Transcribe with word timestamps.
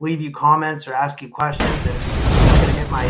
leave 0.00 0.20
you 0.20 0.32
comments 0.32 0.88
or 0.88 0.94
ask 0.94 1.20
you 1.20 1.28
questions 1.28 1.70
and 1.86 1.96
I'm 1.98 2.60
gonna 2.62 2.72
get 2.72 2.90
my 2.90 3.04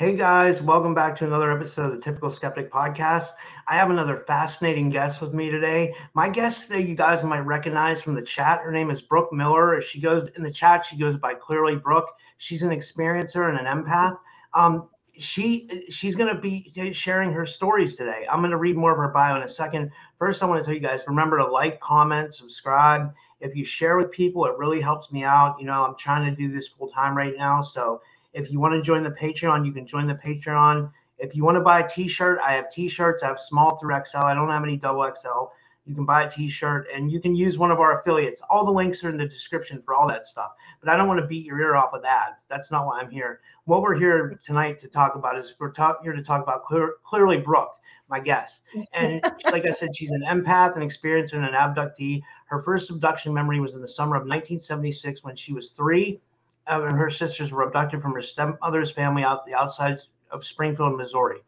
Hey 0.00 0.16
guys, 0.16 0.62
welcome 0.62 0.94
back 0.94 1.14
to 1.18 1.26
another 1.26 1.52
episode 1.52 1.84
of 1.84 1.92
the 1.92 2.02
Typical 2.02 2.30
Skeptic 2.30 2.72
Podcast. 2.72 3.32
I 3.68 3.76
have 3.76 3.90
another 3.90 4.24
fascinating 4.26 4.88
guest 4.88 5.20
with 5.20 5.34
me 5.34 5.50
today. 5.50 5.94
My 6.14 6.30
guest 6.30 6.62
today, 6.62 6.80
you 6.86 6.94
guys 6.94 7.22
might 7.22 7.40
recognize 7.40 8.00
from 8.00 8.14
the 8.14 8.22
chat. 8.22 8.60
Her 8.60 8.72
name 8.72 8.90
is 8.90 9.02
Brooke 9.02 9.30
Miller. 9.30 9.76
If 9.76 9.84
she 9.86 10.00
goes 10.00 10.30
in 10.38 10.42
the 10.42 10.50
chat, 10.50 10.86
she 10.86 10.96
goes 10.96 11.18
by 11.18 11.34
clearly 11.34 11.76
Brooke. 11.76 12.08
She's 12.38 12.62
an 12.62 12.70
experiencer 12.70 13.50
and 13.50 13.58
an 13.58 13.66
empath. 13.66 14.16
Um, 14.54 14.88
she 15.18 15.84
she's 15.90 16.14
going 16.16 16.34
to 16.34 16.40
be 16.40 16.72
sharing 16.94 17.30
her 17.32 17.44
stories 17.44 17.94
today. 17.94 18.26
I'm 18.30 18.40
going 18.40 18.52
to 18.52 18.56
read 18.56 18.78
more 18.78 18.92
of 18.92 18.96
her 18.96 19.08
bio 19.08 19.36
in 19.36 19.42
a 19.42 19.48
second. 19.50 19.90
First, 20.18 20.42
I 20.42 20.46
want 20.46 20.62
to 20.62 20.64
tell 20.64 20.72
you 20.72 20.80
guys 20.80 21.02
remember 21.08 21.36
to 21.36 21.46
like, 21.46 21.78
comment, 21.80 22.34
subscribe. 22.34 23.12
If 23.40 23.54
you 23.54 23.66
share 23.66 23.98
with 23.98 24.10
people, 24.10 24.46
it 24.46 24.56
really 24.56 24.80
helps 24.80 25.12
me 25.12 25.24
out. 25.24 25.56
You 25.60 25.66
know, 25.66 25.84
I'm 25.84 25.96
trying 25.96 26.24
to 26.24 26.34
do 26.34 26.50
this 26.50 26.68
full 26.68 26.88
time 26.88 27.14
right 27.14 27.34
now, 27.36 27.60
so 27.60 28.00
if 28.32 28.50
you 28.50 28.60
want 28.60 28.74
to 28.74 28.82
join 28.82 29.02
the 29.02 29.10
Patreon, 29.10 29.66
you 29.66 29.72
can 29.72 29.86
join 29.86 30.06
the 30.06 30.14
Patreon. 30.14 30.90
If 31.18 31.34
you 31.34 31.44
want 31.44 31.56
to 31.56 31.60
buy 31.60 31.80
a 31.80 31.88
t-shirt, 31.88 32.38
I 32.44 32.52
have 32.52 32.70
t-shirts. 32.70 33.22
I 33.22 33.28
have 33.28 33.40
small 33.40 33.76
through 33.76 33.94
XL. 34.06 34.18
I 34.18 34.34
don't 34.34 34.48
have 34.48 34.62
any 34.62 34.76
double 34.76 35.04
XL. 35.04 35.52
You 35.86 35.94
can 35.94 36.04
buy 36.04 36.24
a 36.24 36.30
t-shirt 36.30 36.86
and 36.94 37.10
you 37.10 37.20
can 37.20 37.34
use 37.34 37.58
one 37.58 37.70
of 37.70 37.80
our 37.80 38.00
affiliates. 38.00 38.42
All 38.48 38.64
the 38.64 38.70
links 38.70 39.02
are 39.02 39.08
in 39.08 39.16
the 39.16 39.26
description 39.26 39.82
for 39.84 39.94
all 39.94 40.06
that 40.08 40.26
stuff. 40.26 40.52
But 40.80 40.90
I 40.90 40.96
don't 40.96 41.08
want 41.08 41.20
to 41.20 41.26
beat 41.26 41.44
your 41.44 41.60
ear 41.60 41.74
off 41.74 41.90
with 41.92 42.04
ads. 42.04 42.36
That's 42.48 42.70
not 42.70 42.86
why 42.86 43.00
I'm 43.00 43.10
here. 43.10 43.40
What 43.64 43.82
we're 43.82 43.96
here 43.96 44.40
tonight 44.44 44.80
to 44.80 44.88
talk 44.88 45.16
about 45.16 45.36
is 45.36 45.54
we're 45.58 45.72
talk, 45.72 46.02
here 46.02 46.12
to 46.12 46.22
talk 46.22 46.42
about 46.42 46.64
clear, 46.64 46.94
clearly 47.04 47.38
Brooke, 47.38 47.74
my 48.08 48.20
guest. 48.20 48.62
And 48.94 49.22
like 49.52 49.66
I 49.66 49.70
said, 49.70 49.96
she's 49.96 50.10
an 50.10 50.22
empath, 50.28 50.76
an 50.76 50.88
experiencer, 50.88 51.34
and 51.34 51.44
an 51.44 51.54
abductee. 51.54 52.22
Her 52.46 52.62
first 52.62 52.90
abduction 52.90 53.34
memory 53.34 53.58
was 53.58 53.74
in 53.74 53.80
the 53.80 53.88
summer 53.88 54.16
of 54.16 54.22
1976 54.22 55.24
when 55.24 55.34
she 55.34 55.52
was 55.52 55.70
three 55.70 56.20
and 56.70 56.96
her 56.96 57.10
sisters 57.10 57.50
were 57.50 57.62
abducted 57.62 58.00
from 58.00 58.14
her 58.14 58.22
stepmother's 58.22 58.92
family 58.92 59.24
out 59.24 59.44
the 59.44 59.54
outside 59.54 59.98
of 60.30 60.44
Springfield, 60.46 60.96
Missouri. 60.96 61.38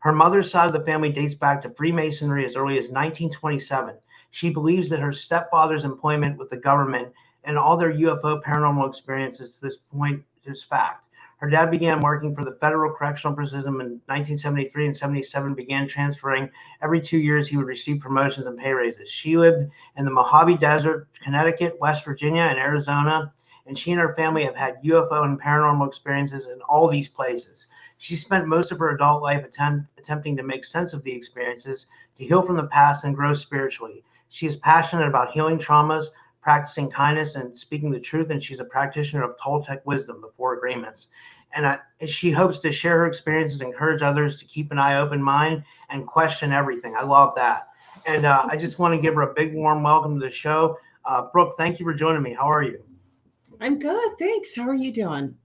Her 0.00 0.12
mother's 0.12 0.50
side 0.50 0.66
of 0.66 0.72
the 0.72 0.84
family 0.84 1.10
dates 1.10 1.34
back 1.34 1.62
to 1.62 1.70
Freemasonry 1.70 2.44
as 2.44 2.56
early 2.56 2.74
as 2.74 2.90
1927. 2.90 3.96
She 4.32 4.50
believes 4.50 4.88
that 4.88 4.98
her 4.98 5.12
stepfather's 5.12 5.84
employment 5.84 6.38
with 6.38 6.50
the 6.50 6.56
government 6.56 7.12
and 7.44 7.56
all 7.56 7.76
their 7.76 7.92
UFO 7.92 8.42
paranormal 8.42 8.88
experiences 8.88 9.54
to 9.54 9.60
this 9.60 9.76
point 9.76 10.22
is 10.44 10.64
fact. 10.64 11.04
Her 11.38 11.48
dad 11.48 11.70
began 11.70 12.00
working 12.00 12.34
for 12.34 12.44
the 12.44 12.56
Federal 12.60 12.92
Correctional 12.92 13.36
Prison 13.36 13.60
in 13.60 13.74
1973 13.74 14.86
and 14.86 14.96
77, 14.96 15.54
began 15.54 15.86
transferring. 15.86 16.50
Every 16.82 17.00
two 17.00 17.18
years, 17.18 17.48
he 17.48 17.56
would 17.56 17.66
receive 17.66 18.00
promotions 18.00 18.46
and 18.46 18.58
pay 18.58 18.72
raises. 18.72 19.10
She 19.10 19.36
lived 19.36 19.70
in 19.96 20.04
the 20.04 20.10
Mojave 20.10 20.56
Desert, 20.56 21.08
Connecticut, 21.22 21.78
West 21.80 22.04
Virginia, 22.04 22.42
and 22.42 22.58
Arizona 22.58 23.32
and 23.66 23.78
she 23.78 23.92
and 23.92 24.00
her 24.00 24.14
family 24.14 24.44
have 24.44 24.56
had 24.56 24.82
UFO 24.84 25.24
and 25.24 25.40
paranormal 25.40 25.86
experiences 25.86 26.48
in 26.48 26.60
all 26.62 26.88
these 26.88 27.08
places. 27.08 27.66
She 27.98 28.16
spent 28.16 28.46
most 28.46 28.72
of 28.72 28.78
her 28.78 28.90
adult 28.90 29.22
life 29.22 29.44
attempt, 29.44 29.86
attempting 29.98 30.36
to 30.36 30.42
make 30.42 30.64
sense 30.64 30.92
of 30.92 31.02
the 31.02 31.12
experiences, 31.12 31.86
to 32.18 32.24
heal 32.24 32.42
from 32.42 32.56
the 32.56 32.64
past, 32.64 33.04
and 33.04 33.14
grow 33.14 33.32
spiritually. 33.34 34.04
She 34.28 34.46
is 34.46 34.56
passionate 34.56 35.08
about 35.08 35.30
healing 35.30 35.58
traumas, 35.58 36.06
practicing 36.42 36.90
kindness, 36.90 37.36
and 37.36 37.58
speaking 37.58 37.90
the 37.90 38.00
truth, 38.00 38.30
and 38.30 38.42
she's 38.42 38.60
a 38.60 38.64
practitioner 38.64 39.22
of 39.22 39.36
Toltec 39.38 39.80
wisdom, 39.86 40.20
the 40.20 40.30
four 40.36 40.54
agreements. 40.54 41.06
And 41.54 41.66
I, 41.66 41.78
she 42.04 42.30
hopes 42.30 42.58
to 42.58 42.72
share 42.72 42.98
her 42.98 43.06
experiences, 43.06 43.60
encourage 43.60 44.02
others 44.02 44.38
to 44.40 44.44
keep 44.44 44.72
an 44.72 44.78
eye 44.78 44.98
open 44.98 45.22
mind, 45.22 45.62
and 45.88 46.06
question 46.06 46.52
everything. 46.52 46.94
I 46.96 47.04
love 47.04 47.34
that. 47.36 47.68
And 48.06 48.26
uh, 48.26 48.44
I 48.50 48.56
just 48.56 48.78
want 48.78 48.92
to 48.94 49.00
give 49.00 49.14
her 49.14 49.22
a 49.22 49.32
big 49.32 49.54
warm 49.54 49.82
welcome 49.82 50.20
to 50.20 50.26
the 50.26 50.30
show. 50.30 50.78
Uh, 51.04 51.22
Brooke, 51.32 51.54
thank 51.56 51.78
you 51.78 51.86
for 51.86 51.94
joining 51.94 52.22
me. 52.22 52.34
How 52.34 52.50
are 52.50 52.62
you? 52.62 52.82
I'm 53.60 53.78
good, 53.78 54.18
thanks. 54.18 54.54
How 54.56 54.68
are 54.68 54.74
you 54.74 54.92
doing? 54.92 55.36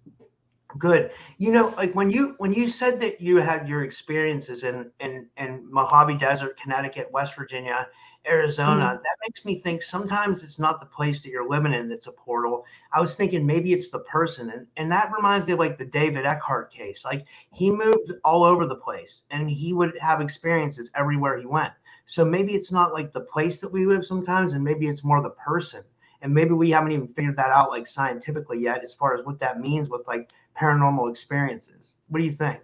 Good. 0.77 1.11
You 1.39 1.51
know, 1.51 1.69
like 1.77 1.93
when 1.95 2.11
you 2.11 2.35
when 2.37 2.53
you 2.53 2.69
said 2.69 2.99
that 3.01 3.19
you 3.19 3.37
had 3.37 3.67
your 3.67 3.83
experiences 3.83 4.63
in 4.63 4.91
in 4.99 5.27
in 5.37 5.67
Mojave 5.71 6.17
Desert, 6.19 6.59
Connecticut, 6.61 7.11
West 7.11 7.35
Virginia, 7.35 7.87
Arizona, 8.27 8.83
Mhm. 8.85 9.01
that 9.03 9.17
makes 9.23 9.45
me 9.45 9.61
think 9.61 9.81
sometimes 9.81 10.43
it's 10.43 10.59
not 10.59 10.79
the 10.79 10.85
place 10.85 11.23
that 11.23 11.29
you're 11.29 11.49
living 11.49 11.73
in 11.73 11.89
that's 11.89 12.05
a 12.05 12.11
portal. 12.11 12.65
I 12.93 13.01
was 13.01 13.15
thinking 13.15 13.45
maybe 13.47 13.73
it's 13.73 13.89
the 13.89 13.99
person, 14.01 14.51
and 14.51 14.67
and 14.77 14.91
that 14.91 15.11
reminds 15.11 15.47
me 15.47 15.53
of 15.53 15.59
like 15.59 15.79
the 15.79 15.85
David 15.85 16.25
Eckhart 16.27 16.71
case. 16.71 17.03
Like 17.03 17.25
he 17.51 17.71
moved 17.71 18.11
all 18.23 18.43
over 18.43 18.67
the 18.67 18.75
place, 18.75 19.21
and 19.31 19.49
he 19.49 19.73
would 19.73 19.97
have 19.97 20.21
experiences 20.21 20.91
everywhere 20.93 21.37
he 21.39 21.47
went. 21.47 21.73
So 22.05 22.23
maybe 22.23 22.53
it's 22.53 22.71
not 22.71 22.93
like 22.93 23.11
the 23.11 23.21
place 23.21 23.59
that 23.59 23.71
we 23.71 23.87
live 23.87 24.05
sometimes, 24.05 24.53
and 24.53 24.63
maybe 24.63 24.87
it's 24.87 25.03
more 25.03 25.21
the 25.21 25.31
person 25.31 25.83
and 26.21 26.33
maybe 26.33 26.51
we 26.51 26.71
haven't 26.71 26.91
even 26.91 27.07
figured 27.09 27.37
that 27.37 27.49
out 27.49 27.69
like 27.69 27.87
scientifically 27.87 28.59
yet 28.59 28.83
as 28.83 28.93
far 28.93 29.17
as 29.17 29.25
what 29.25 29.39
that 29.39 29.59
means 29.59 29.89
with 29.89 30.05
like 30.07 30.29
paranormal 30.59 31.09
experiences 31.09 31.91
what 32.09 32.19
do 32.19 32.25
you 32.25 32.31
think 32.31 32.59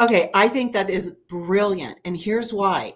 Okay, 0.00 0.30
I 0.32 0.48
think 0.48 0.72
that 0.72 0.88
is 0.88 1.18
brilliant. 1.28 1.98
And 2.06 2.16
here's 2.16 2.54
why. 2.54 2.94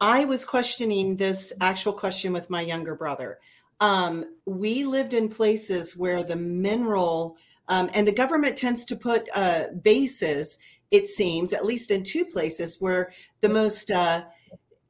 I 0.00 0.26
was 0.26 0.44
questioning 0.44 1.16
this 1.16 1.52
actual 1.60 1.92
question 1.92 2.32
with 2.32 2.48
my 2.50 2.60
younger 2.60 2.94
brother. 2.94 3.40
Um, 3.80 4.24
we 4.44 4.84
lived 4.84 5.12
in 5.12 5.28
places 5.28 5.96
where 5.96 6.22
the 6.22 6.36
mineral, 6.36 7.36
um, 7.68 7.90
and 7.94 8.06
the 8.06 8.14
government 8.14 8.56
tends 8.56 8.84
to 8.86 8.96
put 8.96 9.28
uh, 9.34 9.64
bases, 9.82 10.58
it 10.92 11.08
seems, 11.08 11.52
at 11.52 11.66
least 11.66 11.90
in 11.90 12.04
two 12.04 12.24
places 12.26 12.76
where 12.78 13.12
the 13.40 13.48
most 13.48 13.90
uh, 13.90 14.22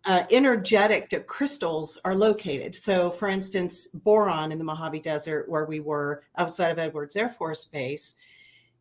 uh, 0.07 0.25
energetic 0.31 1.27
crystals 1.27 2.01
are 2.05 2.15
located. 2.15 2.75
So, 2.75 3.11
for 3.11 3.29
instance, 3.29 3.89
boron 3.89 4.53
in 4.53 4.59
the 4.59 4.65
Mojave 4.65 5.01
Desert, 5.01 5.49
where 5.49 5.65
we 5.65 5.81
were 5.81 6.23
outside 6.39 6.71
of 6.71 6.79
Edwards 6.79 7.17
Air 7.17 7.29
Force 7.29 7.65
Base, 7.65 8.17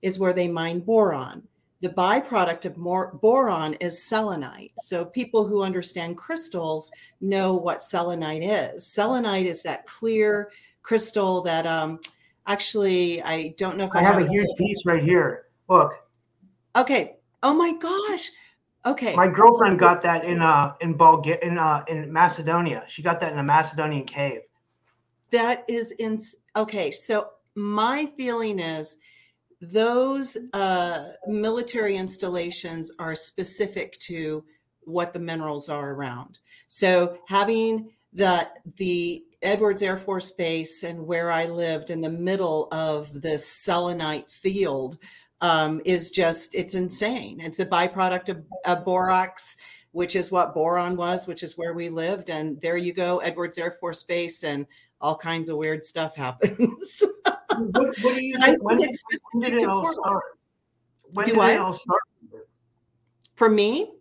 is 0.01 0.19
where 0.19 0.33
they 0.33 0.47
mine 0.47 0.79
boron. 0.79 1.43
The 1.81 1.89
byproduct 1.89 2.65
of 2.65 2.77
more 2.77 3.17
boron 3.21 3.73
is 3.75 4.01
selenite. 4.01 4.71
So, 4.77 5.05
people 5.05 5.47
who 5.47 5.63
understand 5.63 6.17
crystals 6.17 6.91
know 7.21 7.55
what 7.55 7.81
selenite 7.81 8.43
is. 8.43 8.85
Selenite 8.85 9.47
is 9.47 9.63
that 9.63 9.85
clear 9.85 10.51
crystal 10.83 11.41
that 11.41 11.65
um, 11.65 11.99
actually, 12.47 13.21
I 13.23 13.55
don't 13.57 13.77
know 13.77 13.85
if 13.85 13.95
I, 13.95 13.99
i 13.99 14.03
have 14.03 14.21
a 14.21 14.29
huge 14.29 14.49
piece 14.57 14.85
right 14.85 15.03
here 15.03 15.45
look 15.67 16.05
Okay. 16.75 17.17
Oh 17.41 17.53
my 17.53 17.73
gosh. 17.79 18.31
Okay. 18.85 19.15
my 19.15 19.27
girlfriend 19.27 19.79
got 19.79 20.01
that 20.01 20.25
in 20.25 20.41
uh 20.41 20.73
in 20.81 20.93
bulgaria 20.93 21.39
in 21.41 21.57
uh 21.57 21.83
in 21.87 22.11
macedonia 22.11 22.83
she 22.87 23.01
got 23.01 23.19
that 23.19 23.31
in 23.33 23.39
a 23.39 23.43
macedonian 23.43 24.05
cave 24.05 24.41
That 25.31 25.65
is 25.67 25.91
in 25.93 26.19
okay. 26.55 26.91
So 26.91 27.29
my 27.55 28.05
feeling 28.05 28.59
is 28.59 28.97
those 29.61 30.37
uh, 30.53 31.11
military 31.27 31.95
installations 31.95 32.93
are 32.99 33.15
specific 33.15 33.97
to 33.99 34.43
what 34.81 35.13
the 35.13 35.19
minerals 35.19 35.69
are 35.69 35.91
around. 35.91 36.39
So 36.67 37.17
having 37.27 37.91
the 38.13 38.47
the 38.77 39.25
Edwards 39.41 39.81
Air 39.81 39.97
Force 39.97 40.31
Base 40.31 40.83
and 40.83 41.05
where 41.05 41.29
I 41.31 41.45
lived 41.45 41.89
in 41.89 42.01
the 42.01 42.09
middle 42.09 42.67
of 42.71 43.21
this 43.21 43.47
selenite 43.47 44.29
field 44.29 44.97
um, 45.41 45.81
is 45.85 46.09
just 46.11 46.55
it's 46.55 46.75
insane. 46.75 47.39
It's 47.41 47.59
a 47.59 47.65
byproduct 47.65 48.29
of, 48.29 48.43
of 48.65 48.85
borax, 48.85 49.57
which 49.91 50.15
is 50.15 50.31
what 50.31 50.53
boron 50.53 50.95
was, 50.97 51.27
which 51.27 51.43
is 51.43 51.57
where 51.57 51.73
we 51.73 51.89
lived. 51.89 52.29
And 52.29 52.59
there 52.61 52.77
you 52.77 52.93
go, 52.93 53.19
Edwards 53.19 53.57
Air 53.57 53.71
Force 53.71 54.03
Base, 54.03 54.43
and 54.43 54.65
all 55.01 55.15
kinds 55.17 55.49
of 55.49 55.57
weird 55.57 55.83
stuff 55.83 56.15
happens. 56.17 57.03
what, 57.25 57.95
what 58.01 58.15
do 58.15 58.25
you 58.25 58.35
I 58.41 58.47
think? 58.47 58.61
It's 58.81 58.99
specific 58.99 59.53
it 59.55 59.59
to 59.65 59.69
all 59.71 59.81
Portland. 59.81 60.03
start? 60.05 60.23
When 61.13 61.25
Do 61.25 61.33
did 61.35 61.41
it 61.55 61.59
all 61.59 61.73
start? 61.73 62.01
For 63.35 63.49
me, 63.49 63.91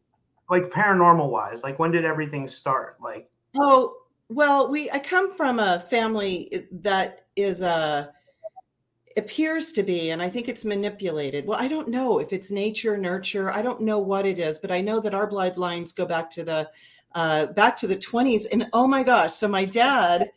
Like 0.48 0.70
paranormal 0.70 1.28
wise, 1.28 1.62
like 1.62 1.78
when 1.78 1.90
did 1.90 2.04
everything 2.04 2.48
start? 2.48 2.96
Like 3.02 3.28
Oh, 3.56 3.94
well, 4.28 4.70
we 4.70 4.90
I 4.90 4.98
come 5.00 5.32
from 5.32 5.58
a 5.58 5.80
family 5.80 6.50
that 6.72 7.26
is 7.36 7.62
a 7.62 8.12
appears 9.16 9.72
to 9.72 9.82
be 9.82 10.10
and 10.10 10.22
I 10.22 10.28
think 10.28 10.48
it's 10.48 10.64
manipulated. 10.64 11.46
Well, 11.46 11.60
I 11.60 11.68
don't 11.68 11.88
know 11.88 12.18
if 12.18 12.32
it's 12.32 12.50
nature, 12.50 12.96
nurture. 12.96 13.50
I 13.50 13.62
don't 13.62 13.80
know 13.80 13.98
what 13.98 14.26
it 14.26 14.38
is, 14.38 14.58
but 14.58 14.70
I 14.70 14.80
know 14.80 15.00
that 15.00 15.14
our 15.14 15.28
bloodlines 15.28 15.96
go 15.96 16.06
back 16.06 16.30
to 16.30 16.44
the 16.44 16.70
uh 17.14 17.46
back 17.46 17.76
to 17.78 17.86
the 17.86 17.96
20s 17.96 18.46
and 18.52 18.66
oh 18.72 18.86
my 18.86 19.02
gosh, 19.02 19.32
so 19.32 19.48
my 19.48 19.64
dad 19.64 20.30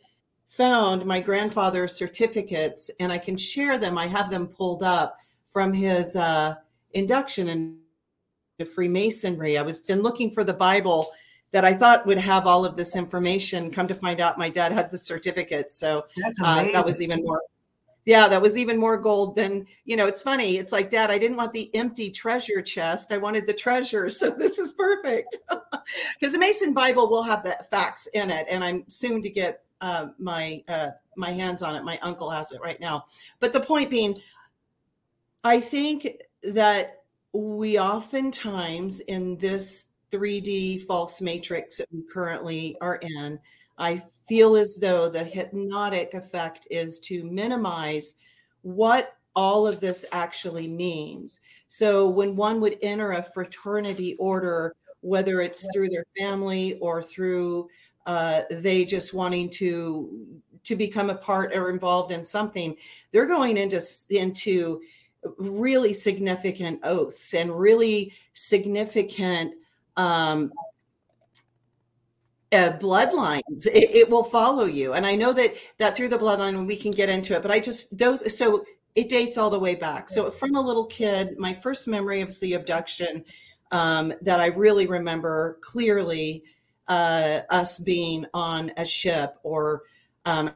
found 0.46 1.04
my 1.04 1.20
grandfather's 1.20 1.96
certificates 1.96 2.90
and 3.00 3.12
I 3.12 3.18
can 3.18 3.36
share 3.36 3.78
them. 3.78 3.98
I 3.98 4.06
have 4.06 4.30
them 4.30 4.46
pulled 4.46 4.82
up 4.82 5.16
from 5.48 5.72
his 5.72 6.16
uh 6.16 6.54
induction 6.94 7.48
into 7.48 8.70
Freemasonry. 8.70 9.58
I 9.58 9.62
was 9.62 9.78
been 9.80 10.02
looking 10.02 10.30
for 10.30 10.44
the 10.44 10.54
Bible 10.54 11.06
that 11.50 11.64
I 11.64 11.72
thought 11.72 12.06
would 12.06 12.18
have 12.18 12.46
all 12.46 12.64
of 12.64 12.76
this 12.76 12.96
information. 12.96 13.70
Come 13.70 13.88
to 13.88 13.94
find 13.94 14.20
out, 14.20 14.38
my 14.38 14.50
dad 14.50 14.72
had 14.72 14.90
the 14.90 14.98
certificate, 14.98 15.70
so 15.72 16.04
uh, 16.44 16.64
that 16.72 16.84
was 16.84 17.00
even 17.00 17.22
more. 17.24 17.40
Yeah, 18.08 18.26
that 18.28 18.40
was 18.40 18.56
even 18.56 18.78
more 18.78 18.96
gold 18.96 19.36
than 19.36 19.66
you 19.84 19.94
know. 19.94 20.06
It's 20.06 20.22
funny. 20.22 20.56
It's 20.56 20.72
like, 20.72 20.88
Dad, 20.88 21.10
I 21.10 21.18
didn't 21.18 21.36
want 21.36 21.52
the 21.52 21.70
empty 21.74 22.10
treasure 22.10 22.62
chest. 22.62 23.12
I 23.12 23.18
wanted 23.18 23.46
the 23.46 23.52
treasure. 23.52 24.08
So 24.18 24.30
this 24.30 24.58
is 24.58 24.72
perfect 24.72 25.36
because 26.18 26.32
the 26.32 26.38
Mason 26.38 26.72
Bible 26.72 27.10
will 27.10 27.22
have 27.22 27.42
the 27.42 27.54
facts 27.70 28.06
in 28.14 28.30
it, 28.30 28.46
and 28.50 28.64
I'm 28.64 28.84
soon 28.88 29.20
to 29.20 29.28
get 29.28 29.62
uh, 29.82 30.08
my 30.18 30.64
uh, 30.68 30.88
my 31.18 31.32
hands 31.32 31.62
on 31.62 31.76
it. 31.76 31.84
My 31.84 31.98
uncle 32.00 32.30
has 32.30 32.50
it 32.50 32.62
right 32.62 32.80
now. 32.80 33.04
But 33.40 33.52
the 33.52 33.60
point 33.60 33.90
being, 33.90 34.16
I 35.44 35.60
think 35.60 36.08
that 36.42 37.02
we 37.34 37.78
oftentimes 37.78 39.00
in 39.00 39.36
this 39.36 39.92
3D 40.10 40.80
false 40.80 41.20
matrix 41.20 41.76
that 41.76 41.88
we 41.92 42.00
currently 42.10 42.78
are 42.80 42.96
in, 43.02 43.38
I 43.78 43.96
feel 43.96 44.56
as 44.56 44.78
though 44.78 45.08
the 45.08 45.24
hypnotic 45.24 46.14
effect 46.14 46.66
is 46.70 46.98
to 47.00 47.24
minimize 47.24 48.18
what 48.62 49.16
all 49.36 49.68
of 49.68 49.80
this 49.80 50.04
actually 50.12 50.66
means. 50.66 51.40
So 51.68 52.08
when 52.08 52.34
one 52.34 52.60
would 52.60 52.76
enter 52.82 53.12
a 53.12 53.22
fraternity 53.22 54.16
order, 54.18 54.74
whether 55.00 55.40
it's 55.40 55.68
through 55.72 55.90
their 55.90 56.06
family 56.18 56.78
or 56.80 57.02
through 57.02 57.68
uh, 58.06 58.42
they 58.50 58.84
just 58.84 59.14
wanting 59.14 59.50
to 59.50 60.40
to 60.64 60.76
become 60.76 61.08
a 61.08 61.14
part 61.14 61.54
or 61.54 61.70
involved 61.70 62.10
in 62.12 62.24
something, 62.24 62.76
they're 63.12 63.26
going 63.26 63.56
into 63.56 63.80
into 64.10 64.80
really 65.36 65.92
significant 65.92 66.80
oaths 66.82 67.34
and 67.34 67.58
really 67.58 68.12
significant 68.34 69.54
um, 69.96 70.52
uh, 72.52 72.72
bloodlines. 72.80 73.66
It, 73.66 73.90
it 73.94 74.10
will 74.10 74.24
follow 74.24 74.64
you, 74.64 74.94
and 74.94 75.06
I 75.06 75.14
know 75.14 75.32
that 75.32 75.54
that 75.78 75.96
through 75.96 76.08
the 76.08 76.18
bloodline 76.18 76.66
we 76.66 76.76
can 76.76 76.92
get 76.92 77.08
into 77.08 77.34
it. 77.34 77.42
But 77.42 77.50
I 77.50 77.60
just 77.60 77.98
those 77.98 78.36
so 78.36 78.64
it 78.94 79.08
dates 79.08 79.38
all 79.38 79.50
the 79.50 79.58
way 79.58 79.74
back. 79.74 80.08
So 80.08 80.30
from 80.30 80.56
a 80.56 80.60
little 80.60 80.86
kid, 80.86 81.38
my 81.38 81.54
first 81.54 81.86
memory 81.86 82.20
of 82.20 82.38
the 82.40 82.54
abduction 82.54 83.24
um, 83.70 84.12
that 84.22 84.40
I 84.40 84.46
really 84.46 84.86
remember 84.86 85.58
clearly 85.60 86.42
uh, 86.88 87.40
us 87.50 87.80
being 87.80 88.26
on 88.34 88.72
a 88.76 88.84
ship 88.84 89.36
or 89.42 89.82
um, 90.24 90.50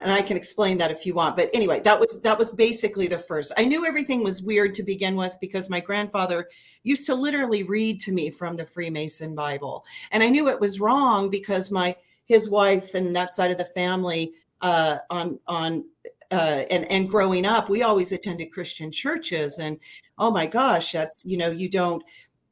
and 0.00 0.10
I 0.10 0.22
can 0.22 0.36
explain 0.36 0.78
that 0.78 0.90
if 0.90 1.04
you 1.04 1.14
want. 1.14 1.36
But 1.36 1.50
anyway, 1.52 1.80
that 1.80 2.00
was 2.00 2.22
that 2.22 2.38
was 2.38 2.50
basically 2.50 3.06
the 3.06 3.18
first. 3.18 3.52
I 3.58 3.64
knew 3.64 3.86
everything 3.86 4.24
was 4.24 4.42
weird 4.42 4.74
to 4.76 4.82
begin 4.82 5.16
with 5.16 5.36
because 5.40 5.68
my 5.68 5.80
grandfather 5.80 6.48
used 6.82 7.06
to 7.06 7.14
literally 7.14 7.62
read 7.62 8.00
to 8.00 8.12
me 8.12 8.30
from 8.30 8.56
the 8.56 8.66
Freemason 8.66 9.34
Bible, 9.34 9.84
and 10.10 10.22
I 10.22 10.30
knew 10.30 10.48
it 10.48 10.60
was 10.60 10.80
wrong 10.80 11.30
because 11.30 11.70
my 11.70 11.96
his 12.24 12.50
wife 12.50 12.94
and 12.94 13.14
that 13.16 13.34
side 13.34 13.50
of 13.50 13.58
the 13.58 13.64
family 13.64 14.32
uh, 14.62 14.98
on 15.10 15.38
on 15.46 15.84
uh, 16.30 16.62
and 16.70 16.90
and 16.90 17.08
growing 17.08 17.44
up, 17.44 17.68
we 17.68 17.82
always 17.82 18.12
attended 18.12 18.52
Christian 18.52 18.92
churches, 18.92 19.58
and 19.58 19.78
oh 20.18 20.30
my 20.30 20.46
gosh, 20.46 20.92
that's 20.92 21.22
you 21.26 21.36
know 21.36 21.50
you 21.50 21.68
don't. 21.68 22.02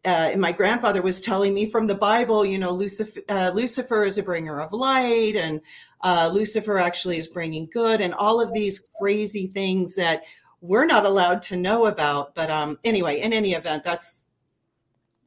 Uh, 0.04 0.30
and 0.32 0.40
my 0.40 0.52
grandfather 0.52 1.02
was 1.02 1.20
telling 1.20 1.52
me 1.52 1.68
from 1.68 1.86
the 1.86 1.94
Bible, 1.94 2.44
you 2.44 2.56
know, 2.56 2.70
Lucifer, 2.70 3.20
uh, 3.28 3.50
Lucifer 3.52 4.04
is 4.04 4.16
a 4.16 4.22
bringer 4.22 4.60
of 4.60 4.72
light, 4.72 5.34
and 5.36 5.60
uh, 6.02 6.30
Lucifer 6.32 6.78
actually 6.78 7.18
is 7.18 7.28
bringing 7.28 7.68
good, 7.72 8.00
and 8.00 8.14
all 8.14 8.40
of 8.40 8.52
these 8.52 8.88
crazy 9.00 9.48
things 9.48 9.96
that 9.96 10.22
we're 10.60 10.86
not 10.86 11.04
allowed 11.04 11.42
to 11.42 11.56
know 11.56 11.86
about. 11.86 12.34
But 12.34 12.50
um, 12.50 12.78
anyway, 12.84 13.20
in 13.20 13.32
any 13.32 13.52
event, 13.52 13.84
that's 13.84 14.26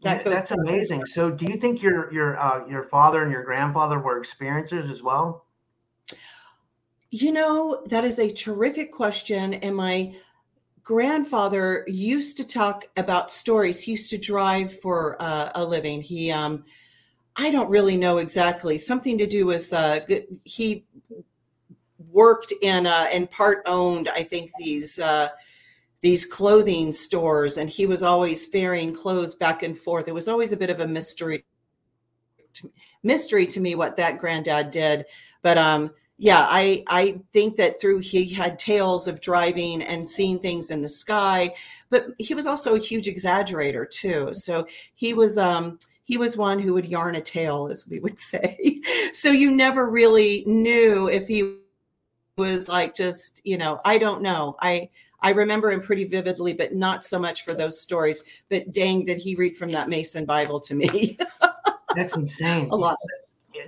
that 0.03 0.23
goes. 0.23 0.33
That's 0.33 0.51
amazing. 0.51 1.05
So, 1.05 1.29
do 1.29 1.45
you 1.45 1.57
think 1.57 1.81
your 1.81 2.11
your 2.13 2.39
uh, 2.39 2.67
your 2.67 2.83
father 2.85 3.23
and 3.23 3.31
your 3.31 3.43
grandfather 3.43 3.99
were 3.99 4.21
experiencers 4.21 4.91
as 4.91 5.01
well? 5.01 5.45
You 7.09 7.33
know, 7.33 7.83
that 7.89 8.03
is 8.03 8.19
a 8.19 8.31
terrific 8.31 8.91
question, 8.91 9.53
and 9.55 9.75
my 9.75 10.15
grandfather 10.83 11.83
used 11.87 12.37
to 12.37 12.47
talk 12.47 12.85
about 12.97 13.29
stories. 13.29 13.83
He 13.83 13.91
used 13.91 14.09
to 14.11 14.17
drive 14.17 14.73
for 14.73 15.21
uh, 15.21 15.51
a 15.53 15.63
living. 15.63 16.01
He 16.01 16.31
um, 16.31 16.63
I 17.35 17.51
don't 17.51 17.69
really 17.69 17.97
know 17.97 18.17
exactly. 18.17 18.77
Something 18.77 19.17
to 19.17 19.27
do 19.27 19.45
with 19.45 19.71
uh, 19.73 19.99
he 20.43 20.85
worked 22.11 22.53
in 22.61 22.85
uh, 22.85 23.07
and 23.13 23.29
part 23.31 23.63
owned, 23.65 24.09
I 24.09 24.23
think 24.23 24.51
these 24.57 24.99
uh, 24.99 25.29
these 26.01 26.25
clothing 26.25 26.91
stores, 26.91 27.57
and 27.57 27.69
he 27.69 27.85
was 27.85 28.03
always 28.03 28.47
ferrying 28.47 28.93
clothes 28.93 29.35
back 29.35 29.63
and 29.63 29.77
forth. 29.77 30.07
It 30.07 30.13
was 30.13 30.27
always 30.27 30.51
a 30.51 30.57
bit 30.57 30.69
of 30.69 30.79
a 30.79 30.87
mystery 30.87 31.45
to, 32.53 32.71
mystery 33.03 33.45
to 33.47 33.59
me 33.59 33.75
what 33.75 33.97
that 33.97 34.17
granddad 34.17 34.71
did, 34.71 35.05
but 35.41 35.57
um, 35.57 35.91
yeah, 36.17 36.45
I 36.49 36.83
I 36.87 37.21
think 37.33 37.55
that 37.57 37.79
through 37.81 37.99
he 37.99 38.33
had 38.33 38.59
tales 38.59 39.07
of 39.07 39.21
driving 39.21 39.81
and 39.81 40.07
seeing 40.07 40.39
things 40.39 40.69
in 40.69 40.81
the 40.81 40.89
sky, 40.89 41.51
but 41.89 42.07
he 42.19 42.35
was 42.35 42.45
also 42.45 42.75
a 42.75 42.79
huge 42.79 43.07
exaggerator 43.07 43.89
too. 43.89 44.29
So 44.33 44.67
he 44.95 45.13
was 45.13 45.37
um 45.37 45.79
he 46.03 46.17
was 46.17 46.37
one 46.37 46.59
who 46.59 46.73
would 46.73 46.87
yarn 46.87 47.15
a 47.15 47.21
tale, 47.21 47.67
as 47.71 47.87
we 47.89 47.99
would 47.99 48.19
say. 48.33 48.81
so 49.13 49.29
you 49.31 49.51
never 49.51 49.89
really 49.89 50.43
knew 50.45 51.07
if 51.07 51.27
he 51.27 51.57
was 52.37 52.67
like 52.69 52.95
just, 52.95 53.41
you 53.45 53.57
know, 53.57 53.79
I 53.85 53.97
don't 53.97 54.21
know. 54.21 54.55
I 54.59 54.89
I 55.23 55.31
remember 55.31 55.71
him 55.71 55.81
pretty 55.81 56.05
vividly, 56.05 56.53
but 56.53 56.73
not 56.73 57.03
so 57.03 57.19
much 57.19 57.43
for 57.43 57.53
those 57.53 57.79
stories. 57.79 58.43
But 58.49 58.71
dang, 58.71 59.05
did 59.05 59.17
he 59.17 59.35
read 59.35 59.55
from 59.55 59.71
that 59.71 59.87
Mason 59.87 60.25
Bible 60.25 60.59
to 60.61 60.73
me? 60.75 61.17
That's 61.95 62.15
insane. 62.15 62.69
a 62.71 62.75
lot. 62.75 62.95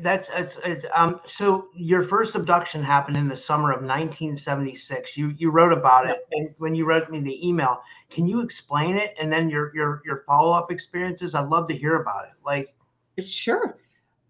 That's 0.02 0.30
it's, 0.34 0.58
it's 0.64 0.86
um. 0.96 1.20
So 1.28 1.68
your 1.76 2.04
first 2.04 2.36
abduction 2.36 2.84
happened 2.84 3.18
in 3.18 3.28
the 3.28 3.38
summer 3.38 3.72
of 3.72 3.82
1976. 3.82 5.18
You 5.18 5.34
you 5.38 5.52
wrote 5.52 5.74
about 5.74 6.10
it, 6.10 6.28
and 6.32 6.54
when 6.58 6.76
you 6.76 6.86
wrote 6.86 7.10
me 7.10 7.20
the 7.20 7.48
email, 7.48 7.82
can 8.10 8.28
you 8.28 8.42
explain 8.42 8.98
it? 8.98 9.16
And 9.20 9.32
then 9.32 9.50
your 9.50 9.76
your 9.76 10.02
your 10.06 10.24
follow 10.26 10.54
up 10.54 10.72
experiences. 10.72 11.36
I'd 11.36 11.50
love 11.50 11.68
to 11.68 11.76
hear 11.76 12.02
about 12.02 12.26
it. 12.26 12.34
Like 12.46 12.74
Sure. 13.24 13.78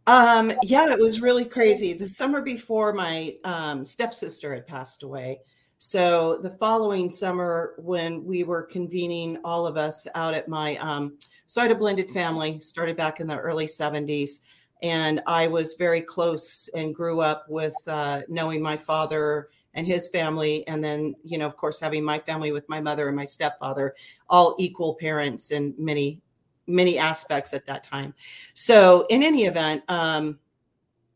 Um, 0.05 0.51
yeah, 0.63 0.91
it 0.91 0.99
was 0.99 1.21
really 1.21 1.45
crazy. 1.45 1.93
The 1.93 2.07
summer 2.07 2.41
before, 2.41 2.93
my 2.93 3.35
um, 3.45 3.83
stepsister 3.83 4.53
had 4.53 4.67
passed 4.67 5.03
away. 5.03 5.39
So 5.77 6.39
the 6.41 6.49
following 6.49 7.09
summer, 7.09 7.75
when 7.77 8.25
we 8.25 8.43
were 8.43 8.63
convening 8.63 9.37
all 9.43 9.65
of 9.65 9.77
us 9.77 10.07
out 10.15 10.33
at 10.33 10.47
my, 10.47 10.75
um, 10.77 11.17
so 11.45 11.61
I 11.61 11.65
had 11.65 11.73
a 11.73 11.79
blended 11.79 12.09
family, 12.09 12.59
started 12.59 12.97
back 12.97 13.19
in 13.19 13.27
the 13.27 13.37
early 13.37 13.65
70s. 13.65 14.43
And 14.83 15.21
I 15.25 15.47
was 15.47 15.73
very 15.73 16.01
close 16.01 16.69
and 16.75 16.93
grew 16.93 17.21
up 17.21 17.45
with 17.49 17.75
uh, 17.87 18.21
knowing 18.27 18.61
my 18.61 18.77
father 18.77 19.49
and 19.73 19.87
his 19.87 20.09
family. 20.09 20.67
And 20.67 20.83
then, 20.83 21.15
you 21.23 21.39
know, 21.39 21.47
of 21.47 21.55
course, 21.55 21.79
having 21.79 22.03
my 22.03 22.19
family 22.19 22.51
with 22.51 22.69
my 22.69 22.79
mother 22.79 23.07
and 23.07 23.15
my 23.15 23.25
stepfather, 23.25 23.95
all 24.29 24.55
equal 24.59 24.93
parents 24.95 25.51
in 25.51 25.73
many 25.77 26.21
many 26.67 26.97
aspects 26.97 27.53
at 27.53 27.65
that 27.65 27.83
time. 27.83 28.13
So 28.53 29.05
in 29.09 29.23
any 29.23 29.43
event, 29.43 29.83
um, 29.89 30.39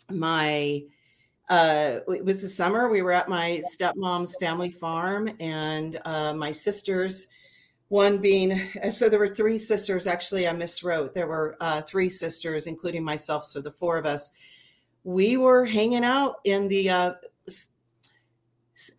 my 0.09 0.83
uh, 1.50 2.00
it 2.09 2.25
was 2.25 2.41
the 2.41 2.47
summer. 2.47 2.89
We 2.89 3.01
were 3.01 3.13
at 3.13 3.29
my 3.29 3.62
stepmom's 3.63 4.36
family 4.36 4.69
farm, 4.69 5.29
and 5.39 5.97
uh, 6.03 6.33
my 6.33 6.51
sisters, 6.51 7.29
one 7.89 8.17
being 8.20 8.60
so 8.91 9.10
there 9.10 9.20
were 9.20 9.34
three 9.34 9.58
sisters. 9.58 10.08
Actually, 10.08 10.48
I 10.48 10.51
miswrote. 10.51 11.13
There 11.13 11.27
were 11.27 11.56
uh, 11.62 11.82
three 11.82 12.10
sisters, 12.10 12.67
including 12.67 13.03
myself. 13.03 13.46
So 13.46 13.62
the 13.62 13.72
four 13.72 13.98
of 13.98 14.06
us, 14.06 14.38
we 15.03 15.38
were 15.38 15.65
hanging 15.65 16.03
out 16.03 16.36
in 16.44 16.67
the. 16.67 16.89
Uh, 16.89 17.12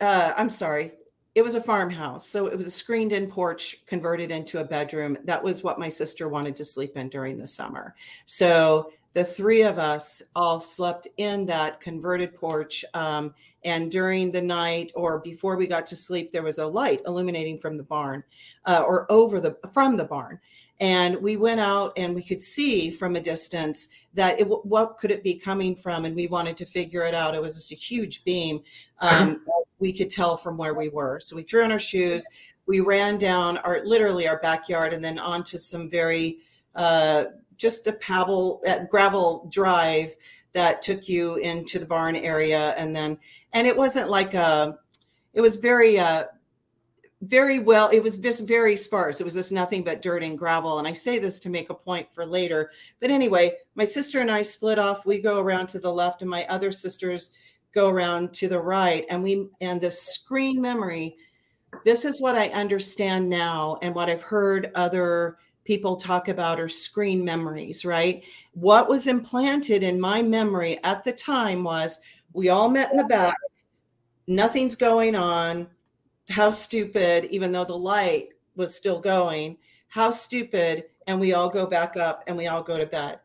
uh, 0.00 0.32
I'm 0.36 0.48
sorry. 0.48 0.92
it 1.38 1.42
was 1.42 1.54
a 1.54 1.62
farmhouse. 1.62 2.26
So 2.26 2.48
it 2.48 2.56
was 2.56 2.66
a 2.66 2.70
screened 2.70 3.12
in 3.12 3.28
porch 3.28 3.86
converted 3.86 4.32
into 4.32 4.60
a 4.60 4.64
bedroom. 4.64 5.16
That 5.24 5.44
was 5.44 5.62
what 5.62 5.78
my 5.78 5.88
sister 5.88 6.28
wanted 6.28 6.56
to 6.56 6.64
sleep 6.64 6.96
in 6.96 7.08
during 7.08 7.38
the 7.38 7.46
summer. 7.46 7.94
So 8.26 8.90
the 9.18 9.24
three 9.24 9.62
of 9.62 9.80
us 9.80 10.22
all 10.36 10.60
slept 10.60 11.08
in 11.16 11.44
that 11.46 11.80
converted 11.80 12.32
porch. 12.36 12.84
Um, 12.94 13.34
and 13.64 13.90
during 13.90 14.30
the 14.30 14.40
night 14.40 14.92
or 14.94 15.18
before 15.18 15.56
we 15.56 15.66
got 15.66 15.88
to 15.88 15.96
sleep, 15.96 16.30
there 16.30 16.44
was 16.44 16.58
a 16.58 16.66
light 16.68 17.00
illuminating 17.04 17.58
from 17.58 17.76
the 17.76 17.82
barn 17.82 18.22
uh, 18.64 18.84
or 18.86 19.10
over 19.10 19.40
the 19.40 19.58
from 19.74 19.96
the 19.96 20.04
barn. 20.04 20.38
And 20.78 21.20
we 21.20 21.36
went 21.36 21.58
out 21.58 21.94
and 21.96 22.14
we 22.14 22.22
could 22.22 22.40
see 22.40 22.92
from 22.92 23.16
a 23.16 23.20
distance 23.20 23.92
that 24.14 24.38
it, 24.38 24.44
what 24.44 24.98
could 24.98 25.10
it 25.10 25.24
be 25.24 25.34
coming 25.34 25.74
from? 25.74 26.04
And 26.04 26.14
we 26.14 26.28
wanted 26.28 26.56
to 26.58 26.64
figure 26.64 27.02
it 27.02 27.12
out. 27.12 27.34
It 27.34 27.42
was 27.42 27.56
just 27.56 27.72
a 27.72 27.74
huge 27.74 28.24
beam. 28.24 28.60
Um, 29.00 29.44
we 29.80 29.92
could 29.92 30.10
tell 30.10 30.36
from 30.36 30.56
where 30.56 30.74
we 30.74 30.90
were. 30.90 31.18
So 31.18 31.34
we 31.34 31.42
threw 31.42 31.64
on 31.64 31.72
our 31.72 31.80
shoes. 31.80 32.24
We 32.68 32.78
ran 32.78 33.18
down 33.18 33.58
our 33.58 33.80
literally 33.84 34.28
our 34.28 34.38
backyard 34.38 34.92
and 34.92 35.02
then 35.02 35.18
onto 35.18 35.58
some 35.58 35.90
very 35.90 36.38
uh, 36.76 37.24
just 37.58 37.86
a 37.86 37.92
pavel, 37.92 38.62
gravel 38.88 39.48
drive 39.50 40.14
that 40.54 40.80
took 40.80 41.08
you 41.08 41.36
into 41.36 41.78
the 41.78 41.86
barn 41.86 42.16
area. 42.16 42.74
And 42.78 42.94
then, 42.94 43.18
and 43.52 43.66
it 43.66 43.76
wasn't 43.76 44.08
like 44.08 44.34
a, 44.34 44.78
it 45.34 45.40
was 45.40 45.56
very, 45.56 45.98
uh, 45.98 46.24
very 47.20 47.58
well, 47.58 47.90
it 47.92 48.02
was 48.02 48.18
just 48.18 48.46
very 48.46 48.76
sparse. 48.76 49.20
It 49.20 49.24
was 49.24 49.34
just 49.34 49.52
nothing 49.52 49.82
but 49.82 50.02
dirt 50.02 50.22
and 50.22 50.38
gravel. 50.38 50.78
And 50.78 50.86
I 50.86 50.92
say 50.92 51.18
this 51.18 51.40
to 51.40 51.50
make 51.50 51.68
a 51.68 51.74
point 51.74 52.12
for 52.12 52.24
later. 52.24 52.70
But 53.00 53.10
anyway, 53.10 53.52
my 53.74 53.84
sister 53.84 54.20
and 54.20 54.30
I 54.30 54.42
split 54.42 54.78
off. 54.78 55.04
We 55.04 55.20
go 55.20 55.40
around 55.40 55.68
to 55.70 55.80
the 55.80 55.92
left, 55.92 56.22
and 56.22 56.30
my 56.30 56.46
other 56.48 56.70
sisters 56.70 57.32
go 57.74 57.90
around 57.90 58.32
to 58.34 58.48
the 58.48 58.60
right. 58.60 59.04
And 59.10 59.22
we, 59.22 59.48
and 59.60 59.80
the 59.80 59.90
screen 59.90 60.62
memory, 60.62 61.16
this 61.84 62.04
is 62.04 62.20
what 62.20 62.36
I 62.36 62.48
understand 62.48 63.28
now 63.28 63.78
and 63.82 63.94
what 63.94 64.08
I've 64.08 64.22
heard 64.22 64.70
other 64.74 65.38
people 65.68 65.96
talk 65.96 66.28
about 66.28 66.58
are 66.58 66.66
screen 66.66 67.22
memories, 67.22 67.84
right? 67.84 68.24
What 68.54 68.88
was 68.88 69.06
implanted 69.06 69.82
in 69.82 70.00
my 70.00 70.22
memory 70.22 70.78
at 70.82 71.04
the 71.04 71.12
time 71.12 71.62
was 71.62 72.00
we 72.32 72.48
all 72.48 72.70
met 72.70 72.90
in 72.90 72.96
the 72.96 73.04
back, 73.04 73.36
nothing's 74.26 74.74
going 74.74 75.14
on. 75.14 75.68
How 76.30 76.48
stupid, 76.48 77.26
even 77.26 77.52
though 77.52 77.66
the 77.66 77.76
light 77.76 78.28
was 78.56 78.74
still 78.74 78.98
going, 78.98 79.58
how 79.88 80.08
stupid. 80.08 80.84
And 81.06 81.20
we 81.20 81.34
all 81.34 81.50
go 81.50 81.66
back 81.66 81.98
up 81.98 82.24
and 82.26 82.36
we 82.38 82.46
all 82.46 82.62
go 82.62 82.78
to 82.78 82.86
bed. 82.86 83.20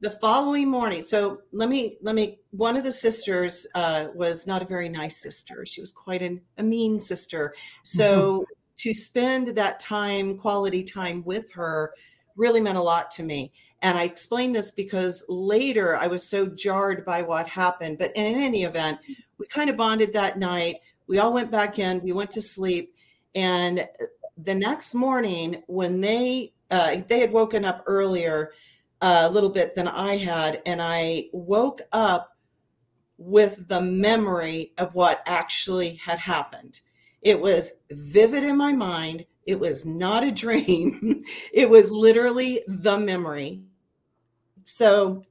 The 0.00 0.10
following 0.10 0.70
morning, 0.70 1.02
so 1.02 1.40
let 1.50 1.68
me, 1.68 1.96
let 2.02 2.14
me, 2.14 2.38
one 2.50 2.76
of 2.76 2.84
the 2.84 2.92
sisters 2.92 3.66
uh, 3.74 4.08
was 4.14 4.46
not 4.46 4.62
a 4.62 4.66
very 4.66 4.88
nice 4.88 5.16
sister. 5.16 5.66
She 5.66 5.80
was 5.80 5.90
quite 5.90 6.22
an, 6.22 6.40
a 6.56 6.62
mean 6.62 7.00
sister. 7.00 7.52
So 7.82 8.42
mm-hmm 8.42 8.53
to 8.84 8.92
spend 8.92 9.48
that 9.48 9.80
time, 9.80 10.36
quality 10.36 10.84
time 10.84 11.24
with 11.24 11.50
her, 11.54 11.94
really 12.36 12.60
meant 12.60 12.76
a 12.76 12.82
lot 12.82 13.10
to 13.10 13.22
me. 13.22 13.50
And 13.80 13.96
I 13.96 14.04
explain 14.04 14.52
this 14.52 14.70
because 14.70 15.24
later 15.26 15.96
I 15.96 16.06
was 16.06 16.28
so 16.28 16.46
jarred 16.46 17.02
by 17.02 17.22
what 17.22 17.46
happened. 17.46 17.96
But 17.96 18.12
in 18.14 18.38
any 18.38 18.64
event, 18.64 18.98
we 19.38 19.46
kind 19.46 19.70
of 19.70 19.78
bonded 19.78 20.12
that 20.12 20.38
night. 20.38 20.76
We 21.06 21.18
all 21.18 21.32
went 21.32 21.50
back 21.50 21.78
in, 21.78 22.02
we 22.02 22.12
went 22.12 22.30
to 22.32 22.42
sleep. 22.42 22.94
And 23.34 23.88
the 24.36 24.54
next 24.54 24.94
morning, 24.94 25.62
when 25.66 26.02
they 26.02 26.52
uh, 26.70 26.96
they 27.08 27.20
had 27.20 27.32
woken 27.32 27.64
up 27.64 27.84
earlier 27.86 28.52
uh, 29.00 29.26
a 29.28 29.30
little 29.30 29.50
bit 29.50 29.74
than 29.74 29.88
I 29.88 30.16
had, 30.16 30.60
and 30.66 30.82
I 30.82 31.28
woke 31.32 31.80
up 31.92 32.36
with 33.16 33.68
the 33.68 33.80
memory 33.80 34.72
of 34.76 34.94
what 34.94 35.22
actually 35.26 35.94
had 35.94 36.18
happened. 36.18 36.80
It 37.24 37.40
was 37.40 37.80
vivid 37.90 38.44
in 38.44 38.56
my 38.56 38.72
mind. 38.74 39.24
It 39.46 39.58
was 39.58 39.86
not 39.86 40.22
a 40.22 40.30
dream. 40.30 41.20
it 41.52 41.68
was 41.68 41.90
literally 41.90 42.62
the 42.68 42.98
memory. 42.98 43.62
So 44.62 45.24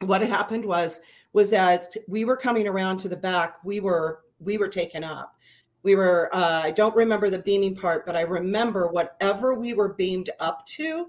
what 0.00 0.22
had 0.22 0.30
happened 0.30 0.64
was 0.64 1.00
was 1.32 1.52
as 1.52 1.96
we 2.08 2.24
were 2.24 2.36
coming 2.36 2.66
around 2.66 2.96
to 2.98 3.08
the 3.08 3.16
back, 3.16 3.58
we 3.62 3.80
were 3.80 4.22
we 4.40 4.56
were 4.56 4.68
taken 4.68 5.04
up. 5.04 5.36
We 5.82 5.94
were 5.94 6.30
uh, 6.32 6.62
I 6.64 6.70
don't 6.70 6.96
remember 6.96 7.28
the 7.28 7.40
beaming 7.40 7.76
part, 7.76 8.06
but 8.06 8.16
I 8.16 8.22
remember 8.22 8.88
whatever 8.88 9.54
we 9.54 9.74
were 9.74 9.94
beamed 9.94 10.30
up 10.40 10.64
to, 10.66 11.08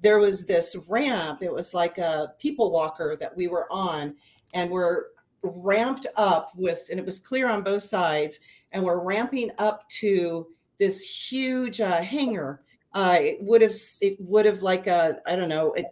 there 0.00 0.18
was 0.18 0.46
this 0.46 0.88
ramp. 0.90 1.42
It 1.42 1.52
was 1.52 1.74
like 1.74 1.98
a 1.98 2.34
people 2.38 2.72
walker 2.72 3.16
that 3.20 3.36
we 3.36 3.46
were 3.46 3.66
on, 3.70 4.16
and 4.54 4.70
we're 4.70 5.04
ramped 5.42 6.06
up 6.16 6.50
with, 6.56 6.86
and 6.90 6.98
it 6.98 7.06
was 7.06 7.20
clear 7.20 7.48
on 7.48 7.62
both 7.62 7.82
sides 7.82 8.40
and 8.72 8.84
we're 8.84 9.04
ramping 9.04 9.50
up 9.58 9.88
to 9.88 10.48
this 10.78 11.30
huge 11.30 11.80
uh, 11.80 12.02
hangar. 12.02 12.62
Uh, 12.94 13.18
it 13.20 13.38
would 13.42 13.62
have 13.62 13.72
it 14.00 14.16
would 14.18 14.46
have 14.46 14.62
like 14.62 14.86
a 14.86 15.18
I 15.26 15.36
don't 15.36 15.48
know 15.48 15.74
a 15.76 15.84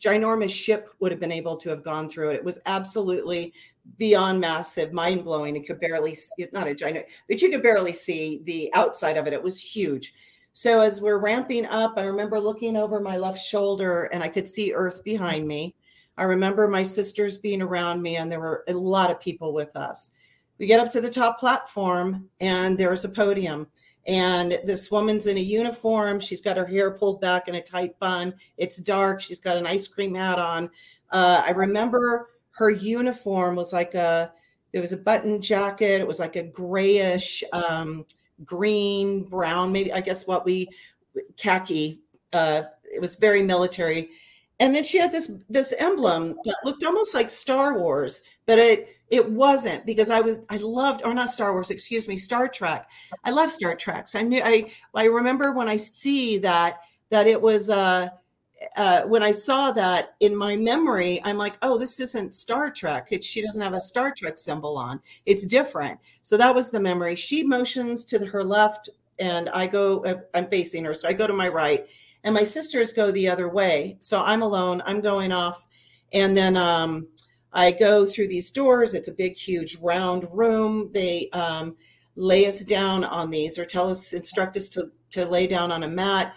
ginormous 0.00 0.50
ship 0.50 0.86
would 1.00 1.12
have 1.12 1.20
been 1.20 1.32
able 1.32 1.56
to 1.56 1.68
have 1.68 1.82
gone 1.82 2.08
through 2.08 2.30
it. 2.30 2.36
It 2.36 2.44
was 2.44 2.60
absolutely 2.66 3.52
beyond 3.98 4.40
massive, 4.40 4.92
mind 4.92 5.24
blowing. 5.24 5.56
It 5.56 5.66
could 5.66 5.80
barely 5.80 6.12
it's 6.12 6.52
not 6.52 6.68
a 6.68 6.74
giant, 6.74 7.06
but 7.28 7.42
you 7.42 7.50
could 7.50 7.62
barely 7.62 7.92
see 7.92 8.40
the 8.44 8.70
outside 8.74 9.16
of 9.16 9.26
it. 9.26 9.32
It 9.32 9.42
was 9.42 9.60
huge. 9.60 10.14
So 10.52 10.80
as 10.80 11.00
we're 11.00 11.20
ramping 11.20 11.66
up, 11.66 11.94
I 11.96 12.02
remember 12.02 12.40
looking 12.40 12.76
over 12.76 13.00
my 13.00 13.16
left 13.16 13.38
shoulder 13.38 14.04
and 14.12 14.22
I 14.22 14.28
could 14.28 14.48
see 14.48 14.72
Earth 14.72 15.04
behind 15.04 15.46
me. 15.46 15.74
I 16.16 16.24
remember 16.24 16.66
my 16.66 16.82
sisters 16.82 17.38
being 17.38 17.62
around 17.62 18.02
me, 18.02 18.16
and 18.16 18.30
there 18.30 18.40
were 18.40 18.64
a 18.66 18.72
lot 18.72 19.12
of 19.12 19.20
people 19.20 19.54
with 19.54 19.76
us 19.76 20.14
we 20.58 20.66
get 20.66 20.80
up 20.80 20.90
to 20.90 21.00
the 21.00 21.10
top 21.10 21.38
platform 21.38 22.28
and 22.40 22.76
there's 22.76 23.04
a 23.04 23.08
podium. 23.08 23.66
And 24.06 24.52
this 24.64 24.90
woman's 24.90 25.26
in 25.26 25.36
a 25.36 25.40
uniform. 25.40 26.18
She's 26.18 26.40
got 26.40 26.56
her 26.56 26.64
hair 26.64 26.90
pulled 26.90 27.20
back 27.20 27.46
in 27.46 27.54
a 27.54 27.60
tight 27.60 27.98
bun. 27.98 28.34
It's 28.56 28.82
dark. 28.82 29.20
She's 29.20 29.40
got 29.40 29.58
an 29.58 29.66
ice 29.66 29.86
cream 29.86 30.14
hat 30.14 30.38
on. 30.38 30.70
Uh, 31.10 31.42
i 31.46 31.50
remember 31.52 32.28
her 32.50 32.70
uniform 32.70 33.56
was 33.56 33.72
like 33.72 33.94
a 33.94 34.32
there 34.72 34.80
was 34.82 34.92
a 34.92 34.98
button 34.98 35.40
jacket. 35.40 36.00
It 36.00 36.06
was 36.06 36.20
like 36.20 36.36
a 36.36 36.42
grayish 36.42 37.42
um, 37.52 38.04
green 38.44 39.24
brown 39.24 39.72
maybe 39.72 39.92
i 39.92 40.00
guess 40.00 40.28
what 40.28 40.44
we 40.44 40.68
khaki 41.36 42.00
uh, 42.32 42.62
it 42.84 43.00
was 43.00 43.16
very 43.16 43.42
military. 43.42 44.10
And 44.60 44.74
then 44.74 44.84
she 44.84 44.98
had 44.98 45.12
this 45.12 45.44
this 45.48 45.74
emblem 45.78 46.34
that 46.44 46.56
looked 46.64 46.84
almost 46.84 47.14
like 47.14 47.30
star 47.30 47.78
wars 47.78 48.24
but 48.44 48.58
it 48.58 48.88
it 49.10 49.30
wasn't 49.30 49.86
because 49.86 50.10
I 50.10 50.20
was 50.20 50.40
I 50.50 50.58
loved 50.58 51.02
or 51.04 51.14
not 51.14 51.30
Star 51.30 51.52
Wars, 51.52 51.70
excuse 51.70 52.08
me, 52.08 52.16
Star 52.16 52.48
Trek. 52.48 52.88
I 53.24 53.30
love 53.30 53.50
Star 53.50 53.74
Treks. 53.74 54.14
I 54.14 54.22
knew 54.22 54.42
I 54.44 54.70
I 54.94 55.06
remember 55.06 55.52
when 55.52 55.68
I 55.68 55.76
see 55.76 56.38
that 56.38 56.80
that 57.10 57.26
it 57.26 57.40
was 57.40 57.70
uh 57.70 58.08
uh, 58.76 59.02
when 59.02 59.22
I 59.22 59.30
saw 59.30 59.70
that 59.72 60.16
in 60.20 60.36
my 60.36 60.56
memory, 60.56 61.20
I'm 61.24 61.38
like, 61.38 61.56
oh, 61.62 61.78
this 61.78 62.00
isn't 62.00 62.34
Star 62.34 62.70
Trek. 62.70 63.08
It, 63.10 63.24
she 63.24 63.40
doesn't 63.42 63.62
have 63.62 63.72
a 63.72 63.80
Star 63.80 64.12
Trek 64.16 64.38
symbol 64.38 64.76
on. 64.76 65.00
It's 65.26 65.46
different. 65.46 65.98
So 66.22 66.36
that 66.36 66.54
was 66.54 66.70
the 66.70 66.80
memory. 66.80 67.14
She 67.14 67.44
motions 67.44 68.04
to 68.06 68.26
her 68.26 68.44
left, 68.44 68.90
and 69.18 69.48
I 69.50 69.66
go, 69.66 70.04
uh, 70.04 70.16
I'm 70.34 70.46
facing 70.48 70.84
her. 70.84 70.94
So 70.94 71.08
I 71.08 71.12
go 71.12 71.26
to 71.26 71.32
my 71.32 71.48
right, 71.48 71.86
and 72.24 72.34
my 72.34 72.42
sisters 72.42 72.92
go 72.92 73.10
the 73.10 73.28
other 73.28 73.48
way. 73.48 73.96
So 74.00 74.22
I'm 74.24 74.42
alone. 74.42 74.82
I'm 74.86 75.00
going 75.00 75.32
off. 75.32 75.66
And 76.12 76.36
then 76.36 76.56
um, 76.56 77.06
I 77.52 77.72
go 77.72 78.04
through 78.04 78.28
these 78.28 78.50
doors. 78.50 78.94
It's 78.94 79.08
a 79.08 79.14
big, 79.14 79.36
huge, 79.36 79.78
round 79.82 80.24
room. 80.34 80.90
They 80.92 81.28
um, 81.32 81.76
lay 82.16 82.46
us 82.46 82.64
down 82.64 83.04
on 83.04 83.30
these 83.30 83.58
or 83.58 83.64
tell 83.64 83.88
us, 83.88 84.12
instruct 84.12 84.56
us 84.56 84.68
to, 84.70 84.90
to 85.10 85.24
lay 85.24 85.46
down 85.46 85.72
on 85.72 85.82
a 85.82 85.88
mat. 85.88 86.36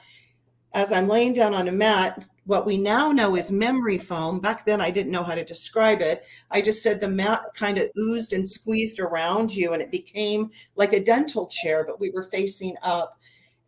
As 0.74 0.92
I'm 0.92 1.08
laying 1.08 1.34
down 1.34 1.54
on 1.54 1.68
a 1.68 1.72
mat, 1.72 2.28
what 2.46 2.66
we 2.66 2.78
now 2.78 3.12
know 3.12 3.36
is 3.36 3.52
memory 3.52 3.98
foam. 3.98 4.40
Back 4.40 4.66
then, 4.66 4.82
I 4.82 4.90
didn't 4.90 5.12
know 5.12 5.24
how 5.24 5.36
to 5.36 5.44
describe 5.44 6.00
it. 6.02 6.24
I 6.50 6.62
just 6.62 6.82
said 6.82 7.02
the 7.02 7.10
mat 7.10 7.42
kind 7.56 7.78
of 7.78 7.90
oozed 7.98 8.34
and 8.34 8.48
squeezed 8.48 9.00
around 9.00 9.54
you, 9.56 9.74
and 9.74 9.82
it 9.82 9.92
became 9.92 10.52
like 10.76 10.94
a 10.94 11.04
dental 11.04 11.48
chair, 11.48 11.86
but 11.86 12.00
we 12.00 12.10
were 12.10 12.24
facing 12.24 12.76
up. 12.84 13.20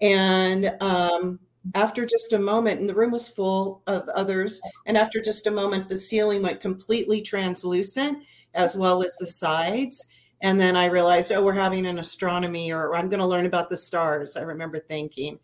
And 0.02 0.76
um, 0.82 1.40
after 1.76 2.06
just 2.06 2.34
a 2.34 2.40
moment, 2.40 2.80
and 2.80 2.90
the 2.90 2.96
room 2.96 3.12
was 3.12 3.30
full 3.30 3.82
of 3.88 4.08
others, 4.10 4.62
and 4.86 4.98
after 4.98 5.22
just 5.22 5.48
a 5.48 5.52
moment, 5.52 5.90
the 5.90 5.96
ceiling 5.96 6.42
went 6.42 6.60
completely 6.60 7.22
translucent 7.22 8.24
as 8.54 8.78
well 8.78 9.04
as 9.04 9.18
the 9.18 9.28
sides. 9.28 10.12
And 10.42 10.60
then 10.60 10.76
I 10.76 10.88
realized, 10.88 11.32
oh, 11.32 11.44
we're 11.44 11.54
having 11.54 11.86
an 11.86 12.00
astronomy, 12.00 12.72
or 12.72 12.96
I'm 12.96 13.10
going 13.10 13.22
to 13.22 13.26
learn 13.26 13.46
about 13.46 13.70
the 13.70 13.78
stars. 13.78 14.36
I 14.36 14.42
remember 14.42 14.80
thinking. 14.80 15.40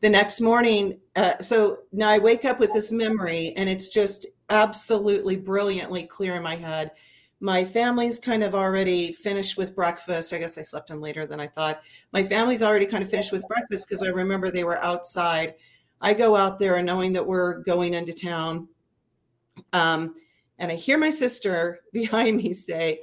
The 0.00 0.08
next 0.08 0.40
morning, 0.40 0.98
uh, 1.14 1.38
so 1.40 1.80
now 1.92 2.08
I 2.08 2.18
wake 2.18 2.46
up 2.46 2.58
with 2.58 2.72
this 2.72 2.90
memory, 2.90 3.52
and 3.56 3.68
it's 3.68 3.90
just 3.90 4.26
absolutely 4.48 5.36
brilliantly 5.36 6.04
clear 6.04 6.36
in 6.36 6.42
my 6.42 6.56
head 6.56 6.92
my 7.40 7.64
family's 7.64 8.18
kind 8.18 8.42
of 8.42 8.54
already 8.54 9.12
finished 9.12 9.56
with 9.56 9.74
breakfast. 9.74 10.32
I 10.34 10.38
guess 10.38 10.58
I 10.58 10.62
slept 10.62 10.90
in 10.90 11.00
later 11.00 11.26
than 11.26 11.40
I 11.40 11.46
thought. 11.46 11.82
My 12.12 12.22
family's 12.22 12.62
already 12.62 12.86
kind 12.86 13.02
of 13.02 13.10
finished 13.10 13.32
with 13.32 13.48
breakfast 13.48 13.88
because 13.88 14.02
I 14.02 14.08
remember 14.08 14.50
they 14.50 14.64
were 14.64 14.78
outside. 14.78 15.54
I 16.02 16.12
go 16.12 16.36
out 16.36 16.58
there 16.58 16.76
and 16.76 16.86
knowing 16.86 17.14
that 17.14 17.26
we're 17.26 17.62
going 17.62 17.94
into 17.94 18.12
town. 18.12 18.68
Um, 19.72 20.14
and 20.58 20.70
I 20.70 20.74
hear 20.74 20.98
my 20.98 21.10
sister 21.10 21.80
behind 21.92 22.36
me 22.36 22.52
say, 22.52 23.00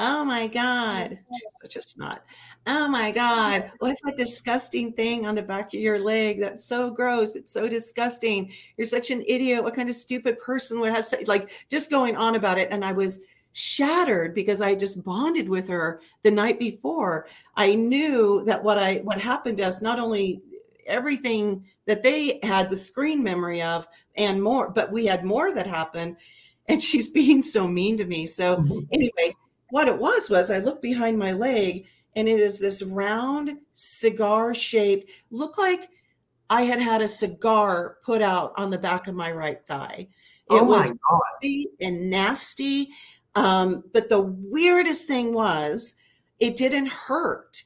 Oh 0.00 0.24
my 0.24 0.46
God. 0.46 1.18
She's 1.34 1.54
such 1.60 1.74
a 1.74 1.82
snot. 1.82 2.22
Oh 2.68 2.86
my 2.86 3.10
God. 3.10 3.72
What's 3.80 4.00
that 4.02 4.16
disgusting 4.16 4.92
thing 4.92 5.26
on 5.26 5.34
the 5.34 5.42
back 5.42 5.74
of 5.74 5.80
your 5.80 5.98
leg? 5.98 6.38
That's 6.38 6.64
so 6.64 6.92
gross. 6.92 7.34
It's 7.34 7.52
so 7.52 7.68
disgusting. 7.68 8.52
You're 8.76 8.84
such 8.84 9.10
an 9.10 9.24
idiot. 9.26 9.64
What 9.64 9.74
kind 9.74 9.88
of 9.88 9.96
stupid 9.96 10.38
person 10.38 10.78
would 10.78 10.92
have 10.92 11.04
said, 11.04 11.26
like, 11.26 11.66
just 11.68 11.90
going 11.90 12.16
on 12.16 12.36
about 12.36 12.58
it. 12.58 12.68
And 12.70 12.84
I 12.84 12.92
was 12.92 13.22
shattered 13.52 14.34
because 14.34 14.60
I 14.60 14.74
just 14.74 15.04
bonded 15.04 15.48
with 15.48 15.68
her 15.68 16.00
the 16.22 16.30
night 16.30 16.58
before. 16.58 17.26
I 17.56 17.74
knew 17.74 18.44
that 18.44 18.62
what 18.62 18.78
I, 18.78 18.96
what 18.98 19.20
happened 19.20 19.58
to 19.58 19.64
us, 19.66 19.82
not 19.82 19.98
only 19.98 20.42
everything 20.86 21.64
that 21.86 22.02
they 22.02 22.40
had 22.42 22.70
the 22.70 22.76
screen 22.76 23.22
memory 23.22 23.62
of 23.62 23.86
and 24.16 24.42
more, 24.42 24.70
but 24.70 24.92
we 24.92 25.06
had 25.06 25.24
more 25.24 25.54
that 25.54 25.66
happened. 25.66 26.16
And 26.68 26.82
she's 26.82 27.08
being 27.12 27.42
so 27.42 27.66
mean 27.66 27.96
to 27.98 28.04
me. 28.04 28.26
So, 28.26 28.56
mm-hmm. 28.56 28.80
anyway, 28.92 29.34
what 29.70 29.88
it 29.88 29.98
was 29.98 30.30
was 30.30 30.50
I 30.50 30.58
looked 30.58 30.82
behind 30.82 31.18
my 31.18 31.32
leg 31.32 31.86
and 32.16 32.26
it 32.26 32.40
is 32.40 32.58
this 32.58 32.82
round 32.82 33.50
cigar 33.74 34.54
shaped, 34.54 35.10
look 35.30 35.58
like 35.58 35.88
I 36.50 36.62
had 36.62 36.80
had 36.80 37.02
a 37.02 37.08
cigar 37.08 37.98
put 38.02 38.22
out 38.22 38.52
on 38.56 38.70
the 38.70 38.78
back 38.78 39.06
of 39.06 39.14
my 39.14 39.30
right 39.30 39.60
thigh. 39.66 40.08
It 40.50 40.62
oh 40.62 40.64
was 40.64 40.94
and 41.80 42.10
nasty. 42.10 42.88
Um, 43.38 43.84
but 43.92 44.08
the 44.08 44.22
weirdest 44.22 45.06
thing 45.06 45.34
was 45.34 45.96
it 46.40 46.56
didn't 46.56 46.88
hurt. 46.88 47.62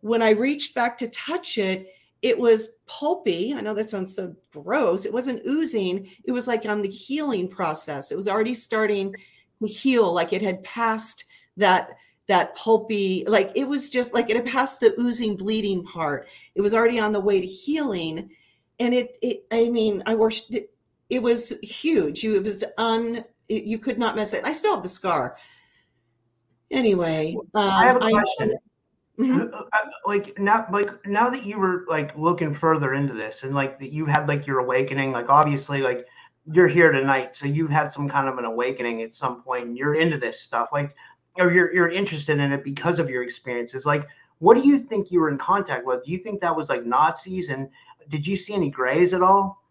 When 0.00 0.22
I 0.22 0.30
reached 0.30 0.74
back 0.74 0.98
to 0.98 1.10
touch 1.10 1.58
it, 1.58 1.88
it 2.22 2.38
was 2.38 2.80
pulpy. 2.86 3.54
I 3.54 3.60
know 3.60 3.74
that 3.74 3.90
sounds 3.90 4.14
so 4.14 4.34
gross. 4.52 5.04
It 5.04 5.12
wasn't 5.12 5.46
oozing. 5.46 6.08
It 6.24 6.32
was 6.32 6.48
like 6.48 6.64
on 6.66 6.82
the 6.82 6.88
healing 6.88 7.48
process. 7.48 8.10
It 8.10 8.16
was 8.16 8.28
already 8.28 8.54
starting 8.54 9.14
to 9.60 9.66
heal, 9.66 10.12
like 10.12 10.32
it 10.32 10.42
had 10.42 10.62
passed 10.64 11.24
that 11.56 11.90
that 12.28 12.56
pulpy 12.56 13.24
like 13.28 13.52
it 13.54 13.68
was 13.68 13.88
just 13.88 14.12
like 14.12 14.28
it 14.28 14.36
had 14.36 14.46
passed 14.46 14.80
the 14.80 14.92
oozing 14.98 15.36
bleeding 15.36 15.84
part 15.84 16.26
it 16.56 16.60
was 16.60 16.74
already 16.74 16.98
on 16.98 17.12
the 17.12 17.20
way 17.20 17.40
to 17.40 17.46
healing 17.46 18.28
and 18.80 18.92
it, 18.92 19.16
it 19.22 19.46
i 19.52 19.70
mean 19.70 20.02
i 20.06 20.14
worshiped 20.16 20.52
it, 20.52 20.70
it 21.08 21.22
was 21.22 21.56
huge 21.62 22.24
it 22.24 22.42
was 22.42 22.64
un 22.78 23.24
you 23.48 23.78
could 23.78 23.98
not 23.98 24.16
miss 24.16 24.34
it 24.34 24.44
i 24.44 24.52
still 24.52 24.74
have 24.74 24.82
the 24.82 24.88
scar 24.88 25.36
anyway 26.70 27.34
um, 27.54 27.70
i 27.70 27.84
have 27.84 27.96
a 27.96 28.10
question 28.10 28.50
I, 29.18 29.22
mm-hmm. 29.22 29.40
Uh, 29.54 29.60
uh, 29.72 29.90
like 30.04 30.38
now 30.38 30.66
like 30.70 31.06
now 31.06 31.30
that 31.30 31.44
you 31.44 31.58
were 31.58 31.84
like 31.88 32.16
looking 32.16 32.54
further 32.54 32.94
into 32.94 33.14
this 33.14 33.44
and 33.44 33.54
like 33.54 33.78
that 33.78 33.92
you 33.92 34.04
had 34.06 34.28
like 34.28 34.46
your 34.46 34.58
awakening 34.58 35.12
like 35.12 35.28
obviously 35.28 35.80
like 35.80 36.06
you're 36.52 36.68
here 36.68 36.92
tonight 36.92 37.34
so 37.34 37.46
you've 37.46 37.70
had 37.70 37.90
some 37.90 38.08
kind 38.08 38.28
of 38.28 38.38
an 38.38 38.44
awakening 38.44 39.02
at 39.02 39.14
some 39.14 39.42
point 39.42 39.66
and 39.66 39.78
you're 39.78 39.94
into 39.94 40.18
this 40.18 40.40
stuff 40.40 40.68
like 40.72 40.94
or 41.38 41.52
you're 41.52 41.72
you're 41.72 41.88
interested 41.88 42.38
in 42.38 42.52
it 42.52 42.64
because 42.64 42.98
of 42.98 43.10
your 43.10 43.22
experiences. 43.22 43.86
Like, 43.86 44.06
what 44.38 44.54
do 44.54 44.66
you 44.66 44.78
think 44.78 45.10
you 45.10 45.20
were 45.20 45.30
in 45.30 45.38
contact 45.38 45.86
with? 45.86 46.04
Do 46.04 46.12
you 46.12 46.18
think 46.18 46.40
that 46.40 46.54
was 46.54 46.68
like 46.68 46.84
Nazis? 46.84 47.48
And 47.48 47.68
did 48.08 48.26
you 48.26 48.36
see 48.36 48.54
any 48.54 48.70
grays 48.70 49.12
at 49.12 49.22
all? 49.22 49.62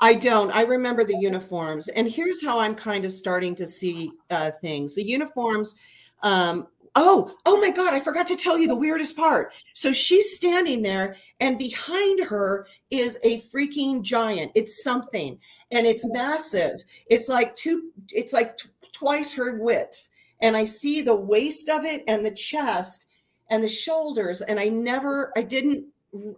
I 0.00 0.14
don't. 0.14 0.50
I 0.50 0.62
remember 0.62 1.04
the 1.04 1.18
uniforms, 1.18 1.88
and 1.88 2.08
here's 2.08 2.44
how 2.44 2.58
I'm 2.58 2.74
kind 2.74 3.04
of 3.04 3.12
starting 3.12 3.54
to 3.56 3.66
see 3.66 4.12
uh, 4.30 4.50
things. 4.60 4.94
The 4.94 5.04
uniforms. 5.04 5.78
Um, 6.22 6.66
oh, 6.94 7.34
oh 7.46 7.60
my 7.60 7.70
God! 7.70 7.94
I 7.94 8.00
forgot 8.00 8.26
to 8.28 8.36
tell 8.36 8.58
you 8.58 8.68
the 8.68 8.76
weirdest 8.76 9.16
part. 9.16 9.52
So 9.74 9.92
she's 9.92 10.36
standing 10.36 10.82
there, 10.82 11.16
and 11.40 11.58
behind 11.58 12.20
her 12.28 12.66
is 12.90 13.18
a 13.24 13.38
freaking 13.38 14.02
giant. 14.02 14.52
It's 14.54 14.82
something, 14.82 15.38
and 15.70 15.86
it's 15.86 16.10
massive. 16.12 16.84
It's 17.08 17.28
like 17.28 17.54
two. 17.54 17.90
It's 18.10 18.32
like 18.32 18.56
twice 18.92 19.34
her 19.34 19.58
width. 19.58 20.10
And 20.40 20.56
I 20.56 20.64
see 20.64 21.02
the 21.02 21.16
waist 21.16 21.68
of 21.68 21.84
it 21.84 22.02
and 22.08 22.24
the 22.24 22.34
chest 22.34 23.10
and 23.50 23.62
the 23.62 23.68
shoulders. 23.68 24.40
And 24.40 24.58
I 24.60 24.68
never, 24.68 25.32
I 25.36 25.42
didn't, 25.42 25.86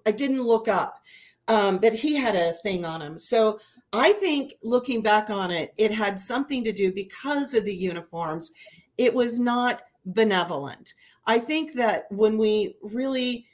I 0.07 0.11
didn't 0.12 0.42
look 0.42 0.68
up. 0.68 1.01
Um, 1.48 1.78
but 1.78 1.94
he 1.94 2.14
had 2.14 2.34
a 2.34 2.52
thing 2.62 2.84
on 2.84 3.00
him. 3.00 3.18
So 3.18 3.58
I 3.92 4.12
think 4.12 4.52
looking 4.62 5.02
back 5.02 5.30
on 5.30 5.50
it, 5.50 5.72
it 5.78 5.92
had 5.92 6.20
something 6.20 6.62
to 6.64 6.72
do 6.72 6.92
because 6.92 7.54
of 7.54 7.64
the 7.64 7.74
uniforms. 7.74 8.52
It 8.98 9.14
was 9.14 9.40
not 9.40 9.82
benevolent. 10.04 10.92
I 11.26 11.38
think 11.38 11.74
that 11.74 12.04
when 12.11 12.38
we 12.38 12.74
really, 12.82 13.46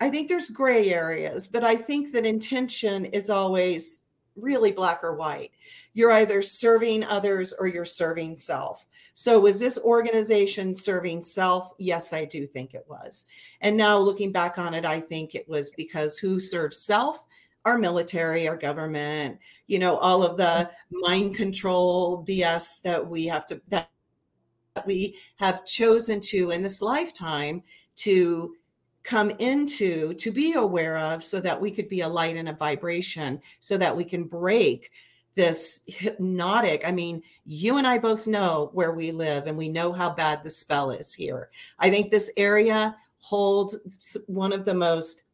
I 0.00 0.10
think 0.10 0.28
there's 0.28 0.50
gray 0.50 0.90
areas, 0.90 1.48
but 1.48 1.64
I 1.64 1.74
think 1.74 2.12
that 2.12 2.26
intention 2.26 3.06
is 3.06 3.30
always 3.30 4.04
really 4.40 4.72
black 4.72 5.00
or 5.02 5.14
white. 5.14 5.52
You're 5.94 6.12
either 6.12 6.42
serving 6.42 7.04
others 7.04 7.54
or 7.58 7.66
you're 7.66 7.84
serving 7.84 8.36
self. 8.36 8.86
So, 9.14 9.40
was 9.40 9.60
this 9.60 9.78
organization 9.84 10.74
serving 10.74 11.22
self? 11.22 11.72
Yes, 11.78 12.12
I 12.12 12.24
do 12.24 12.46
think 12.46 12.74
it 12.74 12.84
was. 12.88 13.26
And 13.60 13.76
now 13.76 13.98
looking 13.98 14.32
back 14.32 14.58
on 14.58 14.74
it, 14.74 14.84
I 14.84 15.00
think 15.00 15.34
it 15.34 15.48
was 15.48 15.70
because 15.70 16.18
who 16.18 16.40
serves 16.40 16.78
self? 16.78 17.26
Our 17.64 17.78
military, 17.78 18.48
our 18.48 18.56
government, 18.56 19.38
you 19.66 19.78
know, 19.78 19.96
all 19.96 20.22
of 20.22 20.36
the 20.36 20.70
mind 20.90 21.34
control 21.34 22.24
BS 22.26 22.80
that 22.82 23.06
we 23.06 23.26
have 23.26 23.46
to, 23.46 23.60
that 23.68 23.90
we 24.86 25.16
have 25.36 25.66
chosen 25.66 26.20
to 26.20 26.50
in 26.50 26.62
this 26.62 26.80
lifetime 26.80 27.62
to 27.96 28.54
come 29.08 29.30
into 29.38 30.12
to 30.12 30.30
be 30.30 30.52
aware 30.52 30.98
of 30.98 31.24
so 31.24 31.40
that 31.40 31.58
we 31.58 31.70
could 31.70 31.88
be 31.88 32.02
a 32.02 32.08
light 32.08 32.36
and 32.36 32.46
a 32.46 32.52
vibration 32.52 33.40
so 33.58 33.78
that 33.78 33.96
we 33.96 34.04
can 34.04 34.24
break 34.24 34.90
this 35.34 35.82
hypnotic 35.86 36.82
i 36.86 36.92
mean 36.92 37.22
you 37.46 37.78
and 37.78 37.86
i 37.86 37.96
both 37.96 38.26
know 38.26 38.68
where 38.74 38.92
we 38.92 39.10
live 39.10 39.46
and 39.46 39.56
we 39.56 39.70
know 39.70 39.92
how 39.92 40.10
bad 40.10 40.44
the 40.44 40.50
spell 40.50 40.90
is 40.90 41.14
here. 41.14 41.48
I 41.78 41.88
think 41.88 42.10
this 42.10 42.30
area 42.36 42.94
holds 43.18 44.18
one 44.26 44.52
of 44.52 44.66
the 44.66 44.74
most 44.74 45.24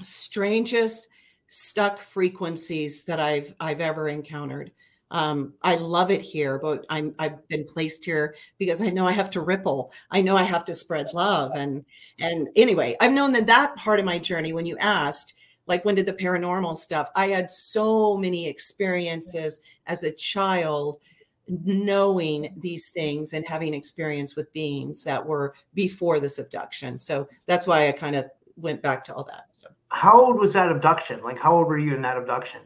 strangest 0.00 1.08
stuck 1.46 1.98
frequencies 1.98 3.04
that 3.04 3.20
i've 3.20 3.54
i've 3.60 3.80
ever 3.80 4.08
encountered 4.08 4.72
um, 5.10 5.54
I 5.62 5.76
love 5.76 6.10
it 6.10 6.20
here, 6.20 6.58
but 6.58 6.84
I'm 6.90 7.14
I've 7.18 7.46
been 7.48 7.64
placed 7.64 8.04
here 8.04 8.34
because 8.58 8.82
I 8.82 8.90
know 8.90 9.06
I 9.06 9.12
have 9.12 9.30
to 9.30 9.40
ripple. 9.40 9.92
I 10.10 10.20
know 10.20 10.36
I 10.36 10.42
have 10.42 10.64
to 10.66 10.74
spread 10.74 11.06
love, 11.14 11.52
and 11.54 11.84
and 12.20 12.48
anyway, 12.56 12.96
I've 13.00 13.12
known 13.12 13.32
that 13.32 13.46
that 13.46 13.76
part 13.76 14.00
of 14.00 14.04
my 14.04 14.18
journey. 14.18 14.52
When 14.52 14.66
you 14.66 14.76
asked, 14.78 15.38
like 15.66 15.84
when 15.84 15.94
did 15.94 16.06
the 16.06 16.12
paranormal 16.12 16.76
stuff? 16.76 17.10
I 17.14 17.26
had 17.26 17.50
so 17.50 18.16
many 18.16 18.48
experiences 18.48 19.62
as 19.86 20.02
a 20.02 20.12
child, 20.12 20.98
knowing 21.46 22.52
these 22.56 22.90
things 22.90 23.32
and 23.32 23.46
having 23.46 23.74
experience 23.74 24.34
with 24.34 24.52
beings 24.52 25.04
that 25.04 25.24
were 25.24 25.54
before 25.74 26.18
this 26.18 26.40
abduction. 26.40 26.98
So 26.98 27.28
that's 27.46 27.68
why 27.68 27.86
I 27.86 27.92
kind 27.92 28.16
of 28.16 28.26
went 28.56 28.82
back 28.82 29.04
to 29.04 29.14
all 29.14 29.24
that. 29.24 29.46
So 29.52 29.68
how 29.88 30.20
old 30.20 30.40
was 30.40 30.52
that 30.54 30.72
abduction? 30.72 31.22
Like 31.22 31.38
how 31.38 31.56
old 31.56 31.68
were 31.68 31.78
you 31.78 31.94
in 31.94 32.02
that 32.02 32.16
abduction? 32.16 32.62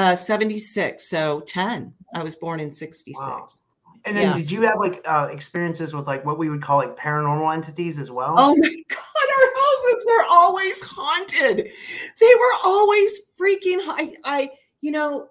Uh, 0.00 0.16
76. 0.16 1.06
So 1.06 1.40
10. 1.40 1.92
I 2.14 2.22
was 2.22 2.34
born 2.34 2.58
in 2.58 2.70
66. 2.70 3.18
Wow. 3.20 3.46
And 4.06 4.16
then 4.16 4.30
yeah. 4.30 4.36
did 4.38 4.50
you 4.50 4.62
have 4.62 4.78
like 4.78 5.02
uh, 5.04 5.28
experiences 5.30 5.92
with 5.92 6.06
like 6.06 6.24
what 6.24 6.38
we 6.38 6.48
would 6.48 6.62
call 6.62 6.78
like 6.78 6.96
paranormal 6.96 7.52
entities 7.52 7.98
as 7.98 8.10
well? 8.10 8.34
Oh 8.38 8.56
my 8.56 8.68
God, 8.88 8.98
our 8.98 9.62
houses 9.62 10.06
were 10.06 10.24
always 10.30 10.82
haunted. 10.82 11.56
They 12.18 12.34
were 12.34 12.56
always 12.64 13.30
freaking 13.38 13.80
I, 13.88 14.14
I 14.24 14.50
you 14.80 14.90
know, 14.90 15.28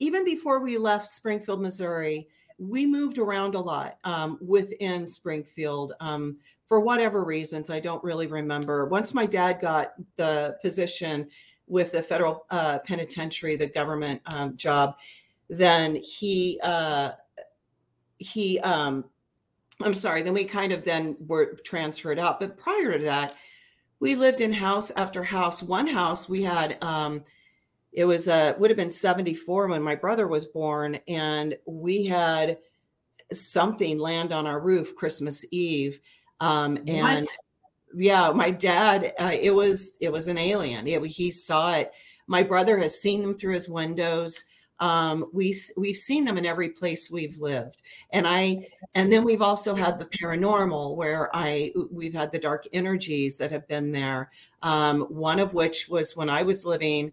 even 0.00 0.22
before 0.22 0.62
we 0.62 0.76
left 0.76 1.06
Springfield, 1.06 1.62
Missouri, 1.62 2.28
we 2.58 2.84
moved 2.84 3.16
around 3.16 3.54
a 3.54 3.60
lot 3.60 3.96
um, 4.04 4.38
within 4.42 5.08
Springfield 5.08 5.94
um, 6.00 6.36
for 6.66 6.80
whatever 6.80 7.24
reasons. 7.24 7.70
I 7.70 7.80
don't 7.80 8.04
really 8.04 8.26
remember. 8.26 8.84
Once 8.84 9.14
my 9.14 9.24
dad 9.24 9.62
got 9.62 9.94
the 10.16 10.58
position, 10.60 11.30
with 11.66 11.92
the 11.92 12.02
federal 12.02 12.44
uh, 12.50 12.78
penitentiary, 12.80 13.56
the 13.56 13.66
government 13.66 14.20
um, 14.34 14.56
job, 14.56 14.96
then 15.48 15.96
he 15.96 16.60
uh, 16.62 17.12
he 18.18 18.60
um, 18.60 19.04
I'm 19.82 19.94
sorry. 19.94 20.22
Then 20.22 20.34
we 20.34 20.44
kind 20.44 20.72
of 20.72 20.84
then 20.84 21.16
were 21.26 21.56
transferred 21.64 22.18
out. 22.18 22.40
But 22.40 22.56
prior 22.56 22.98
to 22.98 23.04
that, 23.04 23.34
we 24.00 24.14
lived 24.14 24.40
in 24.40 24.52
house 24.52 24.90
after 24.92 25.22
house. 25.22 25.62
One 25.62 25.86
house 25.86 26.28
we 26.28 26.42
had. 26.42 26.82
Um, 26.82 27.24
it 27.92 28.04
was 28.04 28.26
uh 28.26 28.54
would 28.58 28.70
have 28.70 28.76
been 28.76 28.90
74 28.90 29.68
when 29.68 29.82
my 29.82 29.94
brother 29.94 30.26
was 30.26 30.46
born 30.46 30.98
and 31.06 31.56
we 31.64 32.06
had 32.06 32.58
something 33.32 34.00
land 34.00 34.32
on 34.32 34.48
our 34.48 34.60
roof 34.60 34.96
christmas 34.96 35.46
eve 35.52 36.00
um, 36.40 36.76
and 36.88 37.26
what? 37.26 37.28
Yeah 37.94 38.32
my 38.34 38.50
dad 38.50 39.12
uh, 39.18 39.32
it 39.32 39.50
was 39.50 39.96
it 40.00 40.10
was 40.10 40.28
an 40.28 40.38
alien. 40.38 40.86
It, 40.86 41.04
he 41.06 41.30
saw 41.30 41.74
it. 41.76 41.92
My 42.26 42.42
brother 42.42 42.78
has 42.78 43.00
seen 43.00 43.22
them 43.22 43.36
through 43.36 43.54
his 43.54 43.68
windows. 43.68 44.44
Um, 44.80 45.26
we 45.32 45.54
we've 45.76 45.96
seen 45.96 46.24
them 46.24 46.36
in 46.36 46.46
every 46.46 46.70
place 46.70 47.10
we've 47.10 47.38
lived. 47.38 47.80
And 48.12 48.26
i 48.26 48.66
and 48.94 49.12
then 49.12 49.24
we've 49.24 49.42
also 49.42 49.74
had 49.74 49.98
the 49.98 50.06
paranormal 50.06 50.96
where 50.96 51.30
i 51.34 51.72
we've 51.90 52.14
had 52.14 52.32
the 52.32 52.38
dark 52.38 52.66
energies 52.72 53.38
that 53.38 53.50
have 53.50 53.66
been 53.68 53.92
there 53.92 54.30
um, 54.62 55.02
one 55.02 55.40
of 55.40 55.54
which 55.54 55.88
was 55.88 56.16
when 56.16 56.28
i 56.28 56.42
was 56.42 56.66
living 56.66 57.12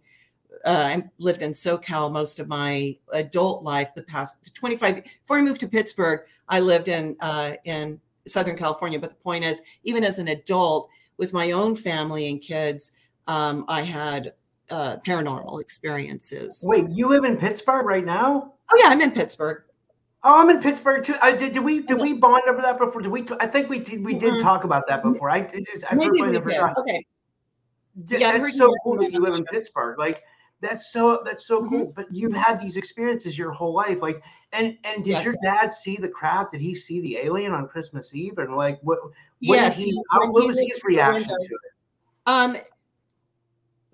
uh, 0.65 0.95
I 0.95 1.09
lived 1.17 1.41
in 1.41 1.51
SoCal 1.51 2.11
most 2.11 2.39
of 2.39 2.47
my 2.47 2.95
adult 3.13 3.63
life. 3.63 3.93
The 3.95 4.03
past 4.03 4.53
25 4.55 5.03
before 5.03 5.37
I 5.37 5.41
moved 5.41 5.61
to 5.61 5.67
Pittsburgh, 5.67 6.21
I 6.47 6.59
lived 6.59 6.87
in 6.87 7.15
uh, 7.19 7.53
in 7.65 7.99
Southern 8.27 8.57
California. 8.57 8.99
But 8.99 9.09
the 9.09 9.15
point 9.15 9.43
is, 9.43 9.61
even 9.83 10.03
as 10.03 10.19
an 10.19 10.27
adult 10.29 10.89
with 11.17 11.33
my 11.33 11.51
own 11.51 11.75
family 11.75 12.29
and 12.29 12.41
kids, 12.41 12.95
um, 13.27 13.65
I 13.67 13.81
had 13.81 14.33
uh, 14.69 14.97
paranormal 15.05 15.59
experiences. 15.61 16.63
Wait, 16.71 16.89
you 16.89 17.07
live 17.07 17.23
in 17.23 17.37
Pittsburgh 17.37 17.85
right 17.85 18.05
now? 18.05 18.53
Oh 18.73 18.79
yeah, 18.83 18.89
I'm 18.89 19.01
in 19.01 19.11
Pittsburgh. 19.11 19.63
Oh, 20.23 20.39
I'm 20.39 20.49
in 20.49 20.61
Pittsburgh 20.61 21.03
too. 21.03 21.15
I 21.21 21.31
did. 21.35 21.53
Did 21.53 21.63
we 21.63 21.81
did 21.81 21.99
we 21.99 22.13
bond 22.13 22.43
over 22.47 22.61
that 22.61 22.77
before? 22.77 23.01
Did 23.01 23.11
we? 23.11 23.27
I 23.39 23.47
think 23.47 23.69
we 23.69 23.79
did. 23.79 24.03
We 24.05 24.13
did 24.13 24.33
Mhm. 24.35 24.41
talk 24.43 24.63
about 24.63 24.87
that 24.87 25.01
before. 25.03 25.29
I, 25.29 25.37
I 25.39 25.95
Maybe 25.95 26.09
we 26.21 26.31
did. 26.31 26.43
forgot. 26.43 26.77
Okay. 26.77 27.03
Th- 28.07 28.21
Yeah, 28.21 28.37
that's 28.37 28.57
so 28.57 28.71
cool 28.83 28.97
that 28.97 29.11
you 29.11 29.19
live 29.19 29.33
in. 29.35 29.43
Pittsburgh. 29.45 29.97
Like 29.99 30.21
that's 30.61 30.93
so 30.93 31.21
that's 31.25 31.45
so 31.47 31.61
Mhm. 31.63 31.69
cool. 31.69 31.93
But 31.95 32.05
you've 32.13 32.33
had 32.33 32.61
these 32.61 32.77
experiences 32.77 33.37
your 33.37 33.51
whole 33.51 33.73
life. 33.73 33.97
Like 34.01 34.21
and 34.53 34.77
and 34.83 35.03
did 35.03 35.23
your 35.23 35.33
dad 35.43 35.71
see 35.73 35.95
the 35.97 36.07
crap? 36.07 36.51
Did 36.51 36.61
he 36.61 36.73
see 36.75 37.01
the 37.01 37.17
alien 37.17 37.51
on 37.53 37.67
Christmas 37.67 38.13
Eve? 38.13 38.37
And 38.37 38.55
like 38.55 38.79
what? 38.81 38.99
what 39.03 39.13
Yes. 39.39 39.77
he, 39.77 39.85
he- 39.85 40.03
how, 40.11 40.29
what 40.31 40.47
was 40.47 40.59
his 40.59 40.79
reaction 40.83 41.21
window- 41.27 41.35
to 41.37 41.43
it? 41.43 41.71
Um, 42.27 42.57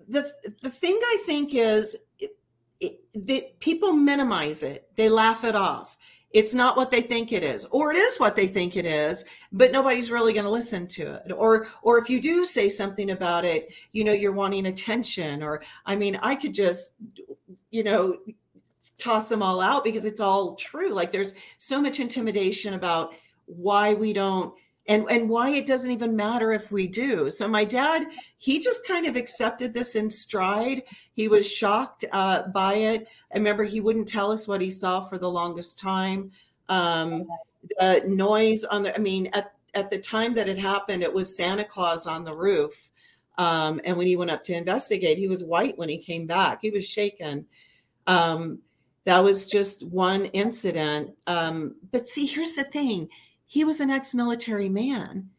the 0.08 0.26
the 0.62 0.70
thing 0.70 0.98
I 1.02 1.16
think 1.26 1.54
is 1.54 2.06
it, 2.18 2.36
it, 2.80 3.00
that 3.26 3.60
people 3.60 3.92
minimize 3.92 4.62
it. 4.62 4.88
They 4.96 5.08
laugh 5.08 5.44
it 5.44 5.54
off. 5.54 5.96
It's 6.32 6.54
not 6.54 6.76
what 6.76 6.90
they 6.90 7.00
think 7.00 7.32
it 7.32 7.42
is, 7.42 7.64
or 7.66 7.90
it 7.90 7.96
is 7.96 8.18
what 8.18 8.36
they 8.36 8.46
think 8.46 8.76
it 8.76 8.84
is, 8.84 9.24
but 9.50 9.72
nobody's 9.72 10.10
really 10.12 10.34
going 10.34 10.44
to 10.44 10.50
listen 10.50 10.86
to 10.88 11.14
it. 11.26 11.32
Or 11.32 11.66
or 11.82 11.96
if 11.98 12.10
you 12.10 12.20
do 12.20 12.44
say 12.44 12.68
something 12.68 13.10
about 13.12 13.46
it, 13.46 13.72
you 13.92 14.04
know, 14.04 14.12
you're 14.12 14.32
wanting 14.32 14.66
attention. 14.66 15.42
Or 15.42 15.62
I 15.86 15.96
mean, 15.96 16.18
I 16.22 16.34
could 16.34 16.52
just, 16.52 16.96
you 17.70 17.82
know, 17.82 18.18
toss 18.98 19.28
them 19.28 19.42
all 19.42 19.60
out 19.60 19.84
because 19.84 20.04
it's 20.04 20.20
all 20.20 20.54
true. 20.56 20.92
Like 20.92 21.12
there's 21.12 21.34
so 21.58 21.80
much 21.80 22.00
intimidation 22.00 22.74
about 22.74 23.14
why 23.46 23.94
we 23.94 24.12
don't 24.12 24.52
and 24.88 25.06
and 25.10 25.28
why 25.28 25.50
it 25.50 25.66
doesn't 25.66 25.92
even 25.92 26.16
matter 26.16 26.52
if 26.52 26.72
we 26.72 26.86
do. 26.86 27.30
So 27.30 27.46
my 27.46 27.64
dad 27.64 28.04
he 28.38 28.58
just 28.58 28.86
kind 28.86 29.06
of 29.06 29.16
accepted 29.16 29.72
this 29.72 29.94
in 29.94 30.10
stride. 30.10 30.82
He 31.12 31.28
was 31.28 31.50
shocked 31.50 32.04
uh, 32.12 32.48
by 32.48 32.74
it. 32.74 33.08
I 33.32 33.38
remember 33.38 33.64
he 33.64 33.80
wouldn't 33.80 34.08
tell 34.08 34.32
us 34.32 34.48
what 34.48 34.60
he 34.60 34.70
saw 34.70 35.00
for 35.00 35.18
the 35.18 35.30
longest 35.30 35.78
time. 35.78 36.30
Um, 36.68 37.26
the 37.78 38.02
noise 38.06 38.64
on 38.64 38.82
the 38.84 38.94
i 38.94 38.98
mean 38.98 39.28
at, 39.34 39.52
at 39.74 39.90
the 39.90 39.98
time 39.98 40.32
that 40.34 40.48
it 40.48 40.58
happened 40.58 41.02
it 41.02 41.12
was 41.12 41.36
santa 41.36 41.64
claus 41.64 42.06
on 42.06 42.24
the 42.24 42.34
roof. 42.34 42.90
Um, 43.36 43.80
and 43.84 43.96
when 43.96 44.06
he 44.06 44.16
went 44.16 44.30
up 44.30 44.42
to 44.44 44.56
investigate 44.56 45.18
he 45.18 45.28
was 45.28 45.44
white 45.44 45.78
when 45.78 45.88
he 45.88 45.98
came 45.98 46.26
back. 46.26 46.58
He 46.62 46.70
was 46.70 46.88
shaken. 46.88 47.46
Um, 48.06 48.60
that 49.08 49.24
was 49.24 49.46
just 49.46 49.90
one 49.90 50.26
incident. 50.26 51.10
Um, 51.26 51.76
but 51.92 52.06
see 52.06 52.26
here's 52.26 52.54
the 52.54 52.64
thing. 52.64 53.08
He 53.46 53.64
was 53.64 53.80
an 53.80 53.90
ex-military 53.90 54.68
man. 54.68 55.30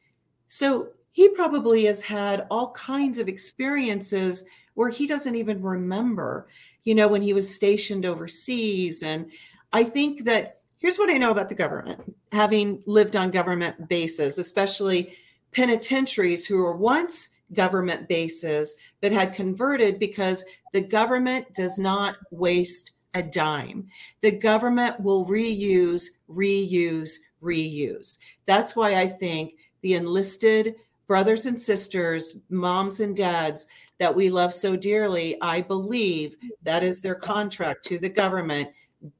So 0.47 0.89
he 1.11 1.29
probably 1.29 1.85
has 1.85 2.01
had 2.01 2.47
all 2.49 2.71
kinds 2.71 3.19
of 3.19 3.27
experiences 3.27 4.47
where 4.73 4.89
he 4.89 5.07
doesn't 5.07 5.35
even 5.35 5.61
remember 5.61 6.47
you 6.83 6.95
know 6.95 7.07
when 7.07 7.21
he 7.21 7.33
was 7.33 7.53
stationed 7.53 8.05
overseas. 8.05 9.03
And 9.03 9.31
i 9.73 9.83
think 9.83 10.25
that 10.25 10.61
here's 10.79 10.97
what 10.97 11.09
i 11.09 11.17
know 11.17 11.31
about 11.31 11.49
the 11.49 11.55
government 11.55 12.15
having 12.31 12.81
lived 12.87 13.15
on 13.15 13.29
government 13.29 13.87
bases 13.87 14.39
especially 14.39 15.13
penitentiaries 15.51 16.45
who 16.47 16.57
were 16.57 16.75
once 16.75 17.39
government 17.53 18.07
bases 18.07 18.75
that 19.01 19.11
had 19.11 19.33
converted 19.33 19.99
because 19.99 20.45
the 20.73 20.81
government 20.81 21.45
does 21.53 21.77
not 21.77 22.15
waste 22.31 22.95
a 23.13 23.23
dime. 23.23 23.87
The 24.21 24.37
government 24.37 24.99
will 24.99 25.25
reuse, 25.25 26.19
reuse, 26.29 27.15
reuse. 27.41 28.19
That's 28.45 28.75
why 28.75 28.95
I 28.95 29.07
think 29.07 29.53
the 29.81 29.95
enlisted 29.95 30.75
brothers 31.07 31.45
and 31.45 31.59
sisters, 31.59 32.41
moms 32.49 32.99
and 32.99 33.15
dads 33.15 33.69
that 33.99 34.15
we 34.15 34.29
love 34.29 34.53
so 34.53 34.75
dearly, 34.75 35.35
I 35.41 35.61
believe 35.61 36.37
that 36.63 36.83
is 36.83 37.01
their 37.01 37.15
contract 37.15 37.83
to 37.85 37.97
the 37.97 38.09
government. 38.09 38.69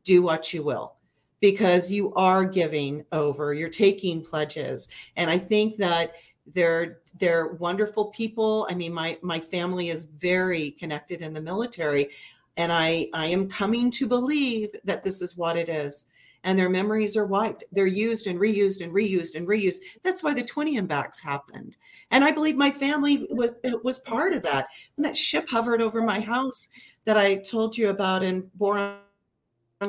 Do 0.04 0.21
what 0.21 0.54
you 0.54 0.63
will 0.63 0.95
because 1.39 1.89
you 1.89 2.13
are 2.15 2.43
giving 2.43 3.06
over, 3.13 3.54
you're 3.54 3.69
taking 3.69 4.21
pledges. 4.21 4.89
And 5.15 5.30
I 5.30 5.38
think 5.38 5.78
that 5.78 6.12
they're 6.54 6.99
they're 7.17 7.54
wonderful 7.54 8.06
people. 8.06 8.67
I 8.69 8.75
mean, 8.75 8.93
my 8.93 9.17
my 9.21 9.39
family 9.39 9.89
is 9.89 10.06
very 10.06 10.71
connected 10.71 11.21
in 11.21 11.34
the 11.34 11.41
military 11.41 12.10
and 12.58 12.72
I, 12.72 13.08
I 13.14 13.28
am 13.28 13.48
coming 13.48 13.92
to 13.92 14.08
believe 14.08 14.70
that 14.84 15.04
this 15.04 15.22
is 15.22 15.38
what 15.38 15.58
it 15.58 15.70
is. 15.70 16.08
And 16.44 16.58
their 16.58 16.70
memories 16.70 17.18
are 17.18 17.26
wiped. 17.26 17.66
They're 17.72 17.86
used 17.86 18.26
and 18.26 18.40
reused 18.40 18.82
and 18.82 18.94
reused 18.94 19.36
and 19.36 19.46
reused. 19.46 19.80
That's 20.04 20.24
why 20.24 20.34
the 20.34 20.44
20 20.44 20.80
backs 20.82 21.22
happened. 21.22 21.76
And 22.12 22.24
I 22.24 22.32
believe 22.32 22.56
my 22.56 22.72
family 22.72 23.28
was 23.30 23.58
was 23.84 24.00
part 24.00 24.34
of 24.34 24.44
that. 24.44 24.68
When 24.96 25.04
that 25.04 25.18
ship 25.18 25.50
hovered 25.50 25.82
over 25.82 26.02
my 26.02 26.22
house 26.22 26.70
that 27.04 27.18
I 27.18 27.38
told 27.38 27.78
you 27.78 27.90
about 27.90 28.24
in 28.24 28.50
Boron, 28.56 29.00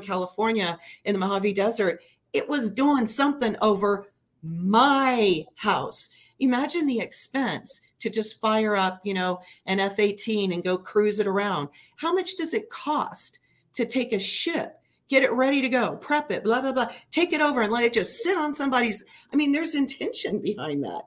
California, 0.03 0.77
in 1.05 1.12
the 1.12 1.20
Mojave 1.20 1.53
Desert, 1.53 2.01
it 2.33 2.49
was 2.49 2.73
doing 2.73 3.07
something 3.07 3.55
over 3.62 4.11
my 4.42 5.44
house. 5.57 6.16
Imagine 6.40 6.87
the 6.87 7.00
expense 7.00 7.81
to 8.00 8.11
just 8.11 8.40
fire 8.40 8.76
up, 8.76 9.00
you 9.05 9.14
know, 9.14 9.40
an 9.66 9.79
F 9.79 9.98
18 9.98 10.53
and 10.53 10.64
go 10.64 10.76
cruise 10.76 11.20
it 11.20 11.26
around. 11.26 11.68
How 11.96 12.12
much 12.12 12.37
does 12.37 12.55
it 12.55 12.70
cost 12.70 13.40
to 13.74 13.87
take 13.87 14.12
a 14.12 14.18
ship, 14.18 14.81
get 15.09 15.22
it 15.22 15.33
ready 15.33 15.61
to 15.62 15.68
go, 15.68 15.96
prep 15.96 16.31
it, 16.31 16.44
blah, 16.44 16.61
blah, 16.61 16.72
blah, 16.72 16.88
take 17.11 17.33
it 17.33 17.40
over 17.40 17.62
and 17.62 17.72
let 17.72 17.85
it 17.85 17.92
just 17.92 18.22
sit 18.22 18.37
on 18.37 18.55
somebody's? 18.55 19.05
I 19.33 19.37
mean, 19.37 19.53
there's 19.53 19.74
intention 19.74 20.40
behind 20.40 20.83
that. 20.85 21.03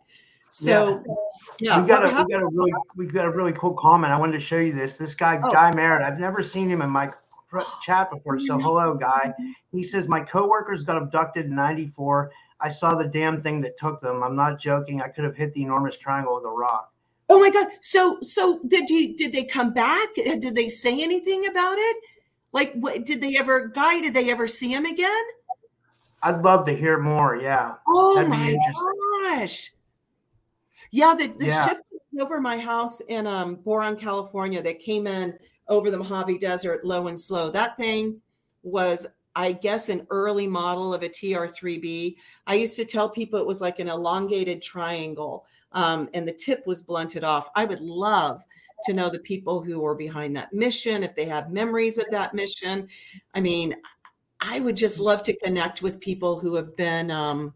So, 0.51 1.03
yeah. 1.59 1.81
we 1.81 1.87
got 1.87 2.05
a 2.05 2.23
we 2.23 2.31
got 2.31 2.43
a 2.43 2.47
really 2.47 2.73
we 2.95 3.07
got 3.07 3.25
a 3.25 3.31
really 3.31 3.53
cool 3.53 3.73
comment. 3.73 4.13
I 4.13 4.19
wanted 4.19 4.33
to 4.33 4.39
show 4.39 4.59
you 4.59 4.71
this. 4.71 4.97
This 4.97 5.15
guy 5.15 5.39
Oh. 5.43 5.51
Guy 5.51 5.73
Merritt. 5.73 6.03
I've 6.03 6.19
never 6.19 6.43
seen 6.43 6.69
him 6.69 6.83
in 6.83 6.91
my 6.91 7.11
chat 7.81 8.11
before. 8.11 8.39
So 8.39 8.59
hello, 8.59 8.93
Guy. 8.93 9.33
He 9.71 9.83
says 9.83 10.07
my 10.07 10.19
coworkers 10.19 10.83
got 10.83 10.97
abducted 10.97 11.45
in 11.45 11.55
'94. 11.55 12.31
I 12.63 12.69
saw 12.69 12.95
the 12.95 13.03
damn 13.03 13.43
thing 13.43 13.59
that 13.61 13.77
took 13.77 13.99
them. 13.99 14.23
I'm 14.23 14.37
not 14.37 14.57
joking. 14.57 15.01
I 15.01 15.09
could 15.09 15.25
have 15.25 15.35
hit 15.35 15.53
the 15.53 15.61
enormous 15.63 15.97
triangle 15.97 16.35
with 16.35 16.45
a 16.45 16.49
rock. 16.49 16.93
Oh 17.29 17.37
my 17.39 17.49
God. 17.49 17.67
So, 17.81 18.19
so 18.21 18.61
did 18.67 18.89
you, 18.89 19.15
did 19.17 19.33
they 19.33 19.43
come 19.43 19.73
back? 19.73 20.07
Did 20.15 20.55
they 20.55 20.69
say 20.69 21.03
anything 21.03 21.43
about 21.51 21.75
it? 21.77 21.97
Like, 22.53 22.73
what, 22.75 23.05
did 23.05 23.21
they 23.21 23.35
ever, 23.37 23.67
Guy, 23.67 23.99
did 23.99 24.13
they 24.13 24.31
ever 24.31 24.47
see 24.47 24.71
him 24.71 24.85
again? 24.85 25.23
I'd 26.21 26.41
love 26.41 26.65
to 26.67 26.75
hear 26.75 26.99
more. 26.99 27.35
Yeah. 27.35 27.75
Oh 27.85 28.15
That'd 28.15 28.29
my 28.29 28.57
gosh. 29.35 29.71
Yeah, 30.91 31.15
the, 31.17 31.27
the 31.37 31.47
Yeah. 31.47 31.67
ship 31.67 31.77
over 32.21 32.39
my 32.39 32.57
house 32.57 33.01
in 33.01 33.27
um, 33.27 33.55
Boron, 33.55 33.97
California, 33.97 34.61
that 34.61 34.79
came 34.79 35.05
in 35.05 35.37
over 35.67 35.91
the 35.91 35.97
Mojave 35.97 36.37
Desert 36.37 36.85
low 36.85 37.07
and 37.07 37.19
slow. 37.19 37.49
That 37.49 37.75
thing 37.75 38.21
was, 38.61 39.07
I 39.35 39.53
guess, 39.53 39.89
an 39.89 40.05
early 40.09 40.47
model 40.47 40.93
of 40.93 41.03
a 41.03 41.09
TR3B. 41.09 42.15
I 42.47 42.55
used 42.55 42.77
to 42.77 42.85
tell 42.85 43.09
people 43.09 43.39
it 43.39 43.47
was 43.47 43.61
like 43.61 43.79
an 43.79 43.87
elongated 43.87 44.61
triangle 44.61 45.45
um, 45.71 46.09
and 46.13 46.27
the 46.27 46.33
tip 46.33 46.65
was 46.67 46.81
blunted 46.81 47.23
off. 47.23 47.49
I 47.55 47.65
would 47.65 47.81
love 47.81 48.43
to 48.85 48.93
know 48.93 49.09
the 49.09 49.19
people 49.19 49.61
who 49.63 49.81
were 49.81 49.95
behind 49.95 50.35
that 50.35 50.53
mission, 50.53 51.03
if 51.03 51.15
they 51.15 51.25
have 51.25 51.51
memories 51.51 51.97
of 51.97 52.05
that 52.11 52.33
mission. 52.33 52.87
I 53.33 53.41
mean, 53.41 53.75
I 54.41 54.59
would 54.59 54.77
just 54.77 54.99
love 54.99 55.23
to 55.23 55.37
connect 55.37 55.81
with 55.81 55.99
people 55.99 56.39
who 56.39 56.55
have 56.55 56.75
been. 56.75 57.09
Um, 57.09 57.53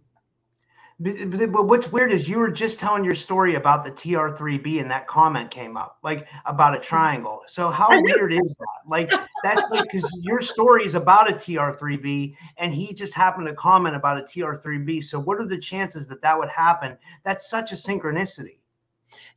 what's 0.99 1.91
weird 1.91 2.11
is 2.11 2.27
you 2.27 2.39
were 2.39 2.49
just 2.49 2.79
telling 2.79 3.03
your 3.03 3.13
story 3.13 3.55
about 3.55 3.85
the 3.85 3.91
TR3B 3.91 4.81
and 4.81 4.89
that 4.89 5.05
comment 5.07 5.51
came 5.51 5.77
up, 5.77 5.99
like 6.03 6.27
about 6.45 6.75
a 6.75 6.79
triangle. 6.79 7.41
So 7.47 7.69
how 7.69 8.01
weird 8.01 8.33
is 8.33 8.55
that? 8.57 8.89
Like 8.89 9.11
that's 9.43 9.69
like 9.69 9.83
because 9.83 10.11
your 10.23 10.41
story 10.41 10.85
is 10.85 10.95
about 10.95 11.29
a 11.29 11.35
TR3B 11.35 12.35
and 12.57 12.73
he 12.73 12.93
just 12.93 13.13
happened 13.13 13.47
to 13.47 13.53
comment 13.53 13.95
about 13.95 14.17
a 14.17 14.23
TR3B. 14.23 15.03
So 15.03 15.19
what 15.19 15.39
are 15.39 15.45
the 15.45 15.59
chances 15.59 16.07
that 16.07 16.21
that 16.23 16.37
would 16.37 16.49
happen? 16.49 16.97
That's 17.23 17.47
such 17.47 17.71
a 17.71 17.75
synchronicity. 17.75 18.57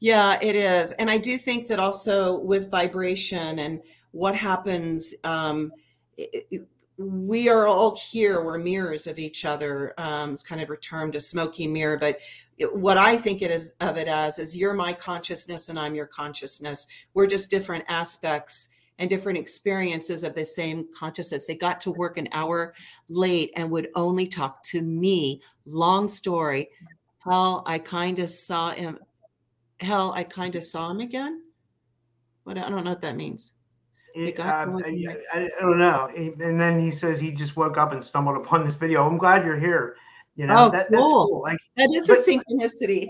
Yeah, 0.00 0.38
it 0.42 0.56
is. 0.56 0.92
And 0.92 1.10
I 1.10 1.18
do 1.18 1.36
think 1.36 1.68
that 1.68 1.78
also 1.78 2.40
with 2.40 2.70
vibration 2.70 3.58
and 3.58 3.82
what 4.12 4.34
happens, 4.34 5.14
um, 5.24 5.72
it- 6.16 6.46
it- 6.50 6.68
we 7.00 7.48
are 7.48 7.66
all 7.66 7.96
here. 7.96 8.44
We're 8.44 8.58
mirrors 8.58 9.06
of 9.06 9.18
each 9.18 9.46
other. 9.46 9.94
Um, 9.96 10.32
it's 10.32 10.42
kind 10.42 10.60
of 10.60 10.68
a 10.68 10.76
term 10.76 11.10
to 11.12 11.20
smoky 11.20 11.66
mirror, 11.66 11.96
but 11.98 12.20
it, 12.58 12.76
what 12.76 12.98
I 12.98 13.16
think 13.16 13.40
it 13.40 13.50
is 13.50 13.74
of 13.80 13.96
it 13.96 14.06
as 14.06 14.38
is 14.38 14.56
you're 14.56 14.74
my 14.74 14.92
consciousness 14.92 15.70
and 15.70 15.78
I'm 15.78 15.94
your 15.94 16.06
consciousness. 16.06 16.86
We're 17.14 17.26
just 17.26 17.50
different 17.50 17.84
aspects 17.88 18.74
and 18.98 19.08
different 19.08 19.38
experiences 19.38 20.24
of 20.24 20.34
the 20.34 20.44
same 20.44 20.88
consciousness. 20.94 21.46
They 21.46 21.54
got 21.54 21.80
to 21.80 21.90
work 21.90 22.18
an 22.18 22.28
hour 22.32 22.74
late 23.08 23.50
and 23.56 23.70
would 23.70 23.88
only 23.94 24.26
talk 24.26 24.62
to 24.64 24.82
me. 24.82 25.40
Long 25.64 26.06
story. 26.06 26.68
Hell, 27.20 27.62
I 27.64 27.78
kind 27.78 28.18
of 28.18 28.28
saw 28.28 28.72
him 28.72 28.98
hell, 29.80 30.12
I 30.12 30.24
kind 30.24 30.54
of 30.54 30.62
saw 30.62 30.90
him 30.90 31.00
again. 31.00 31.44
What 32.44 32.58
I 32.58 32.68
don't 32.68 32.84
know 32.84 32.90
what 32.90 33.00
that 33.00 33.16
means. 33.16 33.54
It, 34.14 34.38
uh, 34.40 34.42
I. 34.44 35.16
I, 35.32 35.48
don't 35.60 35.78
know. 35.78 36.10
And 36.16 36.58
then 36.60 36.80
he 36.80 36.90
says 36.90 37.20
he 37.20 37.30
just 37.30 37.56
woke 37.56 37.76
up 37.78 37.92
and 37.92 38.04
stumbled 38.04 38.36
upon 38.36 38.66
this 38.66 38.74
video. 38.74 39.06
I'm 39.06 39.18
glad 39.18 39.44
you're 39.44 39.58
here. 39.58 39.96
You 40.36 40.46
know, 40.46 40.54
Oh, 40.56 40.70
that, 40.70 40.90
that's 40.90 40.94
cool. 41.02 41.26
cool. 41.28 41.42
Like 41.42 41.58
That 41.76 41.90
is 41.94 42.08
But- 42.08 42.18
a 42.18 42.20
synchronicity. 42.22 43.08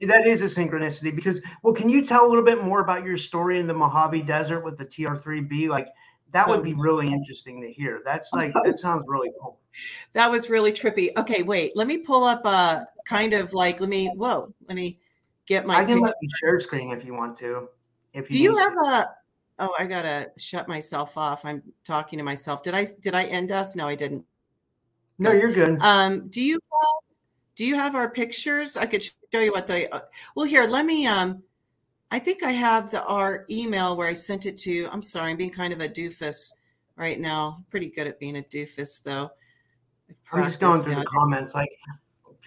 that 0.08 0.26
is 0.26 0.40
a 0.42 0.44
synchronicity 0.44 1.14
because 1.14 1.40
well, 1.62 1.74
can 1.74 1.88
you 1.88 2.04
tell 2.04 2.26
a 2.26 2.28
little 2.28 2.44
bit 2.44 2.62
more 2.62 2.80
about 2.80 3.04
your 3.04 3.16
story 3.16 3.58
in 3.58 3.66
the 3.66 3.74
Mojave 3.74 4.22
Desert 4.22 4.60
with 4.64 4.78
the 4.78 4.84
TR3B? 4.84 5.68
Like 5.68 5.88
that 6.32 6.46
would 6.46 6.60
Oh. 6.60 6.62
be 6.62 6.74
really 6.74 7.06
interesting 7.06 7.60
to 7.62 7.72
hear. 7.72 8.02
That's 8.04 8.32
like 8.32 8.52
that 8.64 8.78
sounds 8.78 9.04
really 9.08 9.32
cool. 9.40 9.58
That 10.12 10.30
was 10.30 10.50
really 10.50 10.72
trippy. 10.72 11.10
Okay, 11.16 11.42
wait. 11.42 11.72
Let 11.76 11.86
me 11.86 11.98
pull 11.98 12.24
up 12.24 12.44
a 12.44 12.86
kind 13.06 13.32
of 13.34 13.54
like. 13.54 13.80
Let 13.80 13.88
me. 13.88 14.08
Whoa. 14.14 14.52
Let 14.68 14.74
me 14.76 14.98
get 15.46 15.66
my. 15.66 15.76
I 15.76 15.84
can 15.84 15.94
picture. 15.94 16.00
let 16.06 16.14
you 16.20 16.28
share 16.40 16.60
screen 16.60 16.92
if 16.92 17.04
you 17.04 17.14
want 17.14 17.38
to. 17.38 17.68
If 18.12 18.30
you 18.30 18.36
Do 18.36 18.42
you 18.42 18.56
have 18.56 18.72
to. 18.72 18.78
a? 18.80 19.14
Oh, 19.58 19.74
I 19.78 19.86
gotta 19.86 20.26
shut 20.36 20.68
myself 20.68 21.18
off. 21.18 21.44
I'm 21.44 21.62
talking 21.84 22.18
to 22.18 22.24
myself. 22.24 22.62
Did 22.62 22.74
I? 22.74 22.86
Did 23.00 23.14
I 23.14 23.24
end 23.24 23.50
us? 23.50 23.74
No, 23.74 23.88
I 23.88 23.94
didn't. 23.96 24.24
No, 25.18 25.32
you're 25.32 25.52
good. 25.52 25.80
Um, 25.82 26.28
do 26.28 26.40
you 26.40 26.54
have, 26.54 27.02
do 27.56 27.64
you 27.64 27.74
have 27.76 27.96
our 27.96 28.10
pictures? 28.10 28.76
I 28.76 28.86
could 28.86 29.02
show 29.02 29.40
you 29.40 29.50
what 29.52 29.66
they. 29.66 29.88
uh, 29.88 30.00
Well, 30.36 30.46
here, 30.46 30.66
let 30.68 30.86
me. 30.86 31.06
Um, 31.06 31.42
I 32.10 32.18
think 32.20 32.42
I 32.44 32.52
have 32.52 32.90
the 32.90 33.04
our 33.04 33.44
email 33.50 33.96
where 33.96 34.08
I 34.08 34.12
sent 34.12 34.46
it 34.46 34.56
to. 34.58 34.88
I'm 34.92 35.02
sorry, 35.02 35.30
I'm 35.32 35.36
being 35.36 35.50
kind 35.50 35.72
of 35.72 35.80
a 35.80 35.88
doofus 35.88 36.60
right 36.96 37.18
now. 37.18 37.64
Pretty 37.68 37.90
good 37.90 38.06
at 38.06 38.20
being 38.20 38.38
a 38.38 38.42
doofus, 38.42 39.02
though. 39.02 39.30
I've 40.32 40.38
I'm 40.38 40.44
just 40.44 40.60
going 40.60 40.80
through 40.80 40.94
now. 40.94 41.00
the 41.00 41.06
comments. 41.06 41.54
Like 41.54 41.68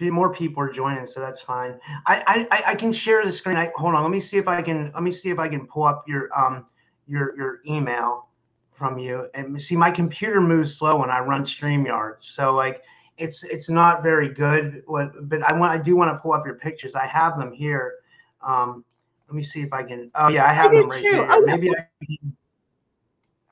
more 0.00 0.32
people 0.34 0.60
are 0.62 0.72
joining, 0.72 1.06
so 1.06 1.20
that's 1.20 1.40
fine. 1.42 1.78
I 2.06 2.46
I, 2.50 2.56
I- 2.58 2.70
I 2.72 2.74
can 2.74 2.92
share 2.92 3.24
the 3.24 3.30
screen. 3.30 3.56
I, 3.56 3.70
hold 3.76 3.94
on. 3.94 4.02
Let 4.02 4.10
me 4.10 4.18
see 4.20 4.38
if 4.38 4.48
I 4.48 4.62
can. 4.62 4.90
Let 4.94 5.02
me 5.02 5.12
see 5.12 5.28
if 5.28 5.38
I 5.38 5.48
can 5.48 5.66
pull 5.66 5.84
up 5.84 6.04
your 6.08 6.28
um 6.36 6.66
your 7.06 7.36
your 7.36 7.60
email 7.66 8.28
from 8.72 8.98
you 8.98 9.28
and 9.34 9.60
see 9.60 9.76
my 9.76 9.90
computer 9.90 10.40
moves 10.40 10.74
slow 10.76 10.96
when 10.96 11.10
I 11.10 11.20
run 11.20 11.44
StreamYard. 11.44 12.16
So 12.20 12.54
like 12.54 12.82
it's 13.18 13.44
it's 13.44 13.68
not 13.68 14.02
very 14.02 14.28
good. 14.28 14.82
What 14.86 15.28
but 15.28 15.42
I 15.42 15.56
want 15.56 15.72
I 15.72 15.82
do 15.82 15.96
want 15.96 16.10
to 16.12 16.18
pull 16.18 16.32
up 16.32 16.44
your 16.46 16.56
pictures. 16.56 16.94
I 16.94 17.06
have 17.06 17.38
them 17.38 17.52
here. 17.52 17.94
Um, 18.42 18.84
let 19.28 19.36
me 19.36 19.42
see 19.42 19.62
if 19.62 19.72
I 19.72 19.82
can. 19.82 20.10
Oh 20.14 20.28
yeah, 20.28 20.44
I 20.44 20.52
have 20.52 20.70
do 20.70 20.78
them 20.78 20.88
right 20.88 21.00
too. 21.00 21.08
here. 21.10 21.26
Oh, 21.28 21.44
yeah. 21.46 21.54
Maybe 21.54 21.70
I 21.70 21.86
can, 22.04 22.36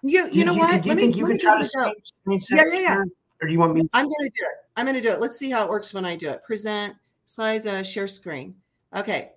You, 0.02 0.28
you 0.32 0.44
know 0.44 0.54
what? 0.54 0.82
Do 0.82 0.88
you 0.88 0.94
Let 0.94 0.96
me, 0.96 1.16
you 1.16 1.24
let 1.24 1.28
can 1.28 1.32
me 1.32 1.38
try 1.38 1.58
to 1.58 1.64
it 1.64 1.70
a 1.74 1.76
go. 1.76 1.92
screen, 2.04 2.40
screen 2.40 2.58
Yeah, 2.58 2.64
yeah, 2.72 2.80
yeah. 2.80 3.02
or 3.40 3.46
do 3.46 3.52
you 3.52 3.58
want 3.58 3.74
me? 3.74 3.88
I'm 3.92 4.06
to 4.06 4.16
do 4.20 4.28
it. 4.28 4.52
I'm 4.76 4.84
going 4.86 4.96
to 4.96 5.02
do 5.02 5.10
it. 5.10 5.20
Let's 5.20 5.38
see 5.38 5.50
how 5.50 5.64
it 5.64 5.70
works 5.70 5.94
when 5.94 6.04
I 6.04 6.16
do 6.16 6.28
it. 6.30 6.42
Present 6.42 6.94
slides, 7.26 7.66
uh, 7.66 7.82
share 7.82 8.08
screen. 8.08 8.54
Okay. 8.94 9.32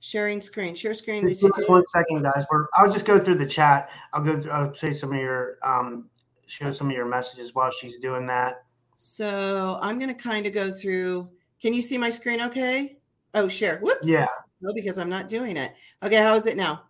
Sharing 0.00 0.40
screen. 0.40 0.74
Share 0.74 0.94
screen. 0.94 1.28
Just 1.28 1.42
Lisa, 1.42 1.48
give 1.48 1.62
us 1.62 1.66
do- 1.66 1.72
one 1.72 1.84
second, 1.88 2.22
guys. 2.22 2.44
We're, 2.50 2.66
I'll 2.74 2.90
just 2.90 3.04
go 3.04 3.18
through 3.18 3.36
the 3.36 3.46
chat. 3.46 3.90
I'll 4.12 4.22
go. 4.22 4.40
Through, 4.40 4.52
I'll 4.52 4.74
say 4.76 4.94
some 4.94 5.12
of 5.12 5.18
your 5.18 5.58
um, 5.64 6.08
show 6.46 6.72
some 6.72 6.88
of 6.88 6.96
your 6.96 7.06
messages 7.06 7.54
while 7.54 7.72
she's 7.72 7.98
doing 7.98 8.26
that. 8.26 8.64
So 8.94 9.78
I'm 9.80 9.98
going 9.98 10.14
to 10.14 10.20
kind 10.20 10.46
of 10.46 10.52
go 10.52 10.70
through. 10.70 11.28
Can 11.60 11.74
you 11.74 11.82
see 11.82 11.98
my 11.98 12.10
screen 12.10 12.40
okay? 12.42 12.98
Oh, 13.34 13.48
share. 13.48 13.78
Whoops. 13.78 14.08
Yeah. 14.08 14.26
No, 14.60 14.72
because 14.74 14.98
I'm 14.98 15.10
not 15.10 15.28
doing 15.28 15.56
it. 15.56 15.72
Okay. 16.02 16.16
How 16.16 16.34
is 16.34 16.46
it 16.46 16.56
now? 16.56 16.84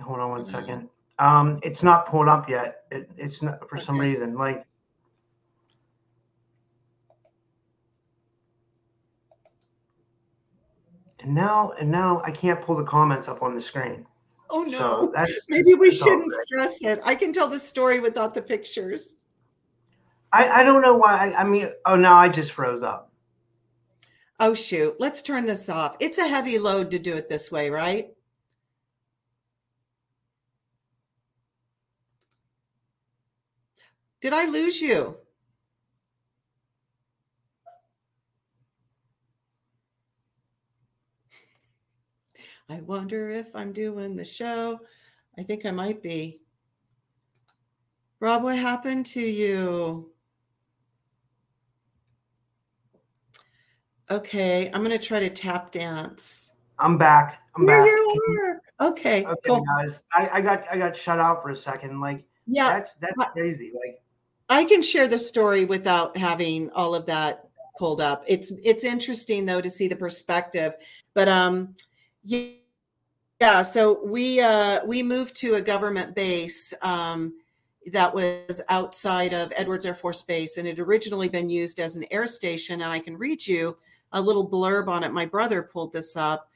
Hold 0.00 0.20
on 0.20 0.30
one 0.30 0.48
second. 0.48 0.88
Um, 1.18 1.60
it's 1.62 1.82
not 1.82 2.06
pulled 2.06 2.28
up 2.28 2.48
yet. 2.48 2.84
It, 2.90 3.10
it's 3.18 3.42
not 3.42 3.68
for 3.68 3.78
some 3.78 3.98
reason. 3.98 4.34
Like 4.34 4.64
and 11.22 11.34
now 11.34 11.72
and 11.78 11.90
now 11.90 12.22
I 12.24 12.30
can't 12.30 12.60
pull 12.62 12.76
the 12.76 12.84
comments 12.84 13.28
up 13.28 13.42
on 13.42 13.54
the 13.54 13.60
screen. 13.60 14.06
Oh, 14.50 14.64
So 14.64 14.70
no. 14.70 15.12
that's 15.14 15.32
Maybe 15.48 15.74
we 15.74 15.90
shouldn't 15.92 16.32
stress 16.32 16.82
it. 16.82 16.98
I 17.04 17.14
can 17.14 17.32
tell 17.32 17.48
the 17.48 17.58
story 17.58 18.00
without 18.00 18.34
the 18.34 18.42
pictures. 18.42 19.16
I, 20.32 20.60
I 20.60 20.62
don't 20.62 20.82
know 20.82 20.94
why. 20.96 21.32
I, 21.32 21.40
I 21.40 21.44
mean, 21.44 21.70
oh 21.86 21.96
no, 21.96 22.12
I 22.12 22.28
just 22.28 22.52
froze 22.52 22.82
up. 22.82 23.12
Oh, 24.38 24.54
shoot. 24.54 24.96
Let's 24.98 25.22
turn 25.22 25.44
this 25.44 25.68
off. 25.68 25.96
It's 26.00 26.18
a 26.18 26.26
heavy 26.26 26.58
load 26.58 26.90
to 26.92 26.98
do 26.98 27.16
it 27.16 27.28
this 27.28 27.52
way, 27.52 27.68
right? 27.68 28.06
Did 34.20 34.32
I 34.32 34.46
lose 34.46 34.80
you? 34.80 35.19
I 42.70 42.80
wonder 42.82 43.30
if 43.30 43.54
I'm 43.54 43.72
doing 43.72 44.14
the 44.14 44.24
show. 44.24 44.80
I 45.38 45.42
think 45.42 45.66
I 45.66 45.72
might 45.72 46.02
be. 46.02 46.40
Rob, 48.20 48.44
what 48.44 48.56
happened 48.56 49.06
to 49.06 49.20
you? 49.20 50.10
Okay, 54.10 54.70
I'm 54.72 54.84
going 54.84 54.96
to 54.96 55.04
try 55.04 55.18
to 55.20 55.30
tap 55.30 55.70
dance. 55.70 56.52
I'm 56.78 56.96
back. 56.96 57.40
I'm 57.56 57.66
You're 57.66 57.84
back. 57.84 58.20
here. 58.28 58.62
Okay, 58.80 59.24
Okay, 59.24 59.36
cool. 59.46 59.64
guys. 59.76 60.02
I, 60.12 60.28
I 60.34 60.40
got 60.40 60.64
I 60.70 60.78
got 60.78 60.96
shut 60.96 61.18
out 61.18 61.42
for 61.42 61.50
a 61.50 61.56
second. 61.56 62.00
Like 62.00 62.24
Yeah, 62.46 62.68
that's 62.72 62.94
that's 62.94 63.32
crazy. 63.32 63.72
Like 63.74 64.00
I 64.48 64.64
can 64.64 64.82
share 64.82 65.06
the 65.08 65.18
story 65.18 65.64
without 65.64 66.16
having 66.16 66.70
all 66.70 66.94
of 66.94 67.06
that 67.06 67.48
pulled 67.78 68.00
up. 68.00 68.24
It's 68.26 68.52
it's 68.64 68.84
interesting 68.84 69.44
though 69.44 69.60
to 69.60 69.68
see 69.68 69.88
the 69.88 69.96
perspective. 69.96 70.72
But 71.14 71.28
um 71.28 71.74
yeah, 72.24 72.48
yeah 73.40 73.62
so 73.62 74.04
we 74.04 74.40
uh 74.40 74.78
we 74.86 75.02
moved 75.02 75.34
to 75.36 75.54
a 75.54 75.60
government 75.62 76.14
base 76.14 76.74
um 76.82 77.32
that 77.92 78.14
was 78.14 78.60
outside 78.68 79.32
of 79.32 79.52
Edwards 79.56 79.86
Air 79.86 79.94
Force 79.94 80.22
Base 80.22 80.58
and 80.58 80.66
it 80.66 80.76
had 80.76 80.86
originally 80.86 81.28
been 81.28 81.48
used 81.48 81.78
as 81.78 81.96
an 81.96 82.04
air 82.10 82.26
station 82.26 82.82
and 82.82 82.92
I 82.92 82.98
can 83.00 83.16
read 83.16 83.46
you 83.46 83.74
a 84.12 84.20
little 84.20 84.48
blurb 84.48 84.88
on 84.88 85.04
it. 85.04 85.12
My 85.12 85.24
brother 85.24 85.62
pulled 85.62 85.92
this 85.92 86.16
up 86.16 86.50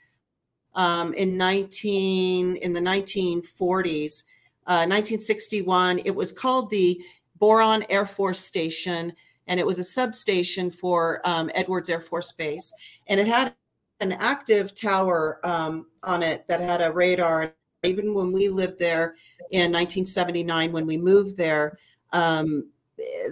um, 0.74 1.14
in 1.14 1.36
19 1.36 2.56
in 2.56 2.72
the 2.72 2.80
1940s. 2.80 4.24
Uh, 4.66 4.86
1961, 4.88 6.00
it 6.04 6.14
was 6.14 6.32
called 6.32 6.70
the 6.70 7.00
Boron 7.38 7.84
Air 7.88 8.06
Force 8.06 8.40
Station, 8.40 9.12
and 9.46 9.60
it 9.60 9.66
was 9.66 9.78
a 9.78 9.84
substation 9.84 10.70
for 10.70 11.20
um, 11.24 11.50
Edwards 11.54 11.90
Air 11.90 12.00
Force 12.00 12.32
Base. 12.32 13.00
And 13.06 13.20
it 13.20 13.26
had 13.26 13.54
an 14.00 14.12
active 14.12 14.74
tower 14.74 15.40
um, 15.44 15.86
on 16.02 16.22
it 16.22 16.46
that 16.48 16.60
had 16.60 16.80
a 16.80 16.92
radar. 16.92 17.54
Even 17.84 18.14
when 18.14 18.32
we 18.32 18.48
lived 18.48 18.78
there 18.78 19.14
in 19.50 19.72
1979, 19.72 20.72
when 20.72 20.86
we 20.86 20.96
moved 20.96 21.36
there, 21.36 21.78
um, 22.12 22.70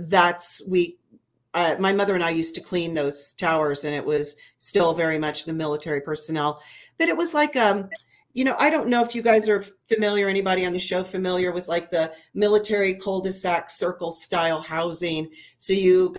that's 0.08 0.66
we. 0.68 0.96
Uh, 1.54 1.76
my 1.78 1.92
mother 1.92 2.14
and 2.14 2.24
I 2.24 2.30
used 2.30 2.54
to 2.54 2.62
clean 2.62 2.94
those 2.94 3.34
towers, 3.34 3.84
and 3.84 3.94
it 3.94 4.04
was 4.04 4.36
still 4.58 4.94
very 4.94 5.18
much 5.18 5.44
the 5.44 5.52
military 5.52 6.00
personnel. 6.00 6.62
But 6.98 7.08
it 7.08 7.16
was 7.16 7.34
like 7.34 7.56
um, 7.56 7.90
you 8.34 8.44
know, 8.44 8.56
I 8.58 8.70
don't 8.70 8.88
know 8.88 9.02
if 9.02 9.14
you 9.14 9.22
guys 9.22 9.48
are 9.48 9.62
familiar, 9.86 10.28
anybody 10.28 10.64
on 10.64 10.72
the 10.72 10.78
show 10.78 11.04
familiar 11.04 11.52
with 11.52 11.68
like 11.68 11.90
the 11.90 12.12
military 12.34 12.94
cul-de-sac 12.94 13.68
circle 13.68 14.10
style 14.10 14.60
housing. 14.60 15.30
So 15.58 15.74
you 15.74 16.14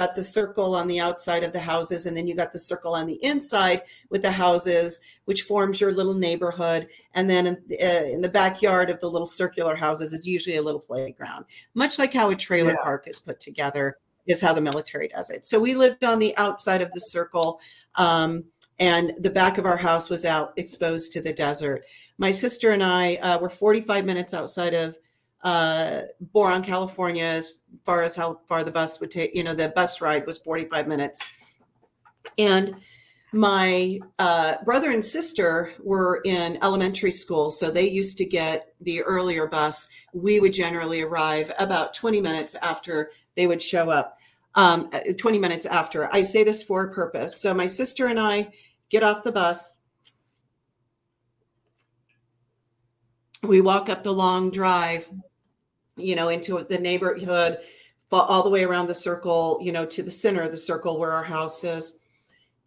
got 0.00 0.14
the 0.14 0.24
circle 0.24 0.74
on 0.74 0.88
the 0.88 0.98
outside 0.98 1.44
of 1.44 1.52
the 1.52 1.60
houses, 1.60 2.06
and 2.06 2.16
then 2.16 2.26
you 2.26 2.34
got 2.34 2.52
the 2.52 2.58
circle 2.58 2.94
on 2.94 3.06
the 3.06 3.22
inside 3.22 3.82
with 4.08 4.22
the 4.22 4.30
houses, 4.30 5.04
which 5.26 5.42
forms 5.42 5.78
your 5.78 5.92
little 5.92 6.14
neighborhood. 6.14 6.88
And 7.14 7.28
then 7.28 7.46
in, 7.46 7.54
uh, 7.72 8.04
in 8.06 8.22
the 8.22 8.30
backyard 8.30 8.88
of 8.88 8.98
the 9.00 9.10
little 9.10 9.26
circular 9.26 9.76
houses 9.76 10.14
is 10.14 10.26
usually 10.26 10.56
a 10.56 10.62
little 10.62 10.80
playground, 10.80 11.44
much 11.74 11.98
like 11.98 12.14
how 12.14 12.30
a 12.30 12.34
trailer 12.34 12.70
Yeah. 12.70 12.82
park 12.82 13.06
is 13.06 13.18
put 13.18 13.40
together. 13.40 13.98
Is 14.26 14.40
how 14.42 14.52
the 14.52 14.60
military 14.60 15.08
does 15.08 15.28
it. 15.30 15.44
So 15.44 15.58
we 15.58 15.74
lived 15.74 16.04
on 16.04 16.18
the 16.18 16.36
outside 16.36 16.82
of 16.82 16.92
the 16.92 17.00
circle. 17.00 17.58
Um, 17.96 18.44
and 18.78 19.12
the 19.18 19.30
back 19.30 19.58
of 19.58 19.64
our 19.64 19.78
house 19.78 20.08
was 20.08 20.24
out 20.24 20.52
exposed 20.56 21.12
to 21.12 21.20
the 21.20 21.32
desert. 21.32 21.84
My 22.16 22.30
sister 22.30 22.70
and 22.70 22.82
I 22.82 23.16
uh, 23.16 23.38
were 23.38 23.50
45 23.50 24.04
minutes 24.04 24.32
outside 24.32 24.74
of 24.74 24.96
uh, 25.42 26.02
Boron, 26.20 26.62
California, 26.62 27.24
as 27.24 27.62
far 27.84 28.02
as 28.02 28.14
how 28.14 28.40
far 28.48 28.64
the 28.64 28.70
bus 28.70 29.00
would 29.00 29.10
take. 29.10 29.34
You 29.34 29.44
know, 29.44 29.54
the 29.54 29.70
bus 29.70 30.00
ride 30.00 30.26
was 30.26 30.38
45 30.38 30.86
minutes. 30.86 31.26
And 32.38 32.76
my 33.32 34.00
uh, 34.18 34.56
brother 34.64 34.90
and 34.90 35.04
sister 35.04 35.72
were 35.82 36.20
in 36.24 36.58
elementary 36.62 37.12
school, 37.12 37.50
so 37.50 37.70
they 37.70 37.88
used 37.88 38.18
to 38.18 38.24
get 38.24 38.74
the 38.80 39.02
earlier 39.02 39.46
bus. 39.46 39.88
We 40.12 40.40
would 40.40 40.52
generally 40.52 41.02
arrive 41.02 41.52
about 41.58 41.94
20 41.94 42.20
minutes 42.20 42.56
after 42.56 43.10
they 43.36 43.46
would 43.46 43.62
show 43.62 43.88
up. 43.88 44.18
Um, 44.56 44.90
uh, 44.92 45.00
20 45.16 45.38
minutes 45.38 45.64
after. 45.64 46.12
I 46.12 46.22
say 46.22 46.42
this 46.42 46.64
for 46.64 46.82
a 46.82 46.92
purpose. 46.92 47.40
So 47.40 47.54
my 47.54 47.68
sister 47.68 48.08
and 48.08 48.18
I 48.18 48.50
get 48.88 49.04
off 49.04 49.22
the 49.22 49.30
bus. 49.30 49.82
We 53.44 53.60
walk 53.60 53.88
up 53.88 54.02
the 54.02 54.12
long 54.12 54.50
drive, 54.50 55.08
you 55.96 56.14
know, 56.14 56.28
into 56.28 56.64
the 56.68 56.78
neighborhood, 56.78 57.58
all 58.12 58.42
the 58.42 58.50
way 58.50 58.64
around 58.64 58.88
the 58.88 58.94
circle, 58.94 59.58
you 59.62 59.72
know, 59.72 59.86
to 59.86 60.02
the 60.02 60.10
center 60.10 60.42
of 60.42 60.50
the 60.50 60.56
circle 60.56 60.98
where 60.98 61.12
our 61.12 61.22
house 61.22 61.62
is. 61.64 62.00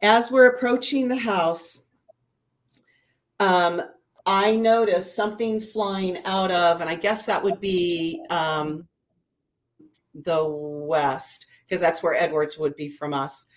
As 0.02 0.32
we're 0.32 0.48
approaching 0.48 1.08
the 1.08 1.18
house, 1.18 1.88
um, 3.40 3.82
I 4.26 4.56
noticed 4.56 5.16
something 5.16 5.60
flying 5.60 6.18
out 6.26 6.52
of, 6.52 6.80
and 6.80 6.90
I 6.90 6.96
guess 6.96 7.26
that 7.26 7.44
would 7.44 7.60
be 7.60 8.24
um, 8.30 8.88
the 10.14 10.46
west, 10.48 11.52
because 11.66 11.82
that's 11.82 12.02
where 12.02 12.16
Edwards 12.16 12.58
would 12.58 12.76
be 12.76 12.88
from 12.88 13.14
us. 13.14 13.52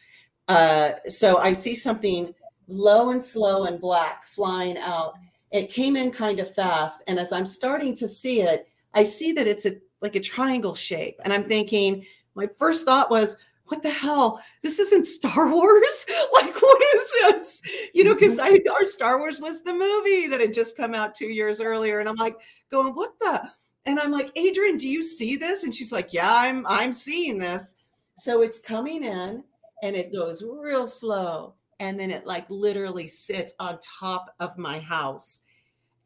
Uh, 0.49 0.91
so 1.09 1.39
I 1.39 1.53
see 1.53 1.75
something 1.75 2.35
low 2.67 3.11
and 3.11 3.23
slow 3.23 3.65
and 3.65 3.81
black 3.81 4.25
flying 4.27 4.77
out. 4.79 5.15
It 5.53 5.71
came 5.71 5.95
in 5.95 6.11
kind 6.11 6.41
of 6.41 6.53
fast, 6.53 7.05
and 7.07 7.19
as 7.19 7.33
I'm 7.33 7.47
starting 7.47 7.95
to 7.97 8.09
see 8.09 8.43
it, 8.43 8.69
I 8.97 9.05
see 9.05 9.33
that 9.35 9.47
it's 9.47 9.67
a 9.67 9.73
like 10.01 10.17
a 10.17 10.21
triangle 10.21 10.75
shape, 10.75 11.17
and 11.25 11.33
I'm 11.33 11.45
thinking. 11.45 12.05
My 12.35 12.47
first 12.59 12.85
thought 12.85 13.11
was, 13.11 13.39
what 13.69 13.83
the 13.83 13.91
hell? 13.91 14.43
This 14.63 14.79
isn't 14.79 15.07
Star 15.07 15.51
Wars. 15.53 16.07
like, 16.35 16.55
what 16.55 16.83
is 16.95 17.13
this? 17.23 17.63
You 17.95 18.05
know, 18.05 18.15
because 18.15 18.39
I 18.39 18.59
our 18.73 18.85
Star 18.85 19.19
Wars 19.19 19.41
was 19.41 19.63
the 19.63 19.73
movie 19.73 20.29
that 20.29 20.41
had 20.41 20.53
just 20.53 20.77
come 20.77 20.95
out 20.95 21.15
two 21.15 21.29
years 21.33 21.61
earlier, 21.61 22.01
and 22.01 22.09
I'm 22.09 22.17
like 22.17 22.37
going, 22.71 22.95
what 22.95 23.19
the? 23.21 23.51
And 23.87 24.01
I'm 24.01 24.11
like, 24.11 24.37
Adrian, 24.37 24.77
do 24.77 24.89
you 24.89 25.03
see 25.03 25.37
this? 25.37 25.65
And 25.65 25.73
she's 25.75 25.93
like, 25.93 26.13
Yeah, 26.13 26.29
I'm 26.31 26.67
I'm 26.67 26.93
seeing 26.93 27.39
this. 27.39 27.77
So 28.19 28.43
it's 28.43 28.61
coming 28.61 29.05
in, 29.05 29.45
and 29.83 29.97
it 29.97 30.13
goes 30.13 30.45
real 30.45 30.87
slow, 30.87 31.55
and 31.81 31.99
then 31.99 32.11
it 32.11 32.27
like 32.27 32.49
literally 32.49 33.07
sits 33.07 33.55
on 33.61 33.79
top 34.01 34.35
of 34.41 34.59
my 34.59 34.79
house, 34.79 35.43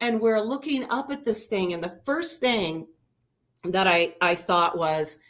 and 0.01 0.21
we're 0.21 0.41
looking 0.41 0.87
up 0.91 1.11
at 1.11 1.25
this 1.25 1.47
thing, 1.47 1.73
and 1.73 1.83
the 1.83 2.01
first 2.05 2.41
thing 2.41 2.87
that 3.65 3.87
I 3.87 4.15
I 4.21 4.35
thought 4.35 4.79
was 4.79 5.23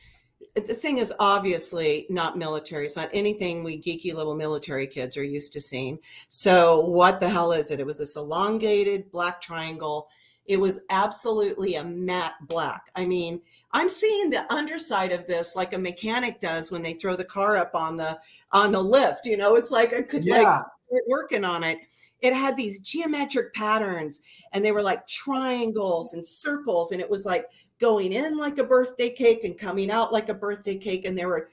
this 0.55 0.83
thing 0.83 0.99
is 0.99 1.13
obviously 1.19 2.07
not 2.11 2.39
military. 2.39 2.85
It's 2.85 2.97
not 2.97 3.11
anything 3.13 3.63
we 3.63 3.81
geeky 3.81 4.15
little 4.15 4.35
military 4.35 4.87
kids 4.87 5.17
are 5.17 5.25
used 5.25 5.53
to 5.53 5.61
seeing. 5.61 5.99
So, 6.29 6.81
what 6.81 7.21
the 7.21 7.29
hell 7.29 7.53
is 7.53 7.71
it? 7.71 7.81
It 7.81 7.87
was 7.87 7.99
this 7.99 8.17
elongated 8.17 9.11
black 9.11 9.41
triangle. 9.41 10.09
It 10.47 10.59
was 10.59 10.85
absolutely 10.91 11.77
a 11.77 11.85
matte 11.85 12.35
black. 12.49 12.91
I 12.97 13.07
mean, 13.07 13.41
I'm 13.73 13.89
seeing 13.89 14.31
the 14.31 14.53
underside 14.53 15.13
of 15.13 15.27
this 15.27 15.55
like 15.55 15.75
a 15.75 15.79
mechanic 15.79 16.41
does 16.41 16.73
when 16.73 16.83
they 16.83 16.95
throw 16.95 17.15
the 17.15 17.25
car 17.25 17.57
up 17.57 17.75
on 17.75 17.97
the 17.97 18.19
on 18.51 18.73
the 18.73 18.83
lift. 18.83 19.27
You 19.27 19.37
know, 19.37 19.57
it's 19.57 19.71
like 19.71 19.93
I 19.93 20.03
could 20.03 20.25
yeah. 20.25 20.41
like 20.91 21.03
working 21.07 21.45
on 21.45 21.63
it. 21.63 21.79
It 22.23 22.35
had 22.35 22.57
these 22.57 22.81
geometric 22.81 23.55
patterns 23.55 24.23
and 24.53 24.65
they 24.65 24.73
were 24.73 24.83
like 24.83 25.07
triangles 25.07 26.15
and 26.15 26.27
circles 26.27 26.93
and 26.93 27.01
it 27.01 27.09
was 27.09 27.25
like 27.25 27.47
going 27.81 28.13
in 28.13 28.37
like 28.37 28.59
a 28.59 28.65
birthday 28.65 29.11
cake 29.11 29.45
and 29.45 29.59
coming 29.59 29.91
out 29.91 30.13
like 30.13 30.29
a 30.29 30.35
birthday 30.35 30.77
cake 30.77 31.07
and 31.07 31.17
there 31.17 31.29
were 31.29 31.49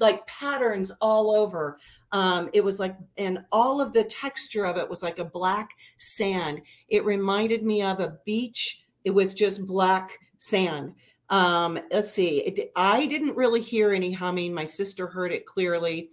like 0.00 0.26
patterns 0.26 0.92
all 1.00 1.34
over. 1.34 1.78
Um, 2.12 2.48
it 2.52 2.64
was 2.64 2.78
like 2.78 2.96
and 3.18 3.44
all 3.52 3.80
of 3.80 3.92
the 3.92 4.04
texture 4.04 4.64
of 4.64 4.76
it 4.76 4.88
was 4.88 5.02
like 5.02 5.18
a 5.18 5.24
black 5.24 5.70
sand. 5.98 6.62
It 6.88 7.04
reminded 7.04 7.62
me 7.62 7.82
of 7.82 8.00
a 8.00 8.18
beach 8.24 8.84
with 9.04 9.36
just 9.36 9.66
black 9.66 10.18
sand. 10.38 10.94
Um, 11.28 11.78
let's 11.90 12.12
see 12.12 12.40
it, 12.40 12.72
i 12.76 13.06
didn't 13.06 13.36
really 13.36 13.60
hear 13.60 13.92
any 13.92 14.12
humming. 14.12 14.54
My 14.54 14.64
sister 14.64 15.06
heard 15.06 15.32
it 15.32 15.46
clearly. 15.46 16.10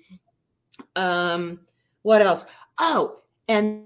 Um, 0.95 1.61
what 2.03 2.21
else? 2.21 2.45
Oh 2.79 3.19
and 3.49 3.83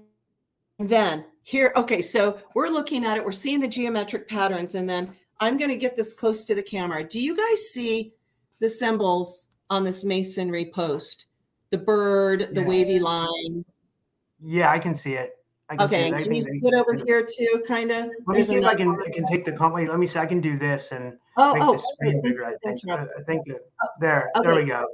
then 0.78 1.24
here 1.42 1.72
okay 1.74 2.00
so 2.00 2.38
we're 2.54 2.68
looking 2.68 3.04
at 3.04 3.16
it 3.16 3.24
we're 3.24 3.32
seeing 3.32 3.60
the 3.60 3.68
geometric 3.68 4.28
patterns 4.28 4.76
and 4.76 4.88
then 4.88 5.10
I'm 5.40 5.58
going 5.58 5.70
to 5.70 5.76
get 5.76 5.96
this 5.96 6.14
close 6.14 6.44
to 6.46 6.54
the 6.54 6.62
camera. 6.62 7.04
Do 7.04 7.20
you 7.20 7.36
guys 7.36 7.68
see 7.68 8.14
the 8.60 8.68
symbols 8.68 9.52
on 9.70 9.84
this 9.84 10.04
masonry 10.04 10.66
post? 10.66 11.26
The 11.70 11.78
bird, 11.78 12.54
the 12.54 12.60
yeah. 12.60 12.66
wavy 12.66 12.98
line. 12.98 13.64
Yeah, 14.42 14.70
I 14.70 14.78
can 14.78 14.94
see 14.94 15.14
it. 15.14 15.36
Can 15.70 15.80
okay, 15.80 16.10
see 16.10 16.16
it. 16.16 16.24
can 16.24 16.34
you 16.34 16.60
put 16.62 16.74
over 16.74 16.94
here 16.94 17.26
too, 17.26 17.62
kind 17.66 17.90
of? 17.90 18.10
Let 18.26 18.36
me 18.36 18.42
see 18.42 18.56
if 18.56 18.64
I 18.64 18.74
can, 18.74 18.96
I 19.04 19.10
can 19.10 19.26
take 19.26 19.44
the 19.44 19.56
wait. 19.72 19.88
Let 19.88 19.98
me 19.98 20.06
see. 20.06 20.18
I 20.18 20.26
can 20.26 20.40
do 20.40 20.58
this 20.58 20.92
and 20.92 21.14
oh, 21.38 21.54
make 21.54 21.62
oh, 21.62 21.82
screen 21.94 22.20
bigger. 22.22 22.48
I 22.48 22.54
think. 22.62 22.88
I 22.88 22.92
uh, 22.92 23.06
think 23.26 23.42
there, 23.98 24.30
okay. 24.36 24.48
there 24.48 24.56
we 24.56 24.66
go. 24.66 24.86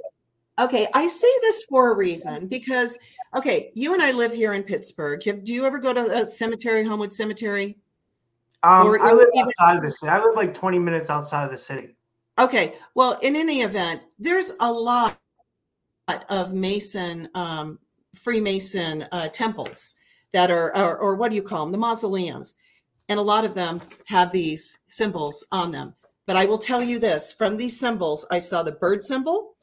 Okay, 0.59 0.87
I 0.93 1.07
say 1.07 1.27
this 1.41 1.65
for 1.69 1.91
a 1.91 1.97
reason 1.97 2.47
because 2.47 2.97
okay, 3.35 3.71
you 3.75 3.93
and 3.93 4.01
I 4.01 4.11
live 4.11 4.33
here 4.33 4.53
in 4.53 4.63
Pittsburgh. 4.63 5.21
Do 5.21 5.53
you 5.53 5.65
ever 5.65 5.79
go 5.79 5.93
to 5.93 6.21
a 6.21 6.25
cemetery, 6.25 6.83
Homewood 6.83 7.13
Cemetery? 7.13 7.77
Um, 8.63 8.87
or, 8.87 8.99
I 8.99 9.13
live 9.13 9.29
outside 9.37 9.77
of 9.77 9.83
the 9.83 9.91
city. 9.91 10.09
I 10.09 10.23
live 10.23 10.35
like 10.35 10.53
20 10.53 10.79
minutes 10.79 11.09
outside 11.09 11.45
of 11.45 11.51
the 11.51 11.57
city. 11.57 11.95
Okay. 12.39 12.75
Well, 12.95 13.17
in 13.21 13.35
any 13.35 13.61
event, 13.61 14.01
there's 14.19 14.51
a 14.59 14.71
lot 14.71 15.17
of 16.29 16.53
Mason, 16.53 17.29
um, 17.33 17.79
Freemason 18.15 19.05
uh, 19.11 19.29
temples 19.29 19.95
that 20.33 20.51
are, 20.51 20.75
or, 20.75 20.97
or 20.97 21.15
what 21.15 21.31
do 21.31 21.35
you 21.35 21.43
call 21.43 21.65
them? 21.65 21.71
The 21.71 21.77
mausoleums. 21.77 22.57
And 23.09 23.19
a 23.19 23.23
lot 23.23 23.45
of 23.45 23.55
them 23.55 23.81
have 24.05 24.31
these 24.31 24.83
symbols 24.89 25.45
on 25.51 25.71
them. 25.71 25.95
But 26.27 26.35
I 26.35 26.45
will 26.45 26.57
tell 26.57 26.83
you 26.83 26.99
this 26.99 27.33
from 27.33 27.57
these 27.57 27.79
symbols, 27.79 28.25
I 28.31 28.37
saw 28.37 28.63
the 28.63 28.71
bird 28.71 29.03
symbol, 29.03 29.55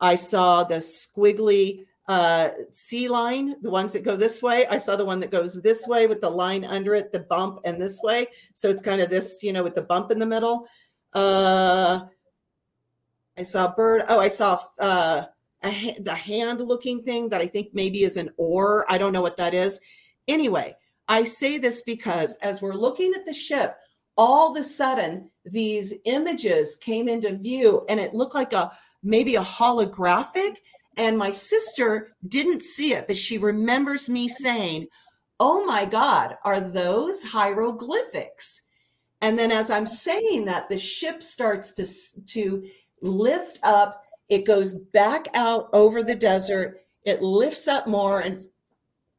I 0.00 0.14
saw 0.14 0.64
the 0.64 0.76
squiggly 0.76 1.84
uh, 2.08 2.50
C 2.70 3.08
line, 3.08 3.60
the 3.62 3.70
ones 3.70 3.92
that 3.92 4.04
go 4.04 4.16
this 4.16 4.42
way. 4.42 4.66
I 4.70 4.76
saw 4.76 4.96
the 4.96 5.04
one 5.04 5.20
that 5.20 5.30
goes 5.30 5.60
this 5.62 5.86
way 5.88 6.06
with 6.06 6.20
the 6.20 6.30
line 6.30 6.64
under 6.64 6.94
it, 6.94 7.12
the 7.12 7.20
bump, 7.20 7.60
and 7.64 7.80
this 7.80 8.00
way. 8.02 8.26
So 8.54 8.70
it's 8.70 8.82
kind 8.82 9.00
of 9.00 9.10
this, 9.10 9.42
you 9.42 9.52
know, 9.52 9.64
with 9.64 9.74
the 9.74 9.82
bump 9.82 10.10
in 10.10 10.18
the 10.18 10.26
middle. 10.26 10.68
Uh, 11.12 12.00
I 13.38 13.42
saw 13.42 13.66
a 13.66 13.74
bird. 13.74 14.02
Oh, 14.08 14.20
I 14.20 14.28
saw 14.28 14.58
uh, 14.80 15.24
a, 15.64 15.96
the 16.00 16.14
hand 16.14 16.60
looking 16.60 17.02
thing 17.02 17.28
that 17.30 17.40
I 17.40 17.46
think 17.46 17.68
maybe 17.72 18.04
is 18.04 18.16
an 18.16 18.30
oar. 18.36 18.86
I 18.88 18.98
don't 18.98 19.12
know 19.12 19.22
what 19.22 19.36
that 19.38 19.54
is. 19.54 19.80
Anyway, 20.28 20.74
I 21.08 21.24
say 21.24 21.58
this 21.58 21.82
because 21.82 22.36
as 22.36 22.62
we're 22.62 22.74
looking 22.74 23.12
at 23.14 23.26
the 23.26 23.34
ship, 23.34 23.76
all 24.16 24.52
of 24.52 24.58
a 24.58 24.62
sudden 24.62 25.30
these 25.44 25.98
images 26.04 26.76
came 26.76 27.08
into 27.08 27.36
view 27.36 27.84
and 27.88 28.00
it 28.00 28.14
looked 28.14 28.34
like 28.34 28.52
a 28.52 28.72
maybe 29.02 29.36
a 29.36 29.40
holographic 29.40 30.56
and 30.96 31.18
my 31.18 31.30
sister 31.30 32.14
didn't 32.26 32.62
see 32.62 32.92
it, 32.92 33.06
but 33.06 33.16
she 33.16 33.38
remembers 33.38 34.08
me 34.08 34.28
saying, 34.28 34.86
Oh 35.38 35.64
my 35.66 35.84
God, 35.84 36.36
are 36.44 36.60
those 36.60 37.22
hieroglyphics? 37.22 38.66
And 39.20 39.38
then 39.38 39.50
as 39.50 39.70
I'm 39.70 39.86
saying 39.86 40.46
that, 40.46 40.68
the 40.68 40.78
ship 40.78 41.22
starts 41.22 41.74
to, 41.74 42.22
to 42.26 42.66
lift 43.02 43.58
up. 43.62 44.02
It 44.28 44.46
goes 44.46 44.86
back 44.86 45.26
out 45.34 45.68
over 45.72 46.02
the 46.02 46.14
desert. 46.14 46.80
It 47.04 47.22
lifts 47.22 47.68
up 47.68 47.86
more 47.86 48.20
and 48.20 48.36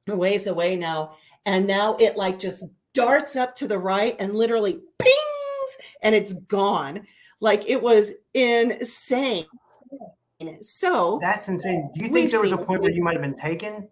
ways 0.08 0.48
away 0.48 0.76
now. 0.76 1.16
And 1.46 1.68
now 1.68 1.98
it 2.00 2.18
like 2.18 2.40
just 2.40 2.74
darts 2.94 3.36
up 3.36 3.56
to 3.58 3.68
the 3.68 3.78
right 3.78 4.16
and 4.20 4.34
literally 4.36 4.80
pings 4.98 5.96
and 6.02 6.16
it's 6.16 6.34
gone. 6.34 7.06
Like 7.40 7.70
it 7.70 7.82
was 7.82 8.16
insane. 8.34 9.46
So 10.62 11.20
that's 11.22 11.48
insane. 11.48 11.90
Do 11.96 12.06
you 12.06 12.12
think 12.12 12.32
there 12.32 12.42
was 12.42 12.52
a 12.52 12.58
point 12.58 12.82
where 12.82 12.92
you 12.92 13.04
might 13.04 13.14
have 13.14 13.22
been 13.22 13.36
taken? 13.36 13.88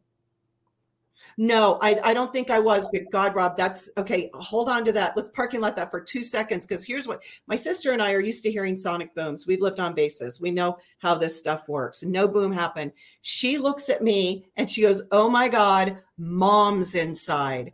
No, 1.37 1.79
I, 1.81 1.97
I 2.03 2.13
don't 2.13 2.31
think 2.31 2.49
I 2.49 2.59
was, 2.59 2.87
but 2.93 3.11
God, 3.11 3.35
Rob, 3.35 3.57
that's 3.57 3.89
okay. 3.97 4.29
Hold 4.33 4.69
on 4.69 4.85
to 4.85 4.91
that. 4.93 5.17
Let's 5.17 5.29
parking 5.29 5.59
lot 5.59 5.75
that 5.75 5.91
for 5.91 5.99
two 5.99 6.23
seconds 6.23 6.65
because 6.65 6.85
here's 6.85 7.07
what 7.07 7.23
my 7.47 7.55
sister 7.55 7.91
and 7.91 8.01
I 8.01 8.13
are 8.13 8.21
used 8.21 8.43
to 8.43 8.51
hearing 8.51 8.75
sonic 8.75 9.13
booms. 9.15 9.45
We've 9.47 9.61
lived 9.61 9.79
on 9.79 9.95
bases. 9.95 10.39
We 10.39 10.51
know 10.51 10.77
how 10.99 11.15
this 11.15 11.37
stuff 11.37 11.67
works. 11.67 12.03
No 12.03 12.27
boom 12.27 12.51
happened. 12.51 12.93
She 13.21 13.57
looks 13.57 13.89
at 13.89 14.01
me 14.01 14.45
and 14.55 14.69
she 14.69 14.81
goes, 14.81 15.05
Oh 15.11 15.29
my 15.29 15.49
God, 15.49 15.97
mom's 16.17 16.95
inside. 16.95 17.73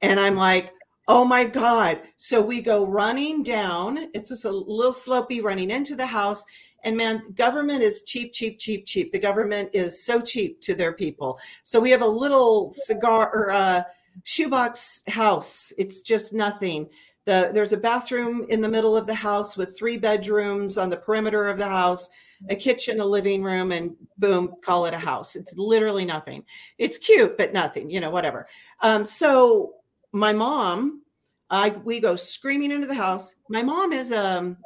And 0.00 0.18
I'm 0.18 0.36
like, 0.36 0.70
Oh 1.08 1.24
my 1.24 1.44
God. 1.44 2.00
So 2.16 2.40
we 2.40 2.62
go 2.62 2.86
running 2.86 3.42
down. 3.42 3.98
It's 4.14 4.30
just 4.30 4.44
a 4.44 4.50
little 4.50 4.92
slopey 4.92 5.42
running 5.42 5.70
into 5.70 5.96
the 5.96 6.06
house. 6.06 6.46
And 6.84 6.96
man, 6.96 7.22
government 7.34 7.82
is 7.82 8.04
cheap, 8.04 8.32
cheap, 8.32 8.58
cheap, 8.58 8.86
cheap. 8.86 9.12
The 9.12 9.20
government 9.20 9.70
is 9.72 10.04
so 10.04 10.20
cheap 10.20 10.60
to 10.62 10.74
their 10.74 10.92
people. 10.92 11.38
So 11.62 11.80
we 11.80 11.90
have 11.90 12.02
a 12.02 12.06
little 12.06 12.70
cigar 12.72 13.30
or 13.32 13.50
a 13.50 13.56
uh, 13.56 13.82
shoebox 14.24 15.04
house. 15.08 15.72
It's 15.78 16.02
just 16.02 16.34
nothing. 16.34 16.88
The, 17.24 17.50
there's 17.54 17.72
a 17.72 17.78
bathroom 17.78 18.46
in 18.48 18.60
the 18.60 18.68
middle 18.68 18.96
of 18.96 19.06
the 19.06 19.14
house 19.14 19.56
with 19.56 19.78
three 19.78 19.96
bedrooms 19.96 20.76
on 20.76 20.90
the 20.90 20.96
perimeter 20.96 21.46
of 21.48 21.56
the 21.58 21.68
house, 21.68 22.10
a 22.50 22.56
kitchen, 22.56 22.98
a 22.98 23.04
living 23.04 23.44
room, 23.44 23.70
and 23.70 23.96
boom, 24.18 24.56
call 24.64 24.86
it 24.86 24.94
a 24.94 24.98
house. 24.98 25.36
It's 25.36 25.56
literally 25.56 26.04
nothing. 26.04 26.44
It's 26.78 26.98
cute, 26.98 27.38
but 27.38 27.52
nothing, 27.52 27.90
you 27.90 28.00
know, 28.00 28.10
whatever. 28.10 28.48
Um, 28.82 29.04
so 29.04 29.74
my 30.12 30.32
mom, 30.32 31.02
I 31.48 31.70
we 31.84 32.00
go 32.00 32.16
screaming 32.16 32.72
into 32.72 32.86
the 32.86 32.94
house. 32.94 33.40
My 33.48 33.62
mom 33.62 33.92
is 33.92 34.10
um 34.10 34.56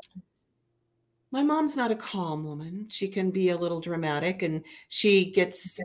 my 1.36 1.42
mom's 1.42 1.76
not 1.76 1.90
a 1.90 1.96
calm 1.96 2.44
woman. 2.44 2.86
She 2.88 3.08
can 3.08 3.30
be 3.30 3.50
a 3.50 3.56
little 3.58 3.78
dramatic 3.78 4.40
and 4.40 4.64
she 4.88 5.30
gets 5.32 5.78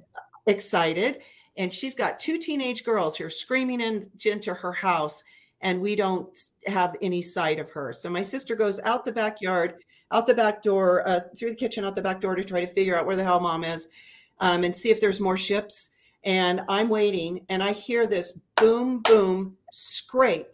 excited. 0.48 1.18
And 1.58 1.74
she's 1.74 1.94
got 1.94 2.22
two 2.22 2.38
teenage 2.38 2.86
girls 2.86 3.18
who 3.18 3.26
are 3.26 3.30
screaming 3.30 3.82
into 3.82 4.54
her 4.54 4.72
house, 4.72 5.22
and 5.60 5.82
we 5.82 5.98
don't 5.98 6.40
have 6.68 6.96
any 7.02 7.22
sight 7.22 7.60
of 7.60 7.70
her. 7.72 7.92
So 7.92 8.10
my 8.10 8.22
sister 8.22 8.56
goes 8.56 8.80
out 8.86 9.04
the 9.04 9.12
backyard, 9.12 9.74
out 10.12 10.26
the 10.26 10.34
back 10.34 10.62
door, 10.62 11.06
uh, 11.06 11.20
through 11.38 11.50
the 11.50 11.58
kitchen, 11.58 11.84
out 11.84 11.98
the 11.98 12.02
back 12.02 12.22
door 12.22 12.36
to 12.36 12.46
try 12.46 12.62
to 12.62 12.68
figure 12.68 12.98
out 12.98 13.06
where 13.06 13.18
the 13.18 13.24
hell 13.26 13.42
mom 13.42 13.66
is 13.66 13.92
um, 14.40 14.64
and 14.64 14.76
see 14.76 14.90
if 14.90 15.02
there's 15.02 15.20
more 15.20 15.36
ships. 15.36 15.98
And 16.24 16.62
I'm 16.70 16.88
waiting, 16.88 17.46
and 17.50 17.62
I 17.62 17.74
hear 17.74 18.08
this 18.08 18.42
boom, 18.56 19.00
boom, 19.00 19.58
scrape 19.74 20.48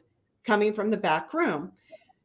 coming 0.43 0.73
from 0.73 0.89
the 0.89 0.97
back 0.97 1.35
room. 1.35 1.71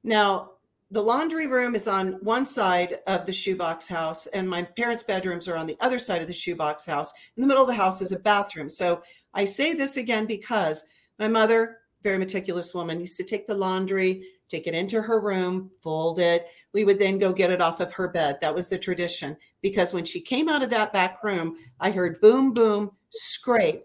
Now, 0.04 0.51
the 0.92 1.02
laundry 1.02 1.46
room 1.46 1.74
is 1.74 1.88
on 1.88 2.18
one 2.20 2.44
side 2.44 2.96
of 3.06 3.24
the 3.24 3.32
shoebox 3.32 3.88
house, 3.88 4.26
and 4.26 4.48
my 4.48 4.62
parents' 4.62 5.02
bedrooms 5.02 5.48
are 5.48 5.56
on 5.56 5.66
the 5.66 5.76
other 5.80 5.98
side 5.98 6.20
of 6.20 6.26
the 6.26 6.34
shoebox 6.34 6.84
house. 6.84 7.14
In 7.34 7.40
the 7.40 7.46
middle 7.46 7.62
of 7.62 7.68
the 7.68 7.74
house 7.74 8.02
is 8.02 8.12
a 8.12 8.20
bathroom. 8.20 8.68
So 8.68 9.02
I 9.32 9.46
say 9.46 9.72
this 9.72 9.96
again 9.96 10.26
because 10.26 10.86
my 11.18 11.28
mother, 11.28 11.78
very 12.02 12.18
meticulous 12.18 12.74
woman, 12.74 13.00
used 13.00 13.16
to 13.16 13.24
take 13.24 13.46
the 13.46 13.54
laundry, 13.54 14.22
take 14.50 14.66
it 14.66 14.74
into 14.74 15.00
her 15.00 15.18
room, 15.18 15.70
fold 15.82 16.20
it. 16.20 16.44
We 16.74 16.84
would 16.84 16.98
then 16.98 17.18
go 17.18 17.32
get 17.32 17.50
it 17.50 17.62
off 17.62 17.80
of 17.80 17.94
her 17.94 18.08
bed. 18.08 18.36
That 18.42 18.54
was 18.54 18.68
the 18.68 18.78
tradition 18.78 19.34
because 19.62 19.94
when 19.94 20.04
she 20.04 20.20
came 20.20 20.50
out 20.50 20.62
of 20.62 20.68
that 20.70 20.92
back 20.92 21.24
room, 21.24 21.56
I 21.80 21.90
heard 21.90 22.20
boom, 22.20 22.52
boom, 22.52 22.90
scrape. 23.08 23.80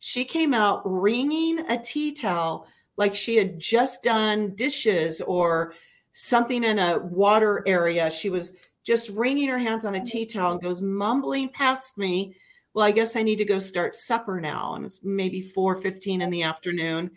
She 0.00 0.24
came 0.24 0.54
out 0.54 0.82
wringing 0.84 1.60
a 1.70 1.78
tea 1.80 2.12
towel 2.12 2.66
like 2.96 3.14
she 3.14 3.36
had 3.36 3.60
just 3.60 4.02
done 4.02 4.56
dishes 4.56 5.20
or 5.20 5.74
something 6.12 6.64
in 6.64 6.78
a 6.78 6.98
water 6.98 7.62
area. 7.66 8.10
She 8.10 8.30
was 8.30 8.68
just 8.84 9.16
wringing 9.16 9.48
her 9.48 9.58
hands 9.58 9.84
on 9.84 9.94
a 9.94 10.04
tea 10.04 10.26
towel 10.26 10.52
and 10.52 10.62
goes 10.62 10.82
mumbling 10.82 11.50
past 11.50 11.98
me. 11.98 12.34
Well, 12.74 12.86
I 12.86 12.90
guess 12.90 13.16
I 13.16 13.22
need 13.22 13.38
to 13.38 13.44
go 13.44 13.58
start 13.58 13.94
supper 13.94 14.40
now. 14.40 14.74
And 14.74 14.84
it's 14.84 15.04
maybe 15.04 15.42
4:15 15.42 16.22
in 16.22 16.30
the 16.30 16.42
afternoon, 16.42 17.10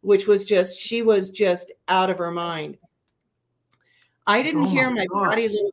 which 0.00 0.26
was 0.26 0.46
just 0.46 0.78
she 0.78 1.02
was 1.02 1.30
just 1.30 1.72
out 1.88 2.10
of 2.10 2.18
her 2.18 2.30
mind. 2.30 2.78
I 4.26 4.42
didn't 4.42 4.64
oh 4.64 4.68
hear 4.68 4.90
my, 4.90 5.06
my 5.10 5.28
body 5.28 5.48
little 5.48 5.72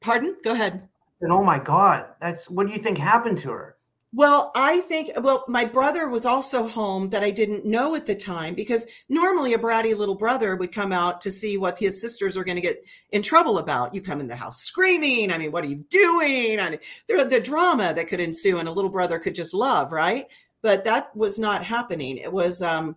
pardon, 0.00 0.36
go 0.42 0.52
ahead. 0.52 0.88
And 1.20 1.32
oh 1.32 1.42
my 1.42 1.58
God, 1.58 2.06
that's 2.20 2.48
what 2.48 2.66
do 2.66 2.72
you 2.72 2.78
think 2.78 2.98
happened 2.98 3.38
to 3.38 3.50
her? 3.50 3.76
Well, 4.12 4.50
I 4.56 4.80
think, 4.80 5.10
well, 5.22 5.44
my 5.46 5.64
brother 5.64 6.08
was 6.08 6.26
also 6.26 6.66
home 6.66 7.10
that 7.10 7.22
I 7.22 7.30
didn't 7.30 7.64
know 7.64 7.94
at 7.94 8.06
the 8.06 8.14
time 8.16 8.54
because 8.54 9.04
normally 9.08 9.54
a 9.54 9.58
bratty 9.58 9.96
little 9.96 10.16
brother 10.16 10.56
would 10.56 10.74
come 10.74 10.90
out 10.90 11.20
to 11.20 11.30
see 11.30 11.56
what 11.56 11.78
his 11.78 12.00
sisters 12.00 12.36
are 12.36 12.42
going 12.42 12.56
to 12.56 12.60
get 12.62 12.84
in 13.12 13.22
trouble 13.22 13.58
about. 13.58 13.94
You 13.94 14.02
come 14.02 14.18
in 14.20 14.26
the 14.26 14.34
house 14.34 14.62
screaming. 14.62 15.30
I 15.30 15.38
mean, 15.38 15.52
what 15.52 15.62
are 15.62 15.68
you 15.68 15.84
doing? 15.88 16.58
I 16.58 16.70
mean, 16.70 16.80
the 17.06 17.40
drama 17.42 17.92
that 17.94 18.08
could 18.08 18.18
ensue 18.18 18.58
and 18.58 18.68
a 18.68 18.72
little 18.72 18.90
brother 18.90 19.20
could 19.20 19.36
just 19.36 19.54
love, 19.54 19.92
right? 19.92 20.26
But 20.60 20.84
that 20.86 21.14
was 21.16 21.38
not 21.38 21.62
happening. 21.62 22.16
It 22.16 22.32
was, 22.32 22.60
um, 22.62 22.96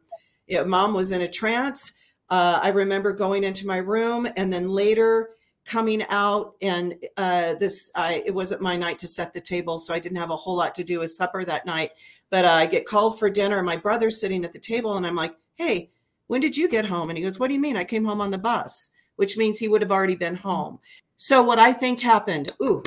mom 0.65 0.95
was 0.95 1.11
in 1.11 1.21
a 1.21 1.29
trance. 1.29 1.95
Uh, 2.31 2.59
I 2.63 2.69
remember 2.69 3.13
going 3.13 3.43
into 3.43 3.67
my 3.67 3.77
room 3.77 4.27
and 4.35 4.51
then 4.51 4.67
later, 4.67 5.29
coming 5.65 6.03
out 6.09 6.55
and 6.61 6.95
uh, 7.17 7.55
this 7.55 7.91
I, 7.95 8.21
it 8.25 8.33
wasn't 8.35 8.61
my 8.61 8.75
night 8.75 8.99
to 8.99 9.07
set 9.07 9.33
the 9.33 9.41
table 9.41 9.79
so 9.79 9.93
i 9.93 9.99
didn't 9.99 10.17
have 10.17 10.29
a 10.29 10.35
whole 10.35 10.55
lot 10.55 10.75
to 10.75 10.83
do 10.83 10.99
with 10.99 11.11
supper 11.11 11.45
that 11.45 11.65
night. 11.65 11.91
But 12.29 12.45
uh, 12.45 12.49
i 12.49 12.65
get 12.65 12.85
called 12.85 13.17
for 13.17 13.29
dinner 13.29 13.57
and 13.57 13.65
my 13.65 13.77
brother's 13.77 14.19
sitting 14.19 14.43
at 14.43 14.53
the 14.53 14.59
table 14.59 14.97
and 14.97 15.05
i'm 15.05 15.15
like 15.15 15.35
hey 15.55 15.89
when 16.27 16.39
did 16.39 16.55
you 16.55 16.69
get 16.69 16.85
home? 16.85 17.09
And 17.09 17.17
he 17.17 17.23
goes 17.23 17.39
what 17.39 17.49
do 17.49 17.53
you 17.53 17.61
mean? 17.61 17.77
I 17.77 17.83
came 17.83 18.05
home 18.05 18.21
on 18.21 18.31
the 18.31 18.37
bus 18.37 18.91
which 19.15 19.37
means 19.37 19.59
he 19.59 19.67
would 19.67 19.81
have 19.81 19.91
already 19.91 20.15
been 20.15 20.35
home. 20.35 20.79
So 21.15 21.43
what 21.43 21.59
i 21.59 21.71
think 21.71 22.01
happened 22.01 22.51
ooh 22.61 22.83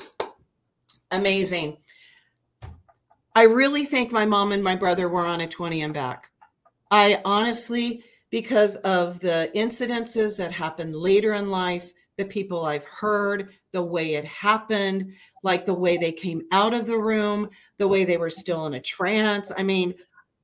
amazing. 1.11 1.79
I 3.35 3.43
really 3.43 3.85
think 3.85 4.13
my 4.13 4.25
mom 4.25 4.53
and 4.53 4.65
my 4.65 4.77
brother 4.77 5.09
were 5.09 5.27
on 5.27 5.43
a 5.43 5.47
20 5.47 5.83
and 5.83 5.95
back. 5.95 6.31
I 6.91 7.21
honestly 7.25 8.03
because 8.31 8.77
of 8.77 9.21
the 9.21 9.51
incidences 9.55 10.39
that 10.39 10.53
happened 10.53 10.97
later 10.97 11.35
in 11.35 11.51
life 11.51 11.93
the 12.17 12.25
people 12.25 12.65
I've 12.65 12.85
heard, 12.85 13.51
the 13.73 13.85
way 13.85 14.15
it 14.15 14.25
happened, 14.25 15.13
like 15.43 15.67
the 15.67 15.75
way 15.75 15.97
they 15.97 16.13
came 16.13 16.43
out 16.53 16.75
of 16.75 16.87
the 16.87 16.99
room, 16.99 17.51
the 17.79 17.89
way 17.89 18.05
they 18.05 18.17
were 18.17 18.31
still 18.31 18.67
in 18.67 18.75
a 18.75 18.81
trance. 18.81 19.53
I 19.57 19.63
mean, 19.63 19.95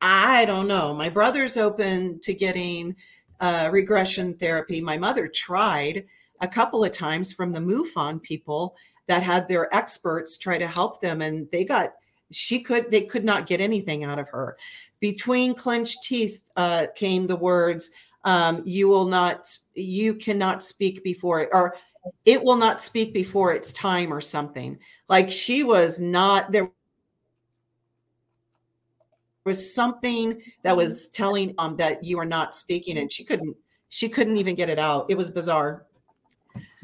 I 0.00 0.44
don't 0.46 0.68
know. 0.68 0.92
My 0.92 1.08
brother's 1.08 1.56
open 1.56 2.20
to 2.20 2.34
getting 2.34 2.96
uh, 3.40 3.70
regression 3.72 4.34
therapy. 4.34 4.80
My 4.80 4.98
mother 4.98 5.28
tried 5.28 6.04
a 6.40 6.48
couple 6.48 6.84
of 6.84 6.92
times 6.92 7.32
from 7.32 7.52
the 7.52 7.60
MUFON 7.60 8.22
people 8.22 8.76
that 9.08 9.22
had 9.22 9.48
their 9.48 9.74
experts 9.74 10.38
try 10.38 10.58
to 10.58 10.66
help 10.66 11.00
them, 11.00 11.22
and 11.22 11.48
they 11.50 11.64
got 11.64 11.90
she 12.30 12.62
could 12.62 12.90
they 12.90 13.02
could 13.02 13.24
not 13.24 13.46
get 13.46 13.60
anything 13.60 14.04
out 14.04 14.18
of 14.18 14.28
her. 14.28 14.56
Between 15.00 15.54
clenched 15.54 16.04
teeth 16.04 16.50
uh, 16.56 16.86
came 16.94 17.26
the 17.26 17.36
words, 17.36 17.90
um, 18.24 18.62
you 18.64 18.88
will 18.88 19.06
not 19.06 19.56
you 19.74 20.14
cannot 20.14 20.62
speak 20.62 21.02
before 21.02 21.40
it 21.40 21.48
or 21.52 21.76
it 22.24 22.42
will 22.42 22.56
not 22.56 22.80
speak 22.80 23.12
before 23.14 23.52
its 23.52 23.72
time 23.72 24.12
or 24.12 24.20
something. 24.20 24.78
Like 25.08 25.30
she 25.30 25.62
was 25.62 26.00
not 26.00 26.52
there 26.52 26.70
was 29.44 29.74
something 29.74 30.40
that 30.62 30.76
was 30.76 31.08
telling 31.08 31.54
um 31.58 31.76
that 31.76 32.04
you 32.04 32.18
are 32.18 32.24
not 32.24 32.54
speaking 32.54 32.98
and 32.98 33.12
she 33.12 33.24
couldn't 33.24 33.56
she 33.88 34.08
couldn't 34.08 34.36
even 34.36 34.54
get 34.54 34.68
it 34.68 34.78
out. 34.78 35.06
It 35.08 35.16
was 35.16 35.30
bizarre. 35.30 35.86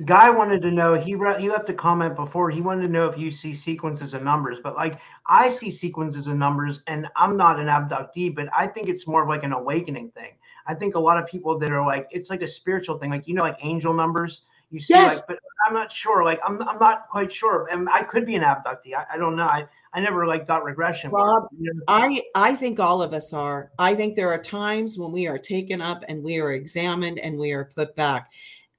Guy 0.05 0.31
wanted 0.31 0.63
to 0.63 0.71
know 0.71 0.95
he 0.95 1.17
re- 1.17 1.41
he 1.41 1.49
left 1.49 1.69
a 1.71 1.75
comment 1.75 2.15
before 2.15 2.51
he 2.51 2.61
wanted 2.61 2.83
to 2.83 2.89
know 2.89 3.09
if 3.09 3.19
you 3.19 3.31
see 3.31 3.53
sequences 3.53 4.15
of 4.15 4.23
numbers 4.23 4.59
but 4.63 4.77
like 4.77 5.01
i 5.27 5.51
see 5.51 5.73
sequences 5.73 6.29
of 6.29 6.37
numbers 6.37 6.83
and 6.87 7.09
i'm 7.17 7.37
not 7.37 7.59
an 7.59 7.67
abductee 7.67 8.33
but 8.33 8.49
i 8.57 8.65
think 8.65 8.89
it's 8.89 9.09
more 9.09 9.23
of 9.23 9.29
like 9.29 9.43
an 9.43 9.53
awakening 9.53 10.09
thing 10.13 10.31
I 10.69 10.75
think 10.75 10.95
a 10.95 11.01
lot 11.01 11.19
of 11.19 11.27
people 11.27 11.59
that 11.59 11.73
are 11.73 11.85
like, 11.85 12.09
it's 12.11 12.31
like 12.31 12.43
a 12.43 12.47
spiritual 12.47 12.99
thing, 12.99 13.11
like 13.11 13.27
you 13.27 13.35
know, 13.35 13.43
like 13.43 13.59
angel 13.63 13.93
numbers. 13.95 14.43
You 14.71 14.81
see, 14.81 14.93
yes. 14.93 15.25
like, 15.27 15.39
but 15.39 15.39
I'm 15.67 15.73
not 15.73 15.91
sure. 15.91 16.23
Like, 16.25 16.41
I'm, 16.45 16.61
I'm 16.61 16.79
not 16.79 17.09
quite 17.09 17.33
sure. 17.33 17.69
And 17.73 17.89
I 17.89 18.03
could 18.03 18.27
be 18.27 18.35
an 18.35 18.43
abductee. 18.43 18.95
I, 18.95 19.07
I 19.15 19.17
don't 19.17 19.35
know. 19.35 19.47
I, 19.47 19.67
I 19.95 20.01
never 20.01 20.27
like 20.27 20.47
got 20.47 20.63
regression. 20.63 21.11
Rob, 21.11 21.49
I, 21.89 22.21
I 22.35 22.55
think 22.55 22.79
all 22.79 23.01
of 23.01 23.15
us 23.15 23.33
are. 23.33 23.71
I 23.79 23.95
think 23.95 24.15
there 24.15 24.29
are 24.29 24.43
times 24.43 24.99
when 24.99 25.11
we 25.11 25.27
are 25.27 25.39
taken 25.39 25.81
up 25.81 26.03
and 26.07 26.23
we 26.23 26.39
are 26.39 26.53
examined 26.53 27.19
and 27.19 27.39
we 27.39 27.53
are 27.53 27.65
put 27.65 27.97
back. 27.97 28.31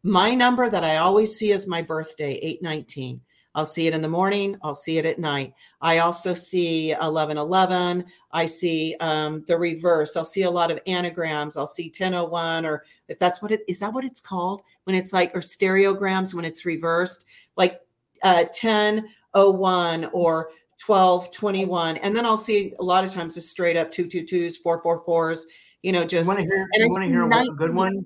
My 0.04 0.36
number 0.36 0.70
that 0.70 0.84
I 0.84 0.98
always 0.98 1.36
see 1.36 1.52
is 1.52 1.68
my 1.68 1.82
birthday, 1.82 2.34
819. 2.34 3.22
I'll 3.56 3.66
see 3.66 3.88
it 3.88 3.94
in 3.94 4.02
the 4.02 4.10
morning. 4.10 4.58
I'll 4.64 4.76
see 4.76 5.00
it 5.00 5.06
at 5.06 5.20
night. 5.20 5.54
I 5.82 6.00
also 6.00 6.34
see 6.34 6.92
1111. 6.92 8.06
I 8.32 8.46
see 8.46 8.96
um, 9.00 9.44
the 9.48 9.58
reverse. 9.58 10.16
I'll 10.16 10.24
see 10.24 10.44
a 10.44 10.52
lot 10.52 10.72
of 10.72 10.80
anagrams. 10.86 11.58
I'll 11.58 11.68
see 11.68 11.88
1001, 11.88 12.66
or 12.66 12.84
if 13.08 13.18
that's 13.18 13.42
what 13.42 13.52
it 13.52 13.62
is, 13.68 13.80
that 13.80 13.94
what 13.94 14.06
it's 14.06 14.22
called 14.22 14.62
when 14.84 14.96
it's 14.96 15.14
like, 15.14 15.36
or 15.36 15.40
stereograms 15.40 16.34
when 16.36 16.46
it's 16.46 16.66
reversed, 16.66 17.26
like 17.58 17.82
uh, 18.24 18.46
1001 18.52 20.06
or 20.14 20.52
1221. 20.86 21.98
And 21.98 22.16
then 22.16 22.26
I'll 22.26 22.38
see 22.38 22.74
a 22.80 22.84
lot 22.84 23.04
of 23.04 23.12
times 23.12 23.36
just 23.36 23.50
straight 23.50 23.78
up 23.78 23.92
222s, 23.92 24.58
444s, 24.64 25.44
you 25.82 25.92
know, 25.92 26.06
just. 26.06 26.30
You 26.30 26.36
want 26.36 26.40
to 26.40 26.46
hear, 26.46 26.68
hear 27.10 27.26
a 27.26 27.56
good 27.56 27.74
one? 27.74 28.06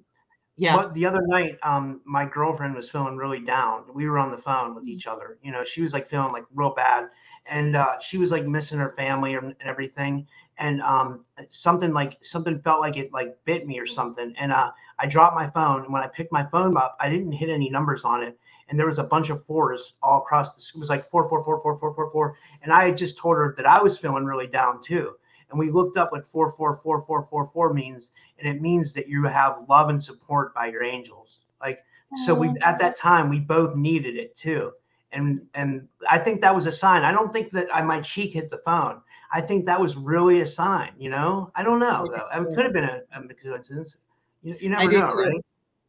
Yeah. 0.56 0.76
But 0.76 0.94
the 0.94 1.06
other 1.06 1.22
night, 1.26 1.58
um, 1.64 2.02
my 2.06 2.26
girlfriend 2.26 2.76
was 2.76 2.90
feeling 2.90 3.18
really 3.18 3.40
down. 3.40 3.86
We 3.94 4.08
were 4.08 4.20
on 4.20 4.32
the 4.32 4.38
phone 4.38 4.76
with 4.76 4.88
each 4.88 5.08
other. 5.08 5.38
You 5.42 5.52
know, 5.52 5.64
she 5.64 5.82
was 5.82 5.94
like 5.94 6.10
feeling 6.10 6.32
like 6.32 6.46
real 6.54 6.70
bad, 6.70 7.10
and 7.48 7.76
uh, 7.76 8.00
she 8.00 8.18
was 8.18 8.30
like 8.30 8.46
missing 8.46 8.78
her 8.78 8.94
family 8.96 9.34
and 9.34 9.56
everything. 9.62 10.28
And 10.60 10.82
um, 10.84 11.26
something 11.50 11.92
like 11.92 12.18
something 12.22 12.62
felt 12.62 12.82
like 12.82 12.98
it 12.98 13.12
like 13.12 13.36
bit 13.46 13.66
me 13.66 13.80
or 13.80 13.88
something. 13.88 14.36
And 14.38 14.52
uh, 14.52 14.72
I 15.00 15.08
dropped 15.08 15.36
my 15.36 15.50
phone. 15.50 15.84
And 15.86 15.92
when 15.92 16.04
I 16.04 16.08
picked 16.08 16.32
my 16.32 16.46
phone 16.46 16.78
up, 16.78 16.96
I 17.00 17.10
didn't 17.10 17.32
hit 17.32 17.50
any 17.50 17.72
numbers 17.72 18.04
on 18.04 18.22
it. 18.22 18.38
And 18.70 18.78
there 18.78 18.86
was 18.86 19.00
a 19.00 19.04
bunch 19.04 19.30
of 19.32 19.44
fours 19.46 19.94
all 20.04 20.20
across 20.20 20.54
the. 20.54 20.78
It 20.78 20.80
was 20.80 20.90
like 20.90 21.10
four, 21.10 21.28
four, 21.28 21.44
four, 21.44 21.62
four, 21.62 21.80
four, 21.80 21.96
four, 21.96 22.12
four. 22.12 22.38
And 22.62 22.72
I 22.72 22.86
had 22.86 22.98
just 22.98 23.18
told 23.18 23.38
her 23.38 23.56
that 23.58 23.66
I 23.66 23.82
was 23.82 23.98
feeling 23.98 24.26
really 24.26 24.48
down 24.48 24.84
too 24.84 25.16
and 25.54 25.60
we 25.60 25.70
looked 25.70 25.98
up 25.98 26.12
what 26.12 26.26
44444 26.32 27.74
means 27.74 28.10
and 28.40 28.48
it 28.48 28.62
means 28.62 28.92
that 28.94 29.08
you 29.08 29.24
have 29.24 29.64
love 29.70 29.90
and 29.90 30.04
support 30.04 30.54
by 30.54 30.66
your 30.66 30.84
angels. 30.84 31.40
Like 31.62 31.86
so 32.26 32.34
we 32.34 32.50
at 32.62 32.80
that 32.80 32.98
time 32.98 33.30
we 33.30 33.40
both 33.40 33.76
needed 33.76 34.16
it 34.18 34.36
too. 34.36 34.72
And 35.12 35.46
and 35.54 35.88
i 36.10 36.18
think 36.18 36.42
that 36.42 36.54
was 36.54 36.66
a 36.66 36.72
sign. 36.72 37.04
I 37.04 37.12
don't 37.12 37.32
think 37.32 37.52
that 37.52 37.68
I, 37.74 37.82
my 37.84 38.02
cheek 38.02 38.34
hit 38.34 38.50
the 38.50 38.62
phone. 38.66 39.02
I 39.32 39.42
think 39.42 39.66
that 39.66 39.80
was 39.80 39.96
really 39.96 40.42
a 40.42 40.48
sign 40.48 40.92
you 40.98 41.10
know? 41.10 41.52
I 41.56 41.64
don't 41.64 41.80
know 41.80 42.08
though. 42.08 42.42
It 42.42 42.56
could 42.56 42.66
have 42.66 42.74
been 42.74 42.84
a, 42.84 43.02
a 43.14 43.34
coincidence. 43.36 43.94
You, 44.42 44.56
you 44.60 44.70
never 44.70 44.92
know 44.92 45.02
right? 45.02 45.46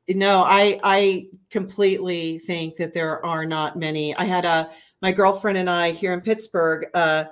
No 0.08 0.44
i 0.46 0.78
i 0.84 1.26
completely 1.50 2.38
think 2.38 2.76
that 2.76 2.92
there 2.92 3.24
are 3.24 3.46
not 3.46 3.78
many. 3.78 4.14
I 4.14 4.24
had 4.24 4.44
a 4.44 4.70
my 5.00 5.12
girlfriend 5.12 5.56
and 5.56 5.70
i 5.70 5.90
here 5.90 6.12
in 6.12 6.20
pittsburgh 6.20 6.86
uh 6.92 7.24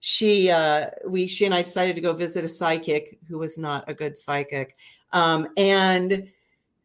she 0.00 0.50
uh 0.50 0.86
we 1.06 1.26
she 1.26 1.44
and 1.44 1.54
i 1.54 1.62
decided 1.62 1.94
to 1.94 2.00
go 2.02 2.14
visit 2.14 2.42
a 2.42 2.48
psychic 2.48 3.18
who 3.28 3.38
was 3.38 3.58
not 3.58 3.84
a 3.88 3.94
good 3.94 4.16
psychic. 4.16 4.76
Um 5.12 5.48
and 5.58 6.28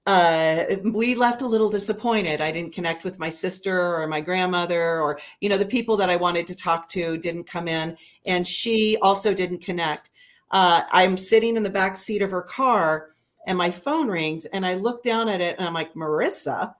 uh 0.05 0.63
we 0.83 1.15
left 1.15 1.41
a 1.41 1.47
little 1.47 1.69
disappointed. 1.69 2.41
I 2.41 2.51
didn't 2.51 2.73
connect 2.73 3.03
with 3.05 3.17
my 3.17 3.29
sister 3.29 3.95
or 3.95 4.05
my 4.07 4.19
grandmother 4.19 4.99
or 4.99 5.17
you 5.39 5.47
know 5.49 5.57
the 5.57 5.65
people 5.65 5.95
that 5.97 6.09
i 6.09 6.15
wanted 6.17 6.45
to 6.47 6.55
talk 6.55 6.89
to 6.89 7.17
didn't 7.17 7.45
come 7.45 7.67
in 7.69 7.97
and 8.25 8.45
she 8.45 8.97
also 9.01 9.33
didn't 9.33 9.59
connect. 9.59 10.09
Uh 10.51 10.81
i'm 10.91 11.15
sitting 11.15 11.55
in 11.55 11.63
the 11.63 11.69
back 11.69 11.95
seat 11.95 12.21
of 12.21 12.31
her 12.31 12.41
car 12.41 13.09
and 13.47 13.57
my 13.57 13.71
phone 13.71 14.09
rings 14.09 14.43
and 14.45 14.65
i 14.65 14.75
look 14.75 15.03
down 15.03 15.29
at 15.29 15.39
it 15.39 15.55
and 15.57 15.65
i'm 15.65 15.73
like 15.73 15.93
marissa? 15.93 16.75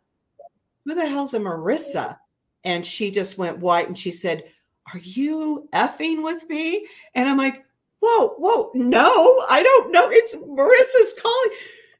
Who 0.84 0.96
the 0.96 1.08
hell's 1.08 1.34
a 1.34 1.40
marissa? 1.40 2.18
And 2.66 2.86
she 2.86 3.10
just 3.10 3.38
went 3.38 3.60
white 3.60 3.88
and 3.88 3.98
she 3.98 4.12
said 4.12 4.44
are 4.94 5.00
you 5.00 5.68
effing 5.74 6.24
with 6.24 6.48
me? 6.50 6.88
And 7.16 7.28
I'm 7.28 7.38
like, 7.38 7.66
whoa, 8.02 8.36
whoa, 8.38 8.72
no, 8.76 9.10
I 9.50 9.64
don't 9.64 9.92
know. 9.92 10.08
It's 10.10 10.36
Marissa's 10.36 11.20
calling. 11.22 11.58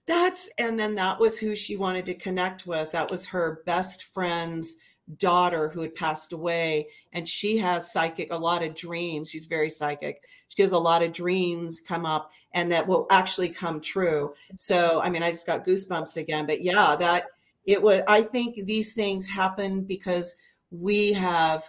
That's, 0.08 0.52
and 0.60 0.80
then 0.80 0.96
that 0.96 1.20
was 1.20 1.40
who 1.40 1.56
she 1.56 1.78
wanted 1.78 2.06
to 2.06 2.14
connect 2.14 2.68
with. 2.68 2.92
That 2.92 3.10
was 3.10 3.28
her 3.28 3.64
best 3.66 4.04
friend's 4.04 4.78
daughter 5.18 5.70
who 5.70 5.82
had 5.82 5.94
passed 5.94 6.34
away 6.34 6.88
and 7.14 7.28
she 7.28 7.58
has 7.58 7.92
psychic 7.92 8.32
a 8.32 8.38
lot 8.38 8.64
of 8.64 8.74
dreams 8.74 9.30
she's 9.30 9.46
very 9.46 9.70
psychic 9.70 10.24
she 10.48 10.64
has 10.64 10.72
a 10.72 10.80
lot 10.80 11.04
of 11.04 11.14
dreams 11.14 11.80
come 11.80 12.08
up 12.08 12.32
and 12.56 12.72
that 12.72 12.88
will 12.88 13.06
actually 13.12 13.50
come 13.50 13.80
true 13.80 14.34
so 14.58 15.00
i 15.04 15.10
mean 15.10 15.22
i 15.22 15.30
just 15.30 15.46
got 15.46 15.64
goosebumps 15.64 16.18
again 16.18 16.48
but 16.48 16.64
yeah 16.64 16.96
that 17.00 17.26
it 17.66 17.80
was, 17.80 18.02
i 18.08 18.20
think 18.20 18.56
these 18.66 18.96
things 18.96 19.30
happen 19.30 19.84
because 19.84 20.38
we 20.72 21.14
have 21.14 21.64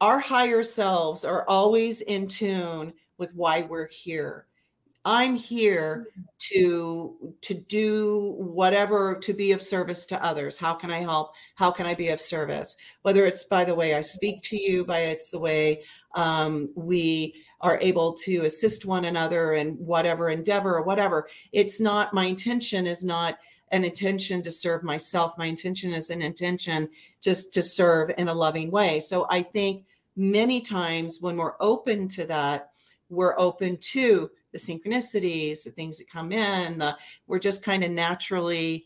our 0.00 0.18
higher 0.18 0.62
selves 0.62 1.24
are 1.24 1.44
always 1.48 2.00
in 2.02 2.28
tune 2.28 2.92
with 3.18 3.34
why 3.34 3.62
we're 3.62 3.88
here. 3.88 4.46
I'm 5.04 5.36
here 5.36 6.08
to 6.50 7.34
to 7.40 7.54
do 7.68 8.34
whatever 8.38 9.16
to 9.22 9.32
be 9.32 9.52
of 9.52 9.62
service 9.62 10.04
to 10.06 10.24
others. 10.24 10.58
How 10.58 10.74
can 10.74 10.90
i 10.90 10.98
help? 10.98 11.34
How 11.54 11.70
can 11.70 11.86
i 11.86 11.94
be 11.94 12.08
of 12.08 12.20
service? 12.20 12.76
Whether 13.02 13.24
it's 13.24 13.44
by 13.44 13.64
the 13.64 13.74
way 13.74 13.94
i 13.94 14.00
speak 14.00 14.42
to 14.42 14.56
you 14.56 14.84
by 14.84 14.98
it's 14.98 15.30
the 15.30 15.38
way 15.38 15.82
um, 16.16 16.70
we 16.74 17.34
are 17.60 17.78
able 17.80 18.12
to 18.12 18.44
assist 18.44 18.84
one 18.84 19.04
another 19.04 19.52
in 19.52 19.74
whatever 19.74 20.28
endeavor 20.28 20.74
or 20.74 20.84
whatever. 20.84 21.28
It's 21.52 21.80
not 21.80 22.12
my 22.12 22.24
intention 22.24 22.86
is 22.86 23.04
not 23.04 23.38
an 23.72 23.84
intention 23.84 24.42
to 24.42 24.50
serve 24.50 24.82
myself 24.82 25.36
my 25.38 25.46
intention 25.46 25.92
is 25.92 26.10
an 26.10 26.22
intention 26.22 26.88
just 27.20 27.52
to 27.52 27.62
serve 27.62 28.10
in 28.18 28.28
a 28.28 28.34
loving 28.34 28.70
way 28.70 29.00
so 29.00 29.26
i 29.30 29.42
think 29.42 29.84
many 30.16 30.60
times 30.60 31.18
when 31.20 31.36
we're 31.36 31.56
open 31.60 32.08
to 32.08 32.26
that 32.26 32.70
we're 33.08 33.38
open 33.38 33.76
to 33.78 34.30
the 34.56 34.58
synchronicities, 34.58 35.64
the 35.64 35.70
things 35.70 35.98
that 35.98 36.10
come 36.10 36.32
in. 36.32 36.78
The, 36.78 36.96
we're 37.26 37.38
just 37.38 37.64
kind 37.64 37.84
of 37.84 37.90
naturally, 37.90 38.84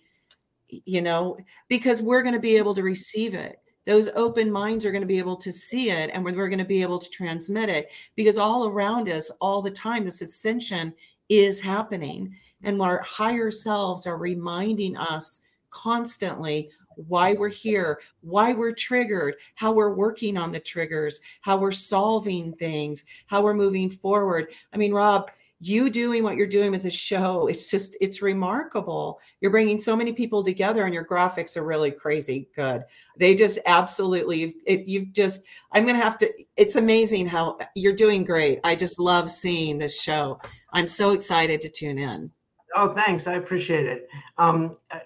you 0.68 1.03
know, 1.03 1.39
because 1.68 2.03
we're 2.03 2.22
going 2.22 2.35
to 2.35 2.41
be 2.41 2.57
able 2.57 2.74
to 2.74 2.83
receive 2.83 3.35
it. 3.35 3.61
Those 3.87 4.09
open 4.09 4.51
minds 4.51 4.85
are 4.85 4.91
going 4.91 5.03
to 5.03 5.07
be 5.07 5.18
able 5.18 5.37
to 5.37 5.51
see 5.51 5.91
it 5.91 6.11
and 6.12 6.24
we're, 6.24 6.37
we're 6.37 6.49
going 6.49 6.59
to 6.59 6.64
be 6.64 6.83
able 6.83 6.99
to 6.99 7.11
transmit 7.11 7.68
it 7.68 7.91
because 8.14 8.37
all 8.37 8.68
around 8.68 9.09
us, 9.09 9.31
all 9.41 9.62
the 9.62 9.70
time, 9.70 10.05
this 10.05 10.22
ascension 10.22 10.93
is 11.28 11.61
happening. 11.61 12.35
And 12.63 12.81
our 12.81 13.03
higher 13.03 13.51
selves 13.51 14.07
are 14.07 14.19
reminding 14.19 14.97
us 14.97 15.45
constantly 15.71 16.71
why 16.97 17.33
we're 17.33 17.49
here, 17.49 18.01
why 18.21 18.53
we're 18.53 18.75
triggered, 18.75 19.37
how 19.55 19.73
we're 19.73 19.95
working 19.95 20.37
on 20.37 20.53
the 20.53 20.61
triggers, 20.61 21.21
how 21.41 21.59
we're 21.59 21.73
solving 21.73 22.53
things, 22.55 23.05
how 23.27 23.43
we're 23.43 23.55
moving 23.55 23.89
forward. 23.89 24.49
I 24.73 24.77
mean, 24.77 24.93
Rob, 24.93 25.31
you 25.63 25.91
doing 25.91 26.23
what 26.25 26.37
you're 26.37 26.47
doing 26.47 26.71
with 26.71 26.83
the 26.85 26.91
show 26.91 27.47
it's 27.47 27.71
just 27.71 27.95
it's 28.01 28.23
remarkable. 28.23 29.21
You're 29.43 29.51
bringing 29.51 29.79
so 29.79 29.95
many 29.95 30.13
people 30.13 30.43
together 30.43 30.85
and 30.85 30.95
your 30.95 31.05
graphics 31.05 31.55
are 31.57 31.67
really 31.67 31.91
crazy 31.91 32.49
good. 32.57 32.85
They 33.19 33.35
just 33.35 33.59
absolutely 33.67 34.41
you've, 34.41 34.55
it, 34.67 34.87
you've 34.87 35.13
just 35.13 35.47
i'm 35.73 35.85
gonna 35.85 35.99
have 35.99 36.17
to 36.19 36.33
it's 36.57 36.77
amazing 36.77 37.27
how 37.27 37.59
you're 37.75 37.93
doing 37.93 38.25
great. 38.25 38.61
I 38.65 38.75
just 38.75 38.99
love 38.99 39.31
seeing 39.31 39.77
this 39.77 40.03
show. 40.03 40.41
I'm 40.73 40.87
so 40.87 41.11
excited 41.11 41.61
to 41.61 41.69
tune 41.69 41.99
in 41.99 42.31
oh 42.77 42.95
thanks 42.95 43.27
i 43.27 43.35
appreciate 43.35 43.87
it 43.87 44.09
um 44.39 44.77
uh, 44.91 44.99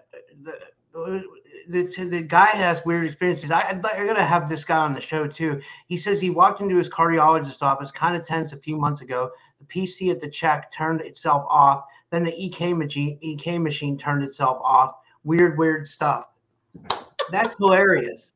the, 0.93 1.23
the, 1.69 2.05
the 2.05 2.21
guy 2.21 2.47
has 2.47 2.85
weird 2.85 3.07
experiences. 3.07 3.51
I, 3.51 3.61
I'm 3.61 3.81
going 3.81 4.15
to 4.15 4.25
have 4.25 4.49
this 4.49 4.65
guy 4.65 4.77
on 4.77 4.95
the 4.95 5.01
show 5.01 5.27
too. 5.27 5.61
He 5.87 5.97
says 5.97 6.21
he 6.21 6.31
walked 6.31 6.61
into 6.61 6.77
his 6.77 6.89
cardiologist 6.89 7.63
office 7.63 7.91
kind 7.91 8.15
of 8.15 8.27
tense 8.27 8.53
a 8.53 8.57
few 8.59 8.77
months 8.77 9.01
ago 9.01 9.31
the 9.61 9.67
PC 9.67 10.11
at 10.11 10.21
the 10.21 10.29
check 10.29 10.73
turned 10.73 11.01
itself 11.01 11.45
off. 11.49 11.85
Then 12.11 12.25
the 12.25 12.35
EK 12.39 12.75
machine, 12.75 13.19
EK 13.21 13.59
machine 13.59 13.99
turned 13.99 14.23
itself 14.23 14.59
off. 14.63 14.97
Weird, 15.25 15.59
weird 15.59 15.87
stuff. 15.87 16.27
That's 17.31 17.57
hilarious. 17.57 18.31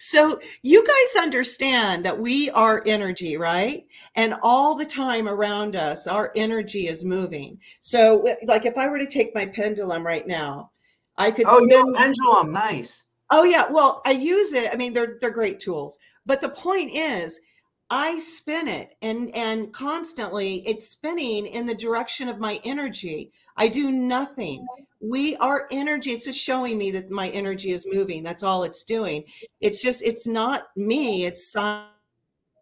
So 0.00 0.38
you 0.62 0.84
guys 0.86 1.22
understand 1.22 2.04
that 2.04 2.18
we 2.18 2.50
are 2.50 2.82
energy, 2.86 3.36
right? 3.36 3.86
And 4.14 4.34
all 4.42 4.76
the 4.76 4.84
time 4.84 5.28
around 5.28 5.76
us, 5.76 6.06
our 6.06 6.32
energy 6.36 6.86
is 6.86 7.04
moving. 7.04 7.58
So, 7.80 8.24
like 8.46 8.64
if 8.66 8.76
I 8.76 8.88
were 8.88 8.98
to 8.98 9.06
take 9.06 9.34
my 9.34 9.46
pendulum 9.46 10.04
right 10.06 10.26
now, 10.26 10.70
I 11.16 11.30
could. 11.30 11.46
Oh, 11.48 11.66
spin- 11.66 11.94
pendulum, 11.94 12.52
nice. 12.52 13.02
Oh 13.30 13.44
yeah, 13.44 13.70
well, 13.70 14.00
I 14.06 14.12
use 14.12 14.52
it. 14.52 14.70
I 14.72 14.76
mean, 14.76 14.92
they're 14.92 15.18
they're 15.20 15.30
great 15.30 15.60
tools. 15.60 15.98
But 16.24 16.40
the 16.40 16.48
point 16.48 16.90
is, 16.92 17.40
I 17.90 18.18
spin 18.18 18.68
it 18.68 18.94
and 19.00 19.34
and 19.34 19.72
constantly 19.72 20.62
it's 20.66 20.88
spinning 20.88 21.46
in 21.46 21.66
the 21.66 21.74
direction 21.74 22.28
of 22.28 22.38
my 22.38 22.60
energy. 22.64 23.32
I 23.56 23.68
do 23.68 23.90
nothing. 23.90 24.66
We 25.00 25.36
are 25.36 25.68
energy. 25.70 26.10
It's 26.10 26.24
just 26.24 26.40
showing 26.40 26.76
me 26.76 26.90
that 26.92 27.10
my 27.10 27.28
energy 27.28 27.70
is 27.70 27.88
moving. 27.92 28.22
That's 28.22 28.42
all 28.42 28.64
it's 28.64 28.82
doing. 28.82 29.24
It's 29.60 29.82
just 29.82 30.04
it's 30.04 30.26
not 30.26 30.68
me, 30.76 31.24
it's 31.24 31.52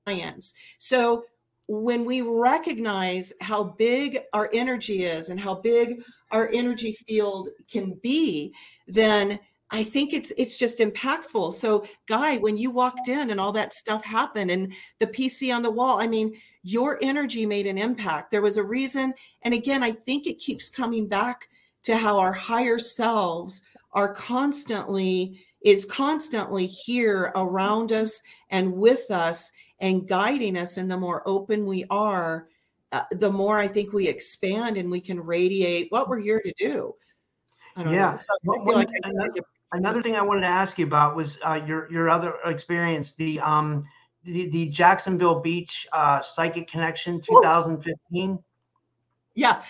science. 0.07 0.55
So 0.78 1.24
when 1.68 2.05
we 2.05 2.20
recognize 2.22 3.32
how 3.41 3.64
big 3.64 4.18
our 4.32 4.51
energy 4.53 5.03
is 5.05 5.30
and 5.30 5.41
how 5.41 5.57
big 5.57 6.03
our 6.30 6.51
energy 6.53 6.93
field 6.93 7.49
can 7.70 7.99
be, 8.03 8.55
then 8.87 9.39
I 9.70 9.82
think 9.82 10.12
it's 10.12 10.30
it's 10.32 10.59
just 10.59 10.78
impactful. 10.78 11.53
So, 11.53 11.84
Guy, 12.07 12.37
when 12.37 12.57
you 12.57 12.70
walked 12.70 13.09
in 13.09 13.30
and 13.30 13.41
all 13.41 13.53
that 13.53 13.74
stuff 13.74 14.05
happened, 14.05 14.51
and 14.51 14.72
the 15.01 15.09
PC 15.09 15.55
on 15.55 15.62
the 15.62 15.70
wall, 15.70 16.01
I 16.01 16.07
mean, 16.07 16.37
your 16.62 16.99
energy 17.03 17.47
made 17.47 17.66
an 17.66 17.78
impact. 17.78 18.30
There 18.30 18.43
was 18.43 18.59
a 18.59 18.64
reason, 18.64 19.12
and 19.43 19.55
again, 19.55 19.82
I 19.82 19.91
think 19.91 20.26
it 20.26 20.39
keeps 20.39 20.70
coming 20.70 21.09
back 21.09 21.49
to 21.87 21.97
how 21.97 22.18
our 22.18 22.32
higher 22.32 22.80
selves 22.80 23.66
are 23.93 24.12
constantly 24.12 25.41
is 25.64 25.87
constantly 25.87 26.66
here 26.66 27.32
around 27.37 27.93
us 27.93 28.22
and 28.51 28.72
with 28.72 29.11
us 29.11 29.53
and 29.80 30.07
guiding 30.09 30.59
us. 30.59 30.78
And 30.78 30.91
the 30.91 30.97
more 30.97 31.22
open 31.26 31.64
we 31.64 31.84
are, 31.89 32.49
uh, 32.91 33.03
the 33.12 33.30
more 33.30 33.59
I 33.59 33.68
think 33.68 33.93
we 33.93 34.09
expand 34.09 34.76
and 34.76 34.91
we 34.91 35.01
can 35.01 35.20
radiate 35.20 35.87
what 35.91 36.09
we're 36.09 36.20
here 36.20 36.41
to 36.41 36.53
do. 36.59 36.93
yeah. 37.76 38.16
Like 38.45 38.89
another, 39.05 39.41
another 39.72 40.03
thing 40.03 40.16
I 40.16 40.22
wanted 40.22 40.41
to 40.41 40.47
ask 40.49 40.78
you 40.78 40.87
about 40.87 41.14
was 41.14 41.39
uh, 41.47 41.61
your 41.66 41.91
your 41.93 42.09
other 42.11 42.34
experience, 42.47 43.14
the 43.14 43.39
um 43.41 43.84
the, 44.24 44.49
the 44.49 44.66
Jacksonville 44.66 45.41
Beach 45.41 45.87
uh, 45.93 46.20
Psychic 46.20 46.68
Connection 46.68 47.20
2015. 47.20 48.39
Yeah. 49.34 49.62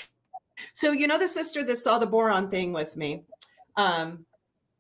So 0.73 0.93
you 0.93 1.07
know 1.07 1.19
the 1.19 1.29
sister 1.29 1.65
that 1.65 1.77
saw 1.77 1.99
the 1.99 2.07
boron 2.07 2.49
thing 2.49 2.73
with 2.73 2.97
me. 2.97 3.25
Um, 3.77 4.25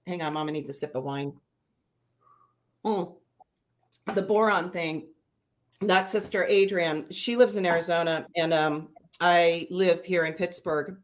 hang 0.07 0.23
on, 0.23 0.33
Mama 0.33 0.53
needs 0.53 0.71
a 0.71 0.73
sip 0.73 0.95
of 0.95 1.05
wine. 1.05 1.33
Mm. 2.85 3.13
The 4.15 4.23
boron 4.23 4.71
thing. 4.71 5.09
That 5.83 6.09
sister 6.09 6.47
Adrienne, 6.49 7.11
she 7.11 7.37
lives 7.37 7.57
in 7.57 7.67
Arizona, 7.67 8.27
and 8.37 8.55
um, 8.55 8.89
I 9.21 9.67
live 9.71 10.05
here 10.05 10.25
in 10.25 10.33
Pittsburgh, 10.33 10.97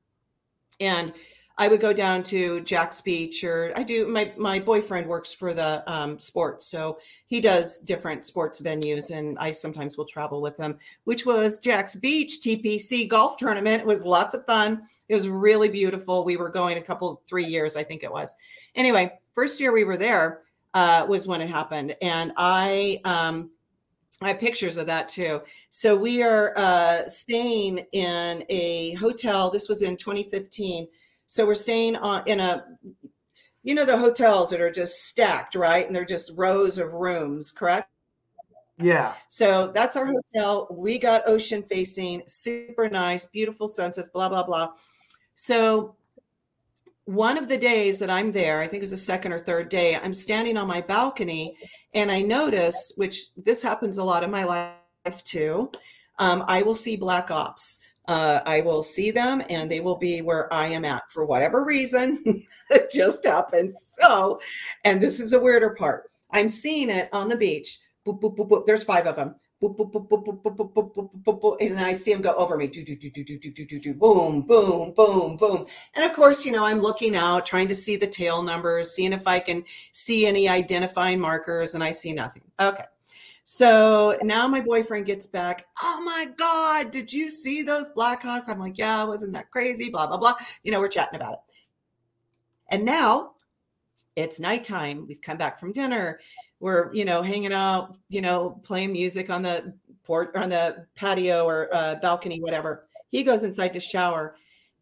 and 0.81 1.13
I 1.59 1.69
would 1.69 1.81
go 1.81 1.93
down 1.93 2.23
to 2.25 2.61
Jack's 2.63 3.01
Beach 3.01 3.45
or 3.45 3.73
I 3.77 3.83
do 3.83 4.09
my 4.09 4.33
my 4.37 4.59
boyfriend 4.59 5.07
works 5.07 5.35
for 5.35 5.53
the 5.53 5.83
um, 5.87 6.19
sports, 6.19 6.67
so 6.67 6.99
he 7.27 7.41
does 7.41 7.81
different 7.81 8.25
sports 8.25 8.61
venues, 8.61 9.17
and 9.17 9.39
I 9.39 9.53
sometimes 9.53 9.99
will 9.99 10.05
travel 10.05 10.41
with 10.41 10.59
him. 10.59 10.79
Which 11.05 11.27
was 11.27 11.59
Jack's 11.59 11.97
Beach 11.97 12.39
TPC 12.43 13.09
golf 13.09 13.37
tournament. 13.37 13.83
It 13.83 13.87
was 13.87 14.05
lots 14.05 14.35
of 14.35 14.47
fun. 14.47 14.83
It 15.09 15.15
was 15.15 15.29
really 15.29 15.69
beautiful. 15.69 16.25
We 16.25 16.37
were 16.37 16.49
going 16.49 16.79
a 16.79 16.83
couple 16.83 17.23
three 17.29 17.47
years, 17.47 17.77
I 17.77 17.83
think 17.83 18.03
it 18.03 18.13
was. 18.13 18.35
Anyway, 18.75 19.19
first 19.35 19.61
year 19.61 19.73
we 19.73 19.85
were 19.85 19.99
there 19.99 20.43
uh, 20.75 21.07
was 21.09 21.29
when 21.29 21.41
it 21.41 21.51
happened, 21.51 21.95
and 22.01 22.33
I. 22.37 23.01
Um, 23.05 23.51
I 24.21 24.29
have 24.29 24.39
pictures 24.39 24.79
of 24.79 24.87
that 24.87 25.09
too. 25.09 25.41
So 25.71 25.97
we 25.97 26.23
are 26.23 26.53
uh, 26.57 27.07
staying 27.07 27.85
in 27.91 28.45
a 28.49 28.95
hotel. 28.95 29.51
This 29.51 29.69
was 29.69 29.83
in 29.83 29.97
2015 29.97 30.87
so 31.33 31.47
we're 31.47 31.55
staying 31.55 31.97
on 31.97 32.23
in 32.27 32.41
a, 32.41 32.63
you 33.63 33.75
know, 33.75 33.87
the 33.87 33.97
hotels 33.97 34.51
that 34.51 34.61
are 34.61 34.71
just 34.71 35.07
stacked, 35.07 35.55
right? 35.55 35.87
And 35.87 35.97
they're 35.97 36.05
just 36.05 36.37
rows 36.37 36.77
of 36.77 36.93
rooms, 36.93 37.51
correct? 37.51 37.89
Yeah. 38.77 39.15
So 39.31 39.69
that's 39.69 39.97
our 39.97 40.07
hotel. 40.07 40.67
We 40.71 40.99
got 40.99 41.23
ocean 41.27 41.63
facing, 41.63 42.23
super 42.27 42.91
nice, 42.91 43.25
beautiful 43.25 43.67
sunsets, 43.67 44.11
blah, 44.11 44.29
blah, 44.29 44.43
blah. 44.43 44.73
So 45.35 45.97
one 47.07 47.39
of 47.39 47.49
the 47.49 47.57
days 47.57 47.99
that 48.01 48.11
I'm 48.11 48.31
there, 48.31 48.61
I 48.61 48.67
think 48.67 48.83
it's 48.83 48.91
the 48.91 48.99
second 48.99 49.33
or 49.33 49.39
third 49.39 49.71
day, 49.71 49.97
I'm 50.05 50.13
standing 50.13 50.59
on 50.59 50.69
my 50.69 50.83
balcony 50.83 51.57
and 51.95 52.11
I 52.11 52.21
notice, 52.21 52.93
which 52.99 53.29
this 53.39 53.63
happens 53.63 53.97
a 53.97 54.05
lot 54.05 54.23
in 54.23 54.31
my 54.31 54.45
life 54.45 55.25
too, 55.25 55.71
um, 56.19 56.45
I 56.47 56.61
will 56.61 56.75
see 56.75 56.97
black 56.97 57.31
ops 57.31 57.81
uh, 58.09 58.41
I 58.45 58.61
will 58.63 58.83
see 58.83 59.11
them 59.11 59.43
and 59.49 59.71
they 59.71 59.81
will 59.81 59.97
be 59.97 60.23
where 60.23 60.53
I 60.53 60.67
am 60.67 60.85
at 60.85 61.11
for 61.11 61.25
whatever 61.25 61.65
reason. 61.65 62.45
it 62.71 62.91
just 62.93 63.25
happens. 63.25 63.97
So, 64.01 64.41
and 64.85 65.01
this 65.01 65.21
is 65.21 65.33
a 65.33 65.41
weirder 65.41 65.75
part. 65.75 66.11
I'm 66.33 66.49
seeing 66.49 66.91
it 66.91 67.09
on 67.13 67.29
the 67.29 67.37
beach. 67.37 67.79
Boop, 68.07 68.21
boop, 68.21 68.37
boop, 68.37 68.49
boop. 68.49 68.67
There's 68.67 68.85
five 68.85 69.07
of 69.07 69.17
them. 69.17 69.37
boop, 69.63 69.77
boop, 69.77 69.93
boop, 69.93 70.09
boop, 70.09 70.25
boop, 70.25 70.43
boop, 70.43 70.57
boop, 70.57 70.73
boop, 70.75 70.95
boop, 70.95 71.23
boop, 71.23 71.41
boop, 71.41 71.57
and 71.61 71.79
I 71.79 71.93
see 71.93 72.11
him 72.11 72.21
go 72.21 72.35
over 72.35 72.57
me, 72.57 72.67
do, 72.67 72.85
do, 72.85 72.97
do, 72.97 73.11
do, 73.11 73.23
do, 73.23 73.39
do, 73.39 73.65
do, 73.65 73.79
do, 73.79 73.95
boom, 73.95 74.43
boom, 74.43 74.93
boom, 74.97 75.37
boom. 75.37 75.67
And 75.95 76.05
of 76.05 76.17
course, 76.17 76.45
you 76.45 76.51
know, 76.51 76.65
I'm 76.65 76.81
looking 76.81 77.15
out, 77.15 77.47
trying 77.47 77.69
to 77.69 77.75
see 77.75 77.97
the 77.97 78.09
tail 78.09 78.43
numbers, 78.43 78.91
seeing 78.91 79.13
if 79.13 79.27
I 79.29 79.39
can 79.39 79.63
see 79.93 80.27
any 80.27 80.49
identifying 80.49 81.21
markers, 81.21 81.75
and 81.77 81.85
I 81.85 81.93
see 81.93 82.13
nothing. 82.13 82.43
Okay. 82.59 82.83
So 83.55 84.17
now 84.23 84.49
my 84.49 84.63
boyfriend 84.63 85.05
gets 85.05 85.27
back. 85.27 85.67
Oh 85.83 86.01
my 86.03 86.27
God, 86.39 86.91
did 86.91 87.13
you 87.13 87.29
see 87.29 87.63
those 87.63 87.93
Blackhawks? 87.93 88.49
I'm 88.49 88.59
like, 88.59 88.79
yeah, 88.79 89.05
wasn't 89.05 89.35
that 89.35 89.51
crazy? 89.51 89.91
Blah, 89.91 90.07
blah, 90.07 90.17
blah. 90.17 90.33
You 90.63 90.73
know, 90.73 90.81
we're 90.81 90.89
chatting 90.89 91.21
about 91.21 91.35
it. 91.35 91.41
And 92.71 92.87
now 92.87 93.33
it's 94.17 94.41
nighttime. 94.41 95.07
We've 95.07 95.21
come 95.21 95.37
back 95.37 95.61
from 95.61 95.75
dinner. 95.75 96.19
We're, 96.61 96.95
you 96.95 97.05
know, 97.05 97.21
hanging 97.21 97.53
out, 97.53 97.95
you 98.09 98.23
know, 98.23 98.59
playing 98.63 98.93
music 98.93 99.29
on 99.29 99.43
the 99.43 99.75
port 100.03 100.35
on 100.35 100.49
the 100.49 100.87
patio 100.95 101.45
or 101.45 101.69
uh, 101.75 101.97
balcony, 101.97 102.41
whatever. 102.41 102.87
He 103.11 103.23
goes 103.23 103.45
inside 103.45 103.75
to 103.75 103.81
shower, 103.81 104.35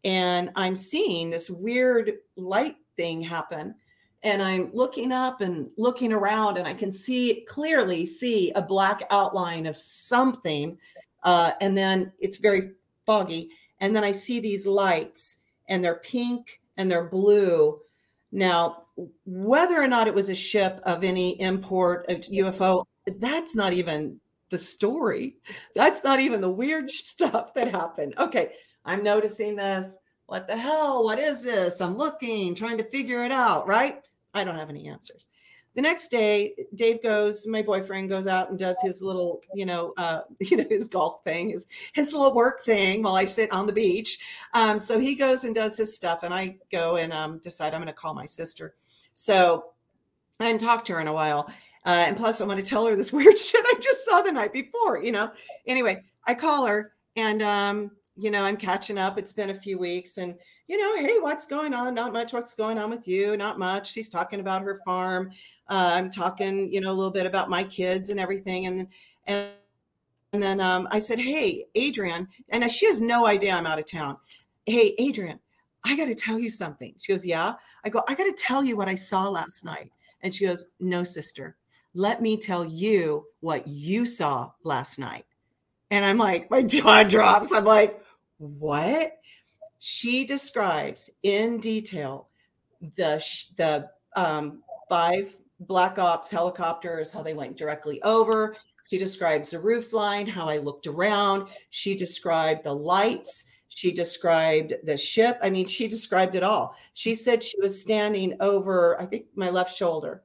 and 0.05 0.49
I'm 0.55 0.77
seeing 0.77 1.29
this 1.29 1.49
weird 1.49 2.13
light 2.37 2.75
thing 2.95 3.21
happen. 3.21 3.75
And 4.23 4.41
I'm 4.41 4.69
looking 4.73 5.11
up 5.11 5.41
and 5.41 5.69
looking 5.77 6.13
around, 6.13 6.57
and 6.57 6.67
I 6.67 6.73
can 6.73 6.93
see 6.93 7.45
clearly 7.47 8.05
see 8.05 8.51
a 8.51 8.61
black 8.61 9.03
outline 9.09 9.65
of 9.65 9.75
something. 9.75 10.77
Uh, 11.23 11.51
and 11.59 11.77
then 11.77 12.11
it's 12.19 12.37
very 12.37 12.61
foggy. 13.05 13.49
And 13.79 13.95
then 13.95 14.03
I 14.03 14.11
see 14.11 14.39
these 14.39 14.67
lights, 14.67 15.41
and 15.69 15.83
they're 15.83 15.95
pink 15.99 16.61
and 16.77 16.89
they're 16.89 17.09
blue 17.09 17.79
now, 18.31 18.83
whether 19.25 19.75
or 19.75 19.87
not 19.87 20.07
it 20.07 20.15
was 20.15 20.29
a 20.29 20.35
ship 20.35 20.79
of 20.83 21.03
any 21.03 21.39
import, 21.41 22.05
a 22.07 22.15
UFO, 22.15 22.85
that's 23.19 23.55
not 23.55 23.73
even 23.73 24.19
the 24.49 24.57
story. 24.57 25.35
That's 25.75 26.03
not 26.03 26.19
even 26.19 26.39
the 26.41 26.51
weird 26.51 26.89
stuff 26.91 27.53
that 27.55 27.69
happened. 27.69 28.15
Okay, 28.17 28.53
I'm 28.85 29.03
noticing 29.03 29.55
this. 29.55 29.99
What 30.27 30.47
the 30.47 30.55
hell? 30.55 31.03
What 31.03 31.19
is 31.19 31.43
this? 31.43 31.81
I'm 31.81 31.97
looking, 31.97 32.55
trying 32.55 32.77
to 32.77 32.85
figure 32.85 33.23
it 33.25 33.33
out, 33.33 33.67
right? 33.67 33.95
I 34.33 34.43
don't 34.43 34.55
have 34.55 34.69
any 34.69 34.87
answers. 34.87 35.29
The 35.73 35.81
next 35.81 36.09
day 36.09 36.53
dave 36.75 37.01
goes 37.01 37.47
my 37.47 37.61
boyfriend 37.61 38.09
goes 38.09 38.27
out 38.27 38.49
and 38.49 38.59
does 38.59 38.81
his 38.81 39.01
little 39.01 39.41
you 39.53 39.65
know 39.65 39.93
uh, 39.97 40.21
you 40.39 40.57
know 40.57 40.65
his 40.69 40.87
golf 40.87 41.21
thing 41.23 41.49
his 41.49 41.65
his 41.93 42.11
little 42.13 42.35
work 42.35 42.61
thing 42.61 43.03
while 43.03 43.15
i 43.15 43.25
sit 43.25 43.51
on 43.51 43.67
the 43.67 43.73
beach. 43.73 44.19
Um, 44.53 44.79
so 44.79 44.99
he 44.99 45.15
goes 45.15 45.43
and 45.45 45.55
does 45.55 45.77
his 45.77 45.95
stuff 45.95 46.23
and 46.23 46.33
i 46.33 46.57
go 46.71 46.97
and 46.97 47.13
um, 47.13 47.39
decide 47.39 47.73
i'm 47.73 47.81
going 47.81 47.87
to 47.87 47.93
call 47.93 48.13
my 48.13 48.25
sister. 48.25 48.75
So 49.13 49.71
i 50.39 50.45
hadn't 50.45 50.59
talked 50.59 50.87
to 50.87 50.93
her 50.93 50.99
in 50.99 51.07
a 51.07 51.13
while 51.13 51.47
uh, 51.85 52.05
and 52.07 52.17
plus 52.17 52.41
i 52.41 52.45
want 52.45 52.59
to 52.59 52.65
tell 52.65 52.85
her 52.85 52.95
this 52.95 53.13
weird 53.13 53.37
shit 53.37 53.65
i 53.65 53.73
just 53.79 54.05
saw 54.05 54.21
the 54.21 54.31
night 54.31 54.53
before 54.53 55.01
you 55.01 55.11
know? 55.11 55.31
Anyway 55.67 56.03
i 56.27 56.33
call 56.33 56.65
her 56.65 56.93
and 57.15 57.41
um, 57.41 57.91
you 58.17 58.29
know 58.29 58.43
i'm 58.43 58.57
catching 58.57 58.97
up. 58.97 59.17
It's 59.17 59.33
been 59.33 59.51
a 59.51 59.55
few 59.55 59.79
weeks 59.79 60.17
and 60.17 60.35
you 60.71 60.77
know, 60.77 61.05
hey, 61.05 61.17
what's 61.19 61.45
going 61.45 61.73
on? 61.73 61.93
Not 61.93 62.13
much. 62.13 62.31
What's 62.31 62.55
going 62.55 62.77
on 62.77 62.89
with 62.89 63.05
you? 63.05 63.35
Not 63.35 63.59
much. 63.59 63.91
She's 63.91 64.07
talking 64.07 64.39
about 64.39 64.61
her 64.61 64.79
farm. 64.85 65.29
Uh, 65.67 65.91
I'm 65.95 66.09
talking, 66.09 66.73
you 66.73 66.79
know, 66.79 66.91
a 66.91 66.93
little 66.93 67.11
bit 67.11 67.25
about 67.25 67.49
my 67.49 67.65
kids 67.65 68.09
and 68.09 68.17
everything. 68.17 68.67
And 68.67 68.87
and 69.27 69.49
and 70.31 70.41
then 70.41 70.61
um, 70.61 70.87
I 70.89 70.99
said, 70.99 71.19
hey, 71.19 71.65
Adrian, 71.75 72.25
and 72.51 72.71
she 72.71 72.85
has 72.85 73.01
no 73.01 73.27
idea 73.27 73.51
I'm 73.51 73.65
out 73.65 73.79
of 73.79 73.91
town. 73.91 74.15
Hey, 74.65 74.95
Adrian, 74.97 75.41
I 75.83 75.97
got 75.97 76.05
to 76.05 76.15
tell 76.15 76.39
you 76.39 76.47
something. 76.47 76.95
She 76.97 77.11
goes, 77.11 77.25
yeah. 77.25 77.55
I 77.83 77.89
go, 77.89 78.01
I 78.07 78.15
got 78.15 78.23
to 78.23 78.35
tell 78.37 78.63
you 78.63 78.77
what 78.77 78.87
I 78.87 78.95
saw 78.95 79.27
last 79.27 79.65
night. 79.65 79.91
And 80.21 80.33
she 80.33 80.45
goes, 80.45 80.71
no, 80.79 81.03
sister. 81.03 81.57
Let 81.93 82.21
me 82.21 82.37
tell 82.37 82.63
you 82.63 83.25
what 83.41 83.67
you 83.67 84.05
saw 84.05 84.51
last 84.63 84.99
night. 84.99 85.25
And 85.89 86.05
I'm 86.05 86.17
like, 86.17 86.49
my 86.49 86.63
jaw 86.65 87.03
drops. 87.03 87.51
I'm 87.51 87.65
like, 87.65 88.01
what? 88.37 89.17
She 89.83 90.25
describes 90.25 91.09
in 91.23 91.59
detail 91.59 92.27
the 92.95 93.17
the 93.57 93.89
um, 94.15 94.61
five 94.87 95.33
black 95.61 95.97
ops 95.97 96.29
helicopters 96.29 97.11
how 97.11 97.23
they 97.23 97.33
went 97.33 97.57
directly 97.57 97.99
over. 98.03 98.55
She 98.87 98.99
describes 98.99 99.49
the 99.51 99.59
roof 99.59 99.91
line 99.91 100.27
how 100.27 100.47
i 100.47 100.57
looked 100.57 100.85
around. 100.85 101.47
She 101.71 101.95
described 101.95 102.63
the 102.63 102.75
lights. 102.75 103.49
She 103.69 103.91
described 103.91 104.73
the 104.83 104.97
ship. 104.97 105.39
I 105.41 105.49
mean 105.49 105.65
she 105.65 105.87
described 105.87 106.35
it 106.35 106.43
all. 106.43 106.75
She 106.93 107.15
said 107.15 107.41
she 107.41 107.59
was 107.59 107.81
standing 107.81 108.37
over 108.39 109.01
i 109.01 109.05
think 109.05 109.25
my 109.35 109.49
left 109.49 109.75
shoulder. 109.75 110.21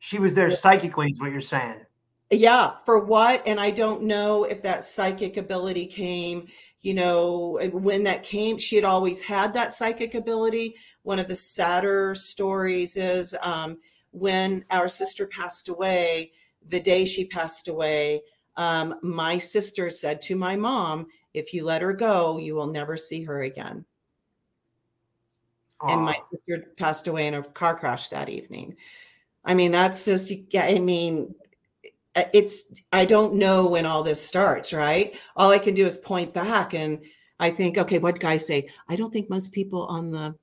She 0.00 0.18
was 0.18 0.34
there 0.34 0.50
psychically 0.50 1.12
is 1.12 1.20
what 1.20 1.30
you're 1.30 1.40
saying 1.40 1.76
yeah 2.34 2.72
for 2.84 3.04
what? 3.04 3.42
And 3.46 3.60
i 3.60 3.70
don't 3.70 4.02
know 4.02 4.44
if 4.44 4.62
that 4.62 4.84
psychic 4.84 5.36
ability 5.36 5.86
came 5.86 6.46
you 6.80 6.94
know 6.94 7.58
when 7.72 8.04
that 8.04 8.22
came 8.22 8.58
she 8.58 8.76
had 8.76 8.84
always 8.84 9.22
had 9.22 9.54
that 9.54 9.72
psychic 9.72 10.14
ability. 10.14 10.76
One 11.02 11.18
of 11.18 11.28
the 11.28 11.34
sadder 11.34 12.14
stories 12.14 12.96
is 12.96 13.34
um, 13.42 13.78
when 14.10 14.64
our 14.70 14.88
sister 14.88 15.26
passed 15.26 15.68
away 15.68 16.32
the 16.68 16.80
day 16.80 17.04
she 17.04 17.26
passed 17.26 17.68
away 17.68 18.22
um, 18.56 18.94
my 19.02 19.38
sister 19.38 19.90
said 19.90 20.20
to 20.22 20.36
my 20.36 20.56
mom 20.56 21.06
if 21.32 21.52
you 21.52 21.64
let 21.64 21.82
her 21.82 21.92
go 21.92 22.38
you 22.38 22.54
will 22.54 22.68
never 22.68 22.96
see 22.96 23.24
her 23.24 23.40
again. 23.40 23.84
Aww. 25.82 25.92
and 25.92 26.02
my 26.02 26.16
sister 26.18 26.72
passed 26.76 27.08
away 27.08 27.26
in 27.26 27.34
a 27.34 27.42
car 27.42 27.76
crash 27.76 28.08
that 28.08 28.28
evening. 28.28 28.76
I 29.44 29.54
mean 29.54 29.72
that's 29.72 30.04
just 30.06 30.32
yeah 30.50 30.66
i 30.66 30.78
mean 30.78 31.34
it's 32.32 32.82
i 32.92 33.04
don't 33.04 33.34
know 33.34 33.66
when 33.66 33.86
all 33.86 34.02
this 34.02 34.24
starts 34.24 34.72
right? 34.72 35.14
All 35.36 35.50
i 35.50 35.58
can 35.58 35.74
do 35.74 35.86
is 35.86 35.98
point 35.98 36.32
back 36.32 36.74
and 36.74 37.02
i 37.40 37.50
think 37.50 37.78
okay 37.78 37.98
what 37.98 38.20
guy 38.20 38.36
say? 38.36 38.68
I 38.88 38.96
don't 38.96 39.12
think 39.12 39.30
most 39.30 39.52
people 39.52 39.86
on 39.86 40.10
the 40.10 40.34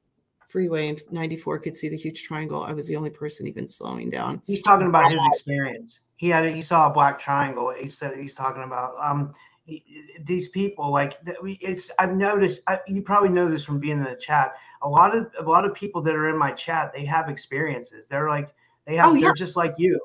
freeway 0.51 0.89
in 0.89 0.97
94 1.09 1.59
could 1.59 1.75
see 1.75 1.89
the 1.89 1.97
huge 1.97 2.23
triangle. 2.23 2.63
I 2.63 2.73
was 2.73 2.87
the 2.87 2.97
only 2.97 3.09
person 3.09 3.47
even 3.47 3.67
slowing 3.67 4.09
down. 4.09 4.41
He's 4.45 4.61
talking 4.61 4.87
about 4.87 5.11
his 5.11 5.21
experience. 5.33 5.99
He 6.17 6.29
had 6.29 6.53
he 6.53 6.61
saw 6.61 6.89
a 6.89 6.93
black 6.93 7.19
triangle. 7.19 7.73
He 7.79 7.87
said 7.87 8.17
he's 8.17 8.33
talking 8.33 8.63
about 8.63 8.95
um 9.01 9.33
these 10.25 10.49
people 10.49 10.91
like 10.91 11.13
it's 11.45 11.91
i've 11.99 12.13
noticed 12.13 12.61
I, 12.67 12.79
you 12.87 13.01
probably 13.03 13.29
know 13.29 13.47
this 13.47 13.63
from 13.63 13.79
being 13.79 13.97
in 13.97 14.03
the 14.03 14.15
chat. 14.19 14.53
A 14.81 14.89
lot 14.89 15.15
of 15.15 15.31
a 15.39 15.43
lot 15.43 15.65
of 15.65 15.73
people 15.73 16.01
that 16.01 16.15
are 16.15 16.29
in 16.29 16.37
my 16.37 16.51
chat 16.51 16.91
they 16.93 17.05
have 17.05 17.29
experiences. 17.29 18.05
They're 18.09 18.29
like 18.29 18.53
they 18.85 18.97
have 18.97 19.07
oh, 19.07 19.13
yeah. 19.13 19.27
they're 19.27 19.33
just 19.33 19.55
like 19.55 19.73
you 19.77 19.99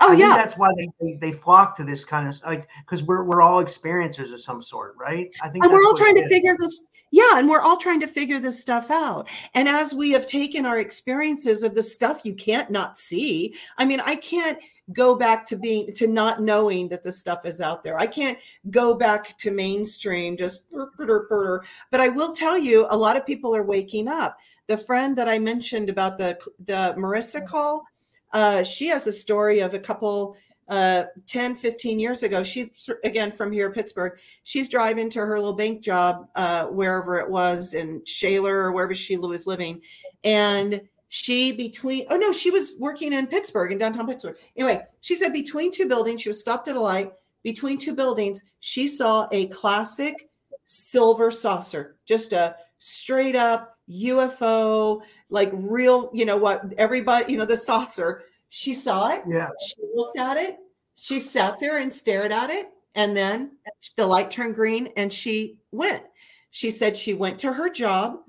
Oh 0.00 0.12
I 0.12 0.16
yeah, 0.16 0.36
that's 0.36 0.56
why 0.56 0.70
they, 0.76 0.88
they, 1.00 1.14
they 1.14 1.32
flock 1.32 1.76
to 1.76 1.84
this 1.84 2.04
kind 2.04 2.28
of 2.28 2.40
like 2.44 2.68
because 2.80 3.02
we're 3.02 3.24
we're 3.24 3.42
all 3.42 3.62
experiencers 3.62 4.32
of 4.32 4.42
some 4.42 4.62
sort, 4.62 4.94
right? 4.96 5.34
I 5.42 5.48
think, 5.48 5.64
and 5.64 5.72
we're 5.72 5.84
all 5.84 5.96
trying 5.96 6.14
to 6.16 6.28
figure 6.28 6.54
this. 6.58 6.90
Yeah, 7.10 7.38
and 7.38 7.48
we're 7.48 7.62
all 7.62 7.78
trying 7.78 8.00
to 8.00 8.06
figure 8.06 8.38
this 8.38 8.60
stuff 8.60 8.90
out. 8.90 9.30
And 9.54 9.66
as 9.66 9.94
we 9.94 10.12
have 10.12 10.26
taken 10.26 10.66
our 10.66 10.78
experiences 10.78 11.64
of 11.64 11.74
the 11.74 11.82
stuff 11.82 12.20
you 12.24 12.34
can't 12.34 12.70
not 12.70 12.98
see, 12.98 13.54
I 13.78 13.86
mean, 13.86 14.00
I 14.00 14.16
can't 14.16 14.58
go 14.92 15.16
back 15.16 15.44
to 15.46 15.56
being 15.56 15.92
to 15.94 16.06
not 16.06 16.42
knowing 16.42 16.88
that 16.88 17.02
the 17.02 17.12
stuff 17.12 17.44
is 17.44 17.60
out 17.60 17.82
there. 17.82 17.98
I 17.98 18.06
can't 18.06 18.38
go 18.70 18.94
back 18.94 19.36
to 19.38 19.50
mainstream 19.50 20.36
just 20.36 20.72
but 20.72 22.00
I 22.00 22.08
will 22.08 22.32
tell 22.32 22.58
you 22.58 22.86
a 22.90 22.96
lot 22.96 23.16
of 23.16 23.26
people 23.26 23.54
are 23.54 23.64
waking 23.64 24.08
up. 24.08 24.38
The 24.66 24.76
friend 24.76 25.16
that 25.16 25.28
I 25.28 25.38
mentioned 25.38 25.88
about 25.88 26.18
the 26.18 26.38
the 26.64 26.94
Marissa 26.96 27.42
mm. 27.42 27.46
call, 27.46 27.86
uh, 28.32 28.64
she 28.64 28.88
has 28.88 29.06
a 29.06 29.12
story 29.12 29.60
of 29.60 29.74
a 29.74 29.78
couple 29.78 30.36
uh, 30.68 31.04
10, 31.26 31.54
15 31.54 31.98
years 31.98 32.22
ago. 32.22 32.44
She's 32.44 32.90
again 33.04 33.32
from 33.32 33.52
here, 33.52 33.72
Pittsburgh. 33.72 34.18
She's 34.44 34.68
driving 34.68 35.08
to 35.10 35.20
her 35.20 35.38
little 35.38 35.54
bank 35.54 35.82
job, 35.82 36.28
uh, 36.34 36.66
wherever 36.66 37.18
it 37.18 37.30
was 37.30 37.74
in 37.74 38.02
Shaler 38.04 38.54
or 38.54 38.72
wherever 38.72 38.94
she 38.94 39.16
was 39.16 39.46
living. 39.46 39.80
And 40.24 40.80
she 41.08 41.52
between, 41.52 42.04
oh 42.10 42.16
no, 42.16 42.32
she 42.32 42.50
was 42.50 42.76
working 42.78 43.14
in 43.14 43.26
Pittsburgh, 43.26 43.72
in 43.72 43.78
downtown 43.78 44.06
Pittsburgh. 44.06 44.36
Anyway, 44.56 44.82
she 45.00 45.14
said 45.14 45.32
between 45.32 45.72
two 45.72 45.88
buildings, 45.88 46.20
she 46.20 46.28
was 46.28 46.40
stopped 46.40 46.68
at 46.68 46.76
a 46.76 46.80
light. 46.80 47.12
Between 47.42 47.78
two 47.78 47.94
buildings, 47.94 48.42
she 48.60 48.86
saw 48.86 49.26
a 49.32 49.46
classic 49.46 50.28
silver 50.64 51.30
saucer, 51.30 51.96
just 52.04 52.34
a 52.34 52.56
straight 52.78 53.36
up 53.36 53.77
UFO, 53.90 55.00
like 55.30 55.50
real, 55.52 56.10
you 56.12 56.24
know 56.24 56.36
what, 56.36 56.72
everybody, 56.78 57.32
you 57.32 57.38
know, 57.38 57.44
the 57.44 57.56
saucer. 57.56 58.22
She 58.50 58.72
saw 58.74 59.08
it. 59.10 59.22
Yeah. 59.28 59.48
She 59.60 59.82
looked 59.94 60.18
at 60.18 60.36
it. 60.36 60.58
She 60.96 61.18
sat 61.18 61.60
there 61.60 61.78
and 61.78 61.92
stared 61.92 62.32
at 62.32 62.50
it. 62.50 62.70
And 62.94 63.16
then 63.16 63.52
the 63.96 64.06
light 64.06 64.30
turned 64.30 64.54
green 64.54 64.88
and 64.96 65.12
she 65.12 65.58
went. 65.70 66.02
She 66.50 66.70
said 66.70 66.96
she 66.96 67.14
went 67.14 67.38
to 67.40 67.52
her 67.52 67.70
job. 67.70 68.20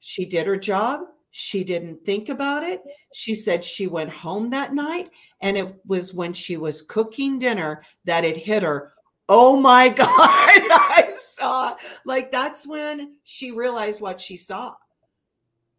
She 0.00 0.26
did 0.26 0.46
her 0.46 0.58
job. 0.58 1.00
She 1.30 1.64
didn't 1.64 2.04
think 2.04 2.28
about 2.28 2.62
it. 2.62 2.82
She 3.14 3.34
said 3.34 3.64
she 3.64 3.86
went 3.86 4.10
home 4.10 4.50
that 4.50 4.74
night. 4.74 5.10
And 5.40 5.56
it 5.56 5.72
was 5.86 6.14
when 6.14 6.32
she 6.32 6.56
was 6.56 6.82
cooking 6.82 7.38
dinner 7.38 7.82
that 8.04 8.24
it 8.24 8.36
hit 8.36 8.62
her 8.62 8.92
oh 9.28 9.58
my 9.60 9.88
God, 9.96 10.08
I 10.08 11.14
saw. 11.16 11.76
Like 12.04 12.30
that's 12.30 12.68
when 12.68 13.16
she 13.24 13.50
realized 13.50 14.00
what 14.00 14.20
she 14.20 14.36
saw. 14.36 14.74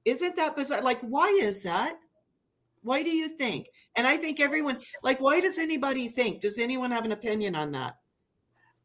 Isn't 0.05 0.35
that 0.35 0.55
bizarre? 0.55 0.81
Like, 0.81 0.99
why 1.01 1.27
is 1.41 1.63
that? 1.63 1.95
Why 2.81 3.03
do 3.03 3.09
you 3.09 3.29
think? 3.29 3.67
And 3.95 4.05
I 4.05 4.17
think 4.17 4.41
everyone, 4.41 4.77
like, 5.03 5.21
why 5.21 5.39
does 5.39 5.57
anybody 5.57 6.09
think? 6.09 6.41
Does 6.41 6.59
anyone 6.59 6.91
have 6.91 7.05
an 7.05 7.13
opinion 7.13 7.55
on 7.55 7.71
that? 7.71 7.95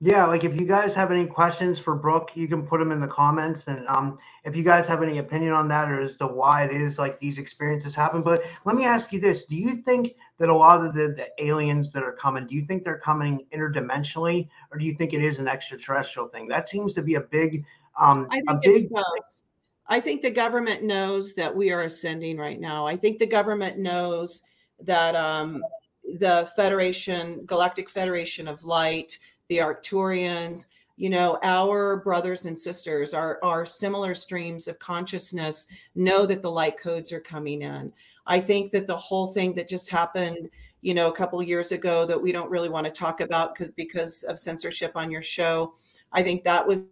Yeah, 0.01 0.27
like 0.27 0.45
if 0.45 0.55
you 0.61 0.65
guys 0.65 0.95
have 0.95 1.11
any 1.11 1.27
questions 1.27 1.81
for 1.81 1.97
Brooke, 1.97 2.31
you 2.35 2.47
can 2.47 2.65
put 2.65 2.79
them 2.79 2.93
in 2.93 3.01
the 3.01 3.09
comments. 3.09 3.67
And 3.67 3.85
um, 3.89 4.17
if 4.45 4.55
you 4.55 4.63
guys 4.63 4.87
have 4.87 5.03
any 5.03 5.19
opinion 5.19 5.53
on 5.53 5.67
that 5.69 5.91
or 5.91 6.01
as 6.01 6.17
to 6.19 6.29
why 6.29 6.63
it 6.63 6.71
is 6.71 7.01
like 7.01 7.19
these 7.19 7.39
experiences 7.39 7.97
happen. 7.97 8.23
But 8.23 8.45
let 8.65 8.77
me 8.77 8.85
ask 8.85 9.13
you 9.13 9.19
this: 9.19 9.47
Do 9.47 9.57
you 9.57 9.83
think 9.83 10.15
that 10.39 10.51
a 10.51 10.55
lot 10.55 10.87
of 10.87 10.95
the, 10.95 11.09
the 11.09 11.45
aliens 11.45 11.91
that 11.93 12.05
are 12.05 12.13
coming, 12.13 12.47
do 12.47 12.55
you 12.55 12.65
think 12.65 12.85
they're 12.85 13.01
coming 13.01 13.45
interdimensionally, 13.53 14.49
or 14.71 14.79
do 14.79 14.85
you 14.85 14.95
think 14.95 15.15
it 15.15 15.21
is 15.21 15.41
an 15.41 15.49
extraterrestrial 15.49 16.29
thing? 16.29 16.47
That 16.47 16.69
seems 16.69 16.93
to 16.93 17.03
be 17.03 17.17
a 17.17 17.21
big 17.21 17.65
um 18.01 18.29
I 18.31 18.39
a 18.39 18.53
think 18.53 18.63
big 18.63 18.77
it's 18.77 18.85
both. 18.85 19.43
I 19.89 20.01
think 20.01 20.21
the 20.21 20.31
government 20.31 20.83
knows 20.83 21.35
that 21.35 21.55
we 21.55 21.73
are 21.73 21.83
ascending 21.83 22.37
right 22.37 22.61
now. 22.61 22.87
I 22.87 22.97
think 22.97 23.19
the 23.19 23.27
government 23.27 23.79
knows 23.79 24.45
that 24.81 25.15
um, 25.15 25.65
the 26.05 26.49
Federation, 26.57 27.45
Galactic 27.47 27.89
Federation 27.89 28.49
of 28.49 28.65
Light, 28.65 29.19
the 29.49 29.59
Arcturians, 29.59 30.69
you 30.99 31.09
know, 31.09 31.39
our 31.43 31.99
brothers 31.99 32.45
and 32.45 32.59
sisters, 32.59 33.15
our, 33.15 33.39
our 33.43 33.65
similar 33.65 34.15
streams 34.15 34.69
of 34.69 34.79
consciousness 34.79 35.73
know 35.95 36.27
that 36.27 36.43
the 36.43 36.51
light 36.51 36.77
codes 36.77 37.13
are 37.13 37.21
coming 37.21 37.63
in. 37.63 37.93
I 38.27 38.41
think 38.41 38.73
that 38.73 38.87
the 38.87 38.97
whole 38.97 39.27
thing 39.27 39.55
that 39.55 39.69
just 39.69 39.91
happened, 39.91 40.51
you 40.83 40.93
know, 40.93 41.09
a 41.09 41.15
couple 41.15 41.43
years 41.43 41.73
ago 41.73 42.05
that 42.05 42.21
we 42.21 42.33
don't 42.33 42.51
really 42.51 42.69
want 42.69 42.85
to 42.87 42.93
talk 42.93 43.21
about 43.21 43.55
because 43.55 43.69
because 43.69 44.25
of 44.25 44.39
censorship 44.39 44.93
on 44.97 45.11
your 45.11 45.23
show, 45.23 45.73
I 46.13 46.23
think 46.23 46.45
that 46.45 46.67
was 46.67 46.91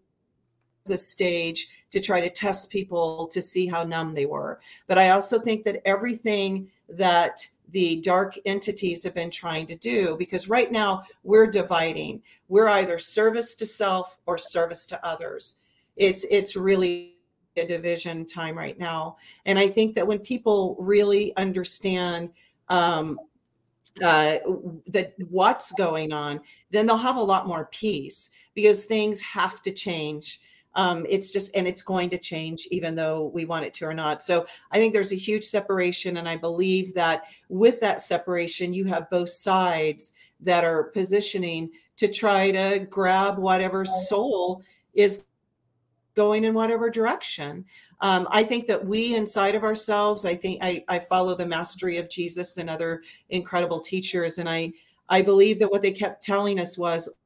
a 0.91 0.97
stage 0.97 1.85
to 1.91 2.01
try 2.01 2.21
to 2.21 2.31
test 2.31 2.71
people 2.71 3.27
to 3.29 3.41
see 3.41 3.67
how 3.67 3.85
numb 3.85 4.15
they 4.15 4.27
were. 4.27 4.61
But 4.87 4.99
I 4.99 5.11
also 5.11 5.39
think 5.39 5.65
that 5.65 5.83
everything 5.85 6.71
that 6.89 7.47
the 7.71 8.01
dark 8.01 8.39
entities 8.45 9.03
have 9.05 9.15
been 9.15 9.31
trying 9.31 9.67
to 9.67 9.77
do, 9.77 10.17
because 10.19 10.49
right 10.49 10.71
now 10.71 11.03
we're 11.25 11.47
dividing. 11.47 12.23
We're 12.49 12.69
either 12.69 12.99
service 12.99 13.55
to 13.57 13.67
self 13.67 14.19
or 14.27 14.39
service 14.39 14.87
to 14.87 15.07
others. 15.07 15.61
It's 15.97 16.25
it's 16.31 16.57
really 16.57 17.17
a 17.57 17.67
division 17.67 18.27
time 18.27 18.57
right 18.57 18.79
now. 18.79 19.17
And 19.47 19.59
I 19.59 19.69
think 19.69 19.95
that 19.95 20.07
when 20.07 20.19
people 20.19 20.77
really 20.79 21.35
understand 21.37 22.31
um, 22.69 23.19
uh, 24.03 24.37
that 24.89 25.15
what's 25.31 25.73
going 25.73 26.13
on, 26.13 26.41
then 26.71 26.87
they'll 26.87 26.97
have 26.97 27.17
a 27.17 27.23
lot 27.23 27.47
more 27.47 27.69
peace 27.73 28.37
because 28.55 28.85
things 28.85 29.21
have 29.23 29.63
to 29.63 29.73
change 29.73 30.41
um, 30.77 31.07
it's 31.09 31.33
just 31.33 31.57
and 31.57 31.67
it's 31.67 31.83
going 31.83 32.11
to 32.11 32.19
change 32.19 32.69
even 32.71 32.95
though 32.95 33.27
we 33.35 33.45
want 33.45 33.65
it 33.65 33.75
to 33.75 33.87
or 33.87 33.95
not. 33.95 34.23
So 34.23 34.47
i 34.71 34.79
think 34.79 34.93
there's 34.93 35.13
a 35.13 35.17
huge 35.17 35.45
separation 35.45 36.19
and 36.19 36.29
i 36.29 36.37
believe 36.37 36.95
that 36.95 37.23
with 37.49 37.81
that 37.81 38.01
separation 38.01 38.73
you 38.73 38.85
have 38.85 39.11
both 39.11 39.31
sides 39.31 40.15
that 40.41 40.65
are 40.65 40.85
positioning 40.85 41.71
to 41.97 42.09
try 42.09 42.51
to 42.51 42.87
grab 42.91 43.39
whatever 43.39 43.85
soul 43.85 44.63
is 44.95 45.25
going 46.15 46.45
in 46.45 46.55
whatever 46.55 46.91
direction. 46.91 47.65
Um, 48.01 48.29
i 48.31 48.43
think 48.43 48.67
that 48.67 48.85
we 48.85 49.17
inside 49.17 49.55
of 49.55 49.63
ourselves 49.63 50.27
i 50.27 50.35
think 50.35 50.63
I, 50.63 50.85
I 50.89 50.99
follow 50.99 51.35
the 51.35 51.47
mastery 51.47 51.97
of 51.97 52.11
jesus 52.11 52.59
and 52.59 52.69
other 52.69 53.03
incredible 53.31 53.81
teachers 53.81 54.37
and 54.37 54.49
i 54.49 54.73
i 55.09 55.23
believe 55.23 55.59
that 55.61 55.71
what 55.71 55.81
they 55.81 55.93
kept 55.93 56.23
telling 56.23 56.61
us 56.61 56.77
was 56.77 57.17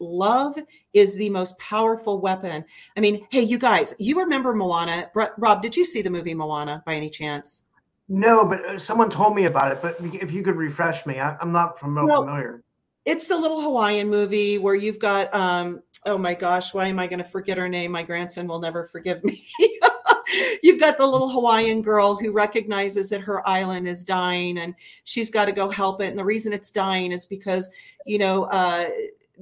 love 0.00 0.56
is 0.92 1.16
the 1.16 1.30
most 1.30 1.58
powerful 1.58 2.20
weapon. 2.20 2.64
I 2.96 3.00
mean, 3.00 3.26
hey, 3.30 3.42
you 3.42 3.58
guys, 3.58 3.94
you 3.98 4.18
remember 4.18 4.54
Moana? 4.54 5.10
Rob, 5.14 5.62
did 5.62 5.76
you 5.76 5.84
see 5.84 6.02
the 6.02 6.10
movie 6.10 6.34
Moana 6.34 6.82
by 6.86 6.94
any 6.94 7.10
chance? 7.10 7.66
No, 8.08 8.44
but 8.44 8.64
uh, 8.64 8.78
someone 8.78 9.08
told 9.08 9.36
me 9.36 9.44
about 9.44 9.70
it. 9.70 9.78
But 9.80 9.96
if 10.00 10.32
you 10.32 10.42
could 10.42 10.56
refresh 10.56 11.06
me, 11.06 11.20
I, 11.20 11.36
am 11.40 11.52
not 11.52 11.78
familiar. 11.78 12.06
Well, 12.06 12.60
it's 13.04 13.28
the 13.28 13.36
little 13.36 13.60
Hawaiian 13.60 14.10
movie 14.10 14.58
where 14.58 14.74
you've 14.74 14.98
got, 14.98 15.32
um, 15.32 15.80
oh 16.06 16.18
my 16.18 16.34
gosh, 16.34 16.74
why 16.74 16.88
am 16.88 16.98
I 16.98 17.06
going 17.06 17.18
to 17.18 17.24
forget 17.24 17.56
her 17.56 17.68
name? 17.68 17.92
My 17.92 18.02
grandson 18.02 18.48
will 18.48 18.58
never 18.58 18.84
forgive 18.84 19.22
me. 19.22 19.40
you've 20.62 20.80
got 20.80 20.98
the 20.98 21.06
little 21.06 21.30
Hawaiian 21.30 21.82
girl 21.82 22.16
who 22.16 22.32
recognizes 22.32 23.10
that 23.10 23.20
her 23.20 23.46
island 23.48 23.86
is 23.88 24.04
dying 24.04 24.58
and 24.58 24.74
she's 25.04 25.30
got 25.30 25.46
to 25.46 25.52
go 25.52 25.70
help 25.70 26.02
it. 26.02 26.08
And 26.08 26.18
the 26.18 26.24
reason 26.24 26.52
it's 26.52 26.70
dying 26.70 27.12
is 27.12 27.26
because, 27.26 27.72
you 28.06 28.18
know, 28.18 28.44
uh, 28.50 28.84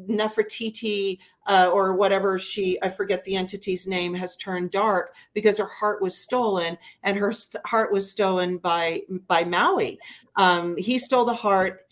Nefertiti 0.06 1.18
uh, 1.46 1.70
or 1.72 1.94
whatever 1.94 2.38
she, 2.38 2.78
I 2.82 2.88
forget 2.88 3.24
the 3.24 3.36
entity's 3.36 3.86
name, 3.86 4.14
has 4.14 4.36
turned 4.36 4.70
dark 4.70 5.14
because 5.34 5.58
her 5.58 5.68
heart 5.80 6.02
was 6.02 6.16
stolen, 6.16 6.76
and 7.02 7.16
her 7.16 7.32
st- 7.32 7.64
heart 7.66 7.92
was 7.92 8.10
stolen 8.10 8.58
by 8.58 9.02
by 9.26 9.44
Maui. 9.44 9.98
Um, 10.36 10.76
he 10.76 10.98
stole 10.98 11.24
the 11.24 11.34
heart. 11.34 11.86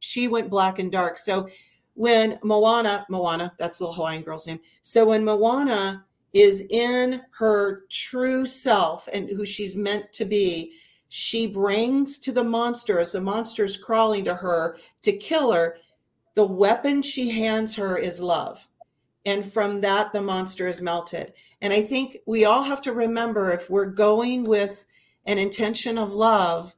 She 0.00 0.28
went 0.28 0.50
black 0.50 0.78
and 0.78 0.92
dark. 0.92 1.18
So 1.18 1.48
when 1.94 2.38
Moana, 2.44 3.04
Moana, 3.08 3.52
that's 3.58 3.80
the 3.80 3.86
Hawaiian 3.86 4.22
girl's 4.22 4.46
name. 4.46 4.60
So 4.82 5.06
when 5.06 5.24
Moana 5.24 6.04
is 6.32 6.68
in 6.70 7.22
her 7.38 7.84
true 7.90 8.46
self 8.46 9.08
and 9.12 9.28
who 9.28 9.44
she's 9.44 9.74
meant 9.74 10.12
to 10.12 10.24
be, 10.24 10.72
she 11.08 11.46
brings 11.46 12.18
to 12.18 12.32
the 12.32 12.44
monster 12.44 12.98
as 12.98 13.12
the 13.12 13.20
monster 13.20 13.64
is 13.64 13.76
crawling 13.76 14.24
to 14.26 14.34
her 14.34 14.76
to 15.02 15.12
kill 15.16 15.52
her 15.52 15.76
the 16.38 16.44
weapon 16.44 17.02
she 17.02 17.30
hands 17.30 17.74
her 17.74 17.98
is 17.98 18.20
love. 18.20 18.68
And 19.26 19.44
from 19.44 19.80
that, 19.80 20.12
the 20.12 20.22
monster 20.22 20.68
is 20.68 20.80
melted. 20.80 21.32
And 21.60 21.72
I 21.72 21.82
think 21.82 22.18
we 22.26 22.44
all 22.44 22.62
have 22.62 22.80
to 22.82 22.92
remember 22.92 23.50
if 23.50 23.68
we're 23.68 23.86
going 23.86 24.44
with 24.44 24.86
an 25.26 25.38
intention 25.38 25.98
of 25.98 26.12
love, 26.12 26.76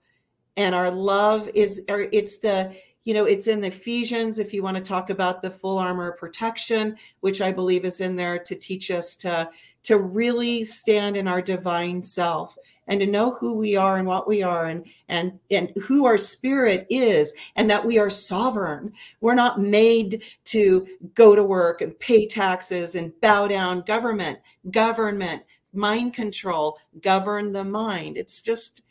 and 0.57 0.75
our 0.75 0.91
love 0.91 1.51
is, 1.55 1.85
or 1.91 2.09
it's 2.11 2.39
the, 2.39 2.75
you 3.03 3.13
know, 3.13 3.27
it's 3.27 3.49
in 3.49 3.61
the 3.61 3.67
Ephesians, 3.67 4.39
if 4.39 4.55
you 4.55 4.63
want 4.63 4.79
to 4.79 4.83
talk 4.83 5.11
about 5.11 5.43
the 5.43 5.51
full 5.51 5.77
armor 5.77 6.13
protection, 6.13 6.97
which 7.21 7.43
I 7.43 7.53
believe 7.53 7.85
is 7.85 8.01
in 8.01 8.17
there 8.17 8.39
to 8.39 8.55
teach 8.55 8.91
us 8.91 9.15
to 9.17 9.51
to 9.83 9.99
really 9.99 10.65
stand 10.65 11.19
in 11.19 11.29
our 11.29 11.43
divine 11.43 12.03
self 12.03 12.57
and 12.91 13.01
to 13.01 13.07
know 13.07 13.35
who 13.37 13.59
we 13.59 13.77
are 13.77 13.97
and 13.97 14.07
what 14.07 14.29
we 14.29 14.43
are 14.43 14.67
and 14.67 14.85
and 15.09 15.39
and 15.51 15.73
who 15.87 16.05
our 16.05 16.19
spirit 16.19 16.87
is 16.91 17.33
and 17.57 17.71
that 17.71 17.87
we 17.87 17.99
are 17.99 18.11
sovereign. 18.11 18.93
We're 19.23 19.35
not 19.35 19.61
made 19.61 20.23
to 20.47 20.87
go 21.15 21.35
to 21.35 21.43
work 21.43 21.81
and 21.81 21.99
pay 21.99 22.27
taxes 22.27 22.97
and 22.97 23.19
bow 23.23 23.49
down. 23.49 23.81
Government 23.83 24.41
government 24.71 25.45
mind 25.73 26.13
control 26.13 26.79
govern 27.01 27.53
the 27.53 27.65
mind. 27.65 28.19
It's 28.19 28.43
just 28.43 28.83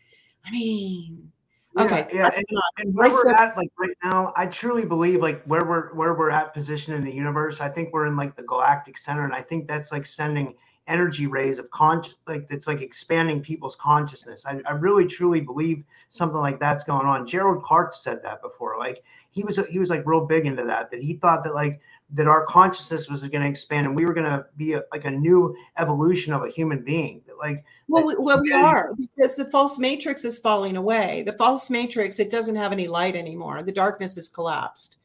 i 0.46 0.52
mean 0.52 1.32
okay. 1.78 2.08
yeah, 2.14 2.30
and, 2.36 2.46
and, 2.78 2.96
where 2.96 3.10
we're 3.10 3.34
at 3.34 3.56
like 3.58 3.70
right 3.78 3.96
now 4.04 4.34
i 4.36 4.46
truly 4.46 4.86
believe 4.86 5.22
like 5.22 5.44
where 5.44 5.66
we're 5.66 5.94
where 5.94 6.14
we're 6.14 6.32
at 6.32 6.54
position 6.54 6.94
in 6.94 7.04
the 7.04 7.14
universe 7.14 7.62
i 7.62 7.70
think 7.70 7.94
we're 7.94 8.06
in 8.08 8.16
like 8.16 8.36
the 8.36 8.44
galactic 8.44 8.98
center 8.98 9.26
and 9.26 9.34
i 9.34 9.42
think 9.42 9.68
that's 9.68 9.92
like 9.92 10.06
sending 10.06 10.56
energy 10.90 11.28
rays 11.28 11.60
of 11.60 11.70
conscious 11.70 12.16
like 12.28 12.48
it's 12.50 12.68
like 12.68 12.82
expanding 12.82 13.42
people's 13.42 13.76
consciousness. 13.76 14.44
I, 14.46 14.60
I 14.66 14.72
really 14.72 15.06
truly 15.06 15.40
believe 15.40 15.84
something 16.10 16.40
like 16.40 16.60
that's 16.60 16.84
going 16.84 17.06
on. 17.06 17.28
Gerald 17.28 17.64
clark 17.64 17.94
said 17.94 18.22
that 18.24 18.42
before 18.42 18.78
like 18.78 19.04
he 19.32 19.44
was 19.44 19.60
he 19.70 19.80
was 19.80 19.90
like 19.90 20.06
real 20.06 20.26
big 20.26 20.46
into 20.46 20.66
that 20.66 20.92
that 20.92 21.02
he 21.02 21.14
thought 21.14 21.44
that 21.44 21.54
like 21.54 21.80
that 22.12 22.28
our 22.28 22.44
consciousness 22.46 23.08
was 23.08 23.22
going 23.22 23.44
to 23.44 23.48
expand 23.48 23.86
and 23.86 23.96
we 23.96 24.04
were 24.04 24.14
going 24.14 24.26
to 24.26 24.44
be 24.58 24.74
a, 24.74 24.84
like 24.92 25.06
a 25.06 25.12
new 25.12 25.56
evolution 25.78 26.34
of 26.34 26.44
a 26.44 26.50
human 26.50 26.84
being 26.84 27.22
that 27.28 27.38
like 27.38 27.64
well, 27.88 28.06
we, 28.06 28.16
well 28.18 28.42
we 28.42 28.52
are 28.52 28.94
because 28.96 29.36
the 29.38 29.46
false 29.46 29.78
matrix 29.78 30.26
is 30.26 30.40
falling 30.40 30.76
away. 30.76 31.24
The 31.26 31.34
false 31.34 31.70
matrix 31.70 32.20
it 32.20 32.32
doesn't 32.32 32.56
have 32.56 32.72
any 32.72 32.88
light 32.88 33.16
anymore. 33.16 33.62
The 33.62 33.72
darkness 33.72 34.16
has 34.16 34.30
collapsed. 34.30 35.00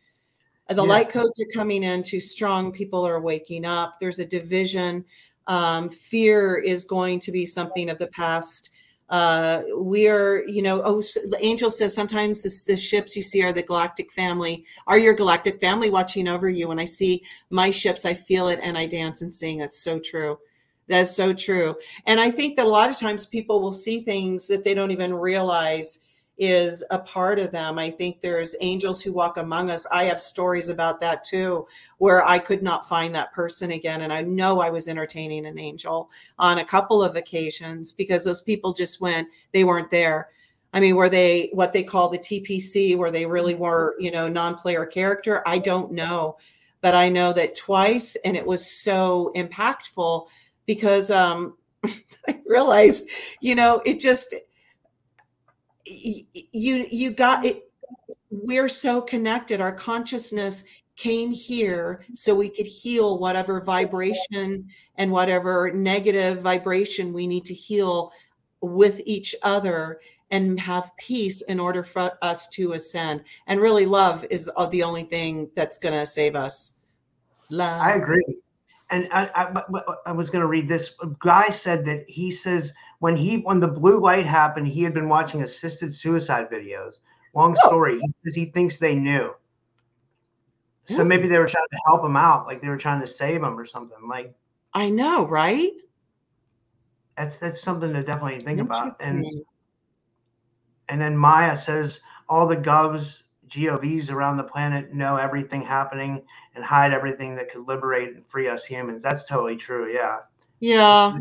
The 0.68 0.76
yeah. 0.76 0.82
light 0.82 1.10
codes 1.10 1.38
are 1.40 1.52
coming 1.52 1.82
in 1.82 2.02
too 2.02 2.20
strong. 2.20 2.72
People 2.72 3.06
are 3.06 3.20
waking 3.20 3.66
up. 3.66 3.98
There's 4.00 4.18
a 4.18 4.24
division 4.24 5.04
um, 5.46 5.88
fear 5.88 6.56
is 6.56 6.84
going 6.84 7.18
to 7.20 7.32
be 7.32 7.46
something 7.46 7.90
of 7.90 7.98
the 7.98 8.06
past. 8.08 8.70
Uh, 9.10 9.62
we 9.76 10.08
are, 10.08 10.42
you 10.46 10.62
know, 10.62 10.82
oh, 10.84 11.02
Angel 11.40 11.70
says 11.70 11.94
sometimes 11.94 12.42
this, 12.42 12.64
the 12.64 12.76
ships 12.76 13.16
you 13.16 13.22
see 13.22 13.44
are 13.44 13.52
the 13.52 13.62
galactic 13.62 14.10
family, 14.10 14.64
are 14.86 14.98
your 14.98 15.14
galactic 15.14 15.60
family 15.60 15.90
watching 15.90 16.26
over 16.26 16.48
you. 16.48 16.68
When 16.68 16.80
I 16.80 16.86
see 16.86 17.22
my 17.50 17.70
ships, 17.70 18.06
I 18.06 18.14
feel 18.14 18.48
it 18.48 18.60
and 18.62 18.78
I 18.78 18.86
dance 18.86 19.22
and 19.22 19.32
sing. 19.32 19.58
That's 19.58 19.82
so 19.82 19.98
true. 19.98 20.38
That's 20.88 21.14
so 21.14 21.32
true. 21.32 21.74
And 22.06 22.20
I 22.20 22.30
think 22.30 22.56
that 22.56 22.66
a 22.66 22.68
lot 22.68 22.90
of 22.90 22.98
times 22.98 23.26
people 23.26 23.62
will 23.62 23.72
see 23.72 24.00
things 24.00 24.48
that 24.48 24.64
they 24.64 24.74
don't 24.74 24.90
even 24.90 25.14
realize 25.14 26.12
is 26.36 26.84
a 26.90 26.98
part 26.98 27.38
of 27.38 27.52
them. 27.52 27.78
I 27.78 27.90
think 27.90 28.20
there's 28.20 28.56
angels 28.60 29.02
who 29.02 29.12
walk 29.12 29.36
among 29.36 29.70
us. 29.70 29.86
I 29.92 30.04
have 30.04 30.20
stories 30.20 30.68
about 30.68 31.00
that 31.00 31.22
too, 31.22 31.66
where 31.98 32.24
I 32.24 32.38
could 32.38 32.62
not 32.62 32.88
find 32.88 33.14
that 33.14 33.32
person 33.32 33.70
again. 33.70 34.02
And 34.02 34.12
I 34.12 34.22
know 34.22 34.60
I 34.60 34.70
was 34.70 34.88
entertaining 34.88 35.46
an 35.46 35.58
angel 35.58 36.10
on 36.38 36.58
a 36.58 36.64
couple 36.64 37.02
of 37.02 37.14
occasions 37.14 37.92
because 37.92 38.24
those 38.24 38.42
people 38.42 38.72
just 38.72 39.00
went, 39.00 39.28
they 39.52 39.64
weren't 39.64 39.90
there. 39.90 40.30
I 40.72 40.80
mean, 40.80 40.96
were 40.96 41.08
they 41.08 41.50
what 41.52 41.72
they 41.72 41.84
call 41.84 42.08
the 42.08 42.18
NPC, 42.18 42.98
where 42.98 43.12
they 43.12 43.26
really 43.26 43.54
were, 43.54 43.94
you 44.00 44.10
know, 44.10 44.26
non 44.26 44.56
player 44.56 44.84
character? 44.84 45.40
I 45.46 45.58
don't 45.58 45.92
know. 45.92 46.36
But 46.80 46.96
I 46.96 47.08
know 47.08 47.32
that 47.32 47.54
twice, 47.56 48.16
and 48.24 48.36
it 48.36 48.44
was 48.44 48.66
so 48.66 49.32
impactful 49.36 50.26
because 50.66 51.10
um, 51.10 51.56
I 52.28 52.40
realized, 52.44 53.08
you 53.40 53.54
know, 53.54 53.80
it 53.86 54.00
just, 54.00 54.34
you 55.86 56.86
you 56.90 57.10
got 57.10 57.44
it. 57.44 57.70
We're 58.30 58.68
so 58.68 59.00
connected. 59.00 59.60
Our 59.60 59.72
consciousness 59.72 60.82
came 60.96 61.30
here 61.30 62.04
so 62.14 62.34
we 62.34 62.48
could 62.48 62.66
heal 62.66 63.18
whatever 63.18 63.60
vibration 63.60 64.68
and 64.96 65.10
whatever 65.10 65.72
negative 65.72 66.40
vibration 66.40 67.12
we 67.12 67.26
need 67.26 67.44
to 67.44 67.54
heal 67.54 68.12
with 68.60 69.00
each 69.04 69.34
other 69.42 70.00
and 70.30 70.58
have 70.58 70.96
peace 70.96 71.42
in 71.42 71.60
order 71.60 71.82
for 71.82 72.12
us 72.22 72.48
to 72.50 72.72
ascend. 72.72 73.24
And 73.46 73.60
really 73.60 73.86
love 73.86 74.24
is 74.30 74.50
uh, 74.56 74.66
the 74.66 74.82
only 74.82 75.04
thing 75.04 75.50
that's 75.54 75.78
going 75.78 75.98
to 75.98 76.06
save 76.06 76.34
us. 76.34 76.78
Love. 77.50 77.80
I 77.80 77.94
agree. 77.94 78.24
And 78.90 79.08
I, 79.12 79.28
I, 79.34 79.82
I 80.06 80.12
was 80.12 80.30
going 80.30 80.40
to 80.40 80.46
read 80.46 80.68
this. 80.68 80.94
Guy 81.18 81.50
said 81.50 81.84
that 81.84 82.04
he 82.08 82.30
says 82.30 82.72
when 83.04 83.16
he 83.16 83.36
when 83.36 83.60
the 83.60 83.68
blue 83.68 84.00
light 84.00 84.24
happened, 84.24 84.66
he 84.66 84.82
had 84.82 84.94
been 84.94 85.10
watching 85.10 85.42
assisted 85.42 85.94
suicide 85.94 86.48
videos. 86.50 86.94
Long 87.34 87.54
oh. 87.54 87.68
story, 87.68 88.00
because 88.22 88.34
he, 88.34 88.46
he 88.46 88.50
thinks 88.50 88.78
they 88.78 88.94
knew. 88.94 89.34
So 90.86 91.04
maybe 91.04 91.28
they 91.28 91.36
were 91.36 91.46
trying 91.46 91.66
to 91.70 91.78
help 91.86 92.02
him 92.02 92.16
out, 92.16 92.46
like 92.46 92.62
they 92.62 92.68
were 92.68 92.78
trying 92.78 93.02
to 93.02 93.06
save 93.06 93.42
him 93.42 93.58
or 93.58 93.66
something. 93.66 94.08
Like 94.08 94.34
I 94.72 94.88
know, 94.88 95.26
right? 95.26 95.72
That's 97.18 97.36
that's 97.36 97.60
something 97.60 97.92
to 97.92 98.02
definitely 98.02 98.42
think 98.42 98.60
about. 98.60 98.94
And 99.02 99.26
and 100.88 100.98
then 100.98 101.14
Maya 101.14 101.58
says 101.58 102.00
all 102.26 102.46
the 102.46 102.56
govs, 102.56 103.16
govs 103.48 104.10
around 104.10 104.38
the 104.38 104.44
planet 104.44 104.94
know 104.94 105.16
everything 105.16 105.60
happening 105.60 106.22
and 106.54 106.64
hide 106.64 106.94
everything 106.94 107.36
that 107.36 107.52
could 107.52 107.68
liberate 107.68 108.14
and 108.14 108.26
free 108.28 108.48
us 108.48 108.64
humans. 108.64 109.02
That's 109.02 109.26
totally 109.26 109.56
true. 109.56 109.92
Yeah. 109.92 110.20
Yeah. 110.60 111.12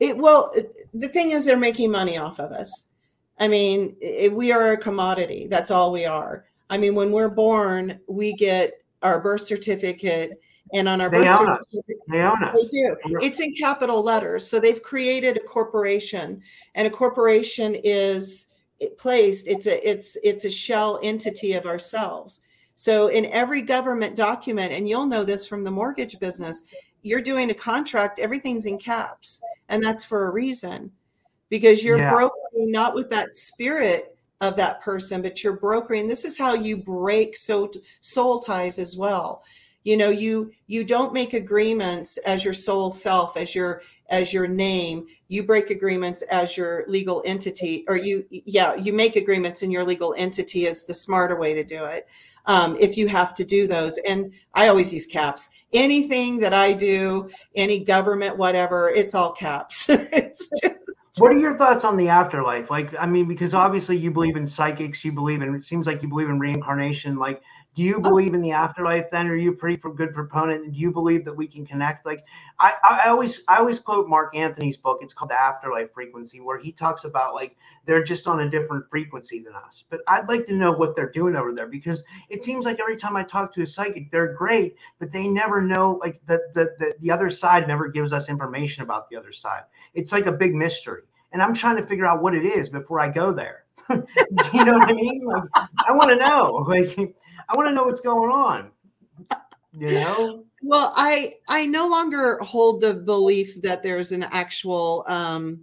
It 0.00 0.16
well, 0.16 0.50
uh, 0.56 0.60
the 0.94 1.08
thing 1.08 1.30
is, 1.30 1.46
they're 1.46 1.58
making 1.58 1.90
money 1.90 2.18
off 2.18 2.38
of 2.38 2.52
us. 2.52 2.90
I 3.38 3.48
mean, 3.48 3.96
it, 4.00 4.32
we 4.32 4.52
are 4.52 4.72
a 4.72 4.76
commodity. 4.76 5.46
That's 5.50 5.70
all 5.70 5.92
we 5.92 6.06
are. 6.06 6.46
I 6.70 6.78
mean, 6.78 6.94
when 6.94 7.12
we're 7.12 7.30
born, 7.30 8.00
we 8.08 8.32
get 8.34 8.72
our 9.02 9.20
birth 9.20 9.42
certificate, 9.42 10.40
and 10.74 10.88
on 10.88 11.00
our 11.00 11.10
they 11.10 11.18
birth 11.18 11.38
certificate, 11.38 11.96
they 12.08 12.20
own 12.20 12.42
us. 12.42 12.62
They 12.62 12.68
do. 12.68 13.18
It's 13.22 13.40
in 13.40 13.54
capital 13.54 14.02
letters. 14.02 14.46
So 14.46 14.60
they've 14.60 14.82
created 14.82 15.36
a 15.36 15.40
corporation, 15.40 16.42
and 16.74 16.86
a 16.86 16.90
corporation 16.90 17.76
is 17.84 18.50
placed. 18.98 19.48
It's 19.48 19.66
a 19.66 19.88
it's 19.88 20.16
it's 20.22 20.44
a 20.44 20.50
shell 20.50 20.98
entity 21.02 21.52
of 21.54 21.66
ourselves. 21.66 22.42
So 22.74 23.08
in 23.08 23.24
every 23.26 23.62
government 23.62 24.16
document, 24.16 24.72
and 24.72 24.86
you'll 24.86 25.06
know 25.06 25.24
this 25.24 25.48
from 25.48 25.64
the 25.64 25.70
mortgage 25.70 26.18
business, 26.20 26.66
you're 27.06 27.22
doing 27.22 27.50
a 27.50 27.54
contract, 27.54 28.18
everything's 28.18 28.66
in 28.66 28.78
caps. 28.78 29.40
And 29.68 29.80
that's 29.80 30.04
for 30.04 30.26
a 30.26 30.32
reason 30.32 30.90
because 31.48 31.84
you're 31.84 31.98
yeah. 31.98 32.10
brokering 32.10 32.72
not 32.72 32.96
with 32.96 33.10
that 33.10 33.36
spirit 33.36 34.18
of 34.40 34.56
that 34.56 34.80
person, 34.80 35.22
but 35.22 35.44
you're 35.44 35.58
brokering. 35.58 36.08
This 36.08 36.24
is 36.24 36.36
how 36.36 36.54
you 36.54 36.82
break 36.82 37.36
so 37.36 37.70
soul 38.00 38.40
ties 38.40 38.80
as 38.80 38.96
well. 38.96 39.44
You 39.84 39.96
know, 39.96 40.08
you 40.08 40.50
you 40.66 40.82
don't 40.82 41.12
make 41.12 41.32
agreements 41.32 42.18
as 42.18 42.44
your 42.44 42.54
soul 42.54 42.90
self, 42.90 43.36
as 43.36 43.54
your 43.54 43.82
as 44.10 44.34
your 44.34 44.48
name. 44.48 45.06
You 45.28 45.44
break 45.44 45.70
agreements 45.70 46.22
as 46.22 46.56
your 46.56 46.84
legal 46.88 47.22
entity, 47.24 47.84
or 47.86 47.96
you 47.96 48.26
yeah, 48.30 48.74
you 48.74 48.92
make 48.92 49.14
agreements 49.14 49.62
in 49.62 49.70
your 49.70 49.84
legal 49.84 50.12
entity 50.18 50.66
is 50.66 50.86
the 50.86 50.94
smarter 50.94 51.38
way 51.38 51.54
to 51.54 51.62
do 51.62 51.84
it. 51.84 52.08
Um, 52.46 52.76
if 52.78 52.96
you 52.96 53.08
have 53.08 53.34
to 53.36 53.44
do 53.44 53.66
those, 53.66 53.98
and 54.08 54.32
I 54.54 54.68
always 54.68 54.94
use 54.94 55.06
caps 55.06 55.56
anything 55.72 56.38
that 56.40 56.54
I 56.54 56.72
do, 56.72 57.30
any 57.54 57.84
government, 57.84 58.36
whatever, 58.36 58.88
it's 58.88 59.14
all 59.14 59.32
caps. 59.32 59.88
it's 59.90 60.50
just. 60.62 60.74
What 61.18 61.32
are 61.32 61.38
your 61.38 61.56
thoughts 61.56 61.84
on 61.84 61.96
the 61.96 62.08
afterlife? 62.08 62.70
Like, 62.70 62.90
I 62.98 63.06
mean, 63.06 63.26
because 63.26 63.54
obviously 63.54 63.96
you 63.96 64.10
believe 64.10 64.36
in 64.36 64.46
psychics, 64.46 65.04
you 65.04 65.12
believe 65.12 65.42
in, 65.42 65.54
it 65.54 65.64
seems 65.64 65.86
like 65.86 66.02
you 66.02 66.08
believe 66.08 66.28
in 66.28 66.38
reincarnation. 66.38 67.16
Like, 67.16 67.40
do 67.76 67.82
you 67.82 67.96
oh. 67.96 68.00
believe 68.00 68.32
in 68.32 68.40
the 68.40 68.52
afterlife 68.52 69.10
then? 69.10 69.28
Are 69.28 69.36
you 69.36 69.50
a 69.50 69.54
pretty 69.54 69.76
good 69.76 70.14
proponent? 70.14 70.64
And 70.64 70.72
do 70.72 70.80
you 70.80 70.90
believe 70.90 71.26
that 71.26 71.36
we 71.36 71.46
can 71.46 71.66
connect? 71.66 72.06
Like 72.06 72.24
I, 72.58 72.72
I 72.82 73.08
always 73.08 73.42
I 73.48 73.58
always 73.58 73.78
quote 73.78 74.08
Mark 74.08 74.34
Anthony's 74.34 74.78
book. 74.78 75.00
It's 75.02 75.12
called 75.12 75.30
The 75.30 75.38
Afterlife 75.38 75.92
Frequency, 75.92 76.40
where 76.40 76.58
he 76.58 76.72
talks 76.72 77.04
about 77.04 77.34
like 77.34 77.54
they're 77.84 78.02
just 78.02 78.26
on 78.26 78.40
a 78.40 78.50
different 78.50 78.88
frequency 78.90 79.40
than 79.40 79.54
us. 79.54 79.84
But 79.90 80.00
I'd 80.08 80.26
like 80.26 80.46
to 80.46 80.54
know 80.54 80.72
what 80.72 80.96
they're 80.96 81.12
doing 81.12 81.36
over 81.36 81.52
there 81.52 81.66
because 81.66 82.02
it 82.30 82.42
seems 82.42 82.64
like 82.64 82.80
every 82.80 82.96
time 82.96 83.14
I 83.14 83.22
talk 83.22 83.54
to 83.54 83.62
a 83.62 83.66
psychic, 83.66 84.10
they're 84.10 84.32
great, 84.32 84.74
but 84.98 85.12
they 85.12 85.28
never 85.28 85.60
know 85.60 86.00
like 86.02 86.18
the 86.26 86.40
the 86.54 86.74
the, 86.78 86.94
the 87.00 87.10
other 87.10 87.28
side 87.28 87.68
never 87.68 87.88
gives 87.88 88.10
us 88.10 88.30
information 88.30 88.84
about 88.84 89.10
the 89.10 89.16
other 89.16 89.32
side. 89.32 89.64
It's 89.92 90.12
like 90.12 90.24
a 90.24 90.32
big 90.32 90.54
mystery. 90.54 91.02
And 91.32 91.42
I'm 91.42 91.52
trying 91.52 91.76
to 91.76 91.86
figure 91.86 92.06
out 92.06 92.22
what 92.22 92.34
it 92.34 92.46
is 92.46 92.70
before 92.70 93.00
I 93.00 93.10
go 93.10 93.32
there. 93.32 93.64
you 93.90 94.64
know 94.64 94.72
what 94.72 94.88
I 94.88 94.92
mean? 94.94 95.24
Like, 95.26 95.42
I 95.86 95.92
want 95.92 96.08
to 96.08 96.16
know. 96.16 96.64
Like 96.76 97.14
I 97.48 97.56
want 97.56 97.68
to 97.68 97.74
know 97.74 97.84
what's 97.84 98.00
going 98.00 98.30
on. 98.30 98.70
You 99.72 99.92
know? 99.92 100.44
Well, 100.62 100.92
I 100.96 101.34
I 101.48 101.66
no 101.66 101.88
longer 101.88 102.38
hold 102.42 102.80
the 102.80 102.94
belief 102.94 103.62
that 103.62 103.82
there's 103.82 104.12
an 104.12 104.24
actual 104.24 105.04
um, 105.06 105.60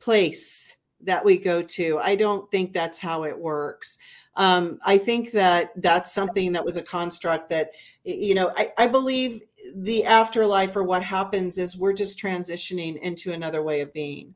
place 0.00 0.78
that 1.02 1.24
we 1.24 1.36
go 1.36 1.62
to. 1.62 1.98
I 1.98 2.16
don't 2.16 2.50
think 2.50 2.72
that's 2.72 2.98
how 2.98 3.24
it 3.24 3.38
works. 3.38 3.98
Um, 4.36 4.78
I 4.84 4.98
think 4.98 5.30
that 5.32 5.70
that's 5.82 6.12
something 6.12 6.52
that 6.52 6.64
was 6.64 6.76
a 6.76 6.82
construct 6.82 7.48
that, 7.50 7.70
you 8.04 8.34
know, 8.34 8.52
I, 8.56 8.72
I 8.78 8.86
believe 8.86 9.40
the 9.74 10.04
afterlife 10.04 10.76
or 10.76 10.84
what 10.84 11.02
happens 11.02 11.58
is 11.58 11.78
we're 11.78 11.94
just 11.94 12.18
transitioning 12.18 12.98
into 12.98 13.32
another 13.32 13.62
way 13.62 13.80
of 13.80 13.92
being. 13.92 14.34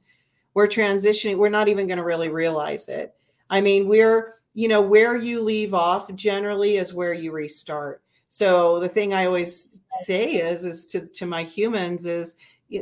We're 0.55 0.67
transitioning, 0.67 1.37
we're 1.37 1.51
not 1.51 1.69
even 1.69 1.87
going 1.87 1.99
to 1.99 2.05
really 2.05 2.31
realize 2.31 2.89
it. 2.89 3.15
I 3.51 3.61
mean, 3.61 3.89
we're 3.89 4.35
you 4.55 4.69
know, 4.69 4.83
where 4.83 5.17
you 5.17 5.43
leave 5.43 5.75
off 5.75 6.13
generally 6.15 6.77
is 6.77 6.95
where 6.95 7.15
you 7.15 7.33
restart. 7.33 8.03
So 8.29 8.79
the 8.81 8.89
thing 8.89 9.13
I 9.13 9.27
always 9.27 9.83
say 10.05 10.35
is, 10.35 10.65
is 10.65 10.87
to, 10.87 11.07
to 11.07 11.27
my 11.27 11.43
humans 11.43 12.07
is 12.07 12.37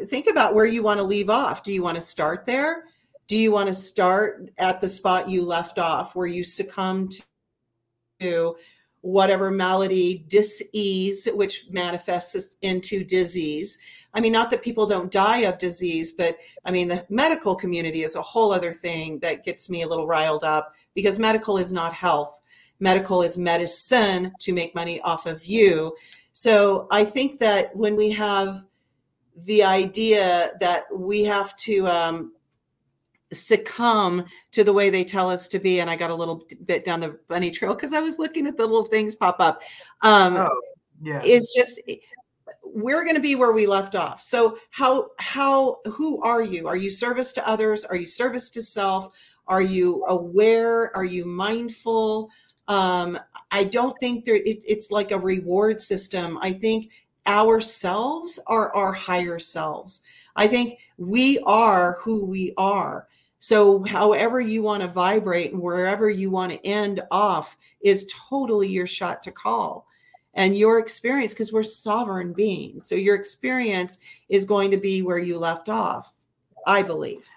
think 0.06 0.26
about 0.30 0.54
where 0.54 0.66
you 0.66 0.82
want 0.82 1.00
to 1.00 1.06
leave 1.06 1.30
off. 1.30 1.62
Do 1.62 1.72
you 1.72 1.82
want 1.82 1.96
to 1.96 2.02
start 2.02 2.44
there? 2.46 2.84
Do 3.26 3.36
you 3.36 3.52
want 3.52 3.68
to 3.68 3.74
start 3.74 4.50
at 4.58 4.80
the 4.80 4.88
spot 4.88 5.28
you 5.28 5.44
left 5.44 5.78
off 5.78 6.14
where 6.16 6.26
you 6.26 6.44
succumb 6.44 7.08
to 8.20 8.56
whatever 9.00 9.50
malady, 9.50 10.24
disease, 10.28 11.28
which 11.32 11.66
manifests 11.70 12.56
into 12.62 13.04
disease? 13.04 13.97
I 14.14 14.20
mean, 14.20 14.32
not 14.32 14.50
that 14.50 14.62
people 14.62 14.86
don't 14.86 15.12
die 15.12 15.40
of 15.40 15.58
disease, 15.58 16.12
but 16.12 16.36
I 16.64 16.70
mean, 16.70 16.88
the 16.88 17.06
medical 17.08 17.54
community 17.54 18.02
is 18.02 18.16
a 18.16 18.22
whole 18.22 18.52
other 18.52 18.72
thing 18.72 19.18
that 19.20 19.44
gets 19.44 19.68
me 19.68 19.82
a 19.82 19.88
little 19.88 20.06
riled 20.06 20.44
up 20.44 20.74
because 20.94 21.18
medical 21.18 21.58
is 21.58 21.72
not 21.72 21.92
health. 21.92 22.40
Medical 22.80 23.22
is 23.22 23.36
medicine 23.36 24.32
to 24.40 24.52
make 24.52 24.74
money 24.74 25.00
off 25.02 25.26
of 25.26 25.44
you. 25.44 25.94
So 26.32 26.86
I 26.90 27.04
think 27.04 27.38
that 27.40 27.74
when 27.76 27.96
we 27.96 28.10
have 28.12 28.64
the 29.36 29.62
idea 29.62 30.52
that 30.60 30.84
we 30.92 31.24
have 31.24 31.56
to 31.56 31.86
um, 31.86 32.32
succumb 33.32 34.24
to 34.52 34.64
the 34.64 34.72
way 34.72 34.90
they 34.90 35.04
tell 35.04 35.28
us 35.28 35.48
to 35.48 35.58
be, 35.58 35.80
and 35.80 35.90
I 35.90 35.96
got 35.96 36.10
a 36.10 36.14
little 36.14 36.44
bit 36.64 36.84
down 36.84 37.00
the 37.00 37.18
bunny 37.28 37.50
trail 37.50 37.74
because 37.74 37.92
I 37.92 38.00
was 38.00 38.18
looking 38.18 38.46
at 38.46 38.56
the 38.56 38.66
little 38.66 38.84
things 38.84 39.16
pop 39.16 39.36
up. 39.38 39.62
Um, 40.02 40.36
oh, 40.36 40.60
yeah. 41.02 41.20
It's 41.22 41.54
just 41.54 41.80
we're 42.74 43.04
going 43.04 43.16
to 43.16 43.22
be 43.22 43.34
where 43.34 43.52
we 43.52 43.66
left 43.66 43.94
off. 43.94 44.20
So 44.22 44.56
how 44.70 45.08
how 45.18 45.78
who 45.84 46.22
are 46.22 46.42
you? 46.42 46.66
Are 46.68 46.76
you 46.76 46.90
service 46.90 47.32
to 47.34 47.48
others? 47.48 47.84
Are 47.84 47.96
you 47.96 48.06
service 48.06 48.50
to 48.50 48.62
self? 48.62 49.16
Are 49.46 49.62
you 49.62 50.04
aware? 50.06 50.94
Are 50.96 51.04
you 51.04 51.24
mindful? 51.24 52.30
Um, 52.68 53.18
I 53.50 53.64
don't 53.64 53.96
think 53.98 54.24
there 54.24 54.36
it, 54.36 54.64
it's 54.66 54.90
like 54.90 55.10
a 55.10 55.18
reward 55.18 55.80
system. 55.80 56.38
I 56.42 56.52
think 56.52 56.92
ourselves 57.26 58.38
are 58.46 58.74
our 58.74 58.92
higher 58.92 59.38
selves. 59.38 60.04
I 60.36 60.46
think 60.46 60.78
we 60.98 61.38
are 61.46 61.96
who 62.02 62.26
we 62.26 62.52
are. 62.56 63.08
So, 63.40 63.84
however 63.84 64.40
you 64.40 64.62
want 64.62 64.82
to 64.82 64.88
vibrate 64.88 65.52
and 65.52 65.62
wherever 65.62 66.10
you 66.10 66.30
want 66.30 66.52
to 66.52 66.66
end 66.66 67.00
off 67.10 67.56
is 67.80 68.12
totally 68.28 68.68
your 68.68 68.86
shot 68.86 69.22
to 69.22 69.32
call 69.32 69.87
and 70.38 70.56
your 70.56 70.78
experience 70.78 71.34
because 71.34 71.52
we're 71.52 71.64
sovereign 71.64 72.32
beings. 72.32 72.86
So 72.86 72.94
your 72.94 73.16
experience 73.16 74.00
is 74.28 74.44
going 74.44 74.70
to 74.70 74.76
be 74.76 75.02
where 75.02 75.18
you 75.18 75.38
left 75.38 75.68
off 75.68 76.14
i 76.66 76.82
believe. 76.82 77.28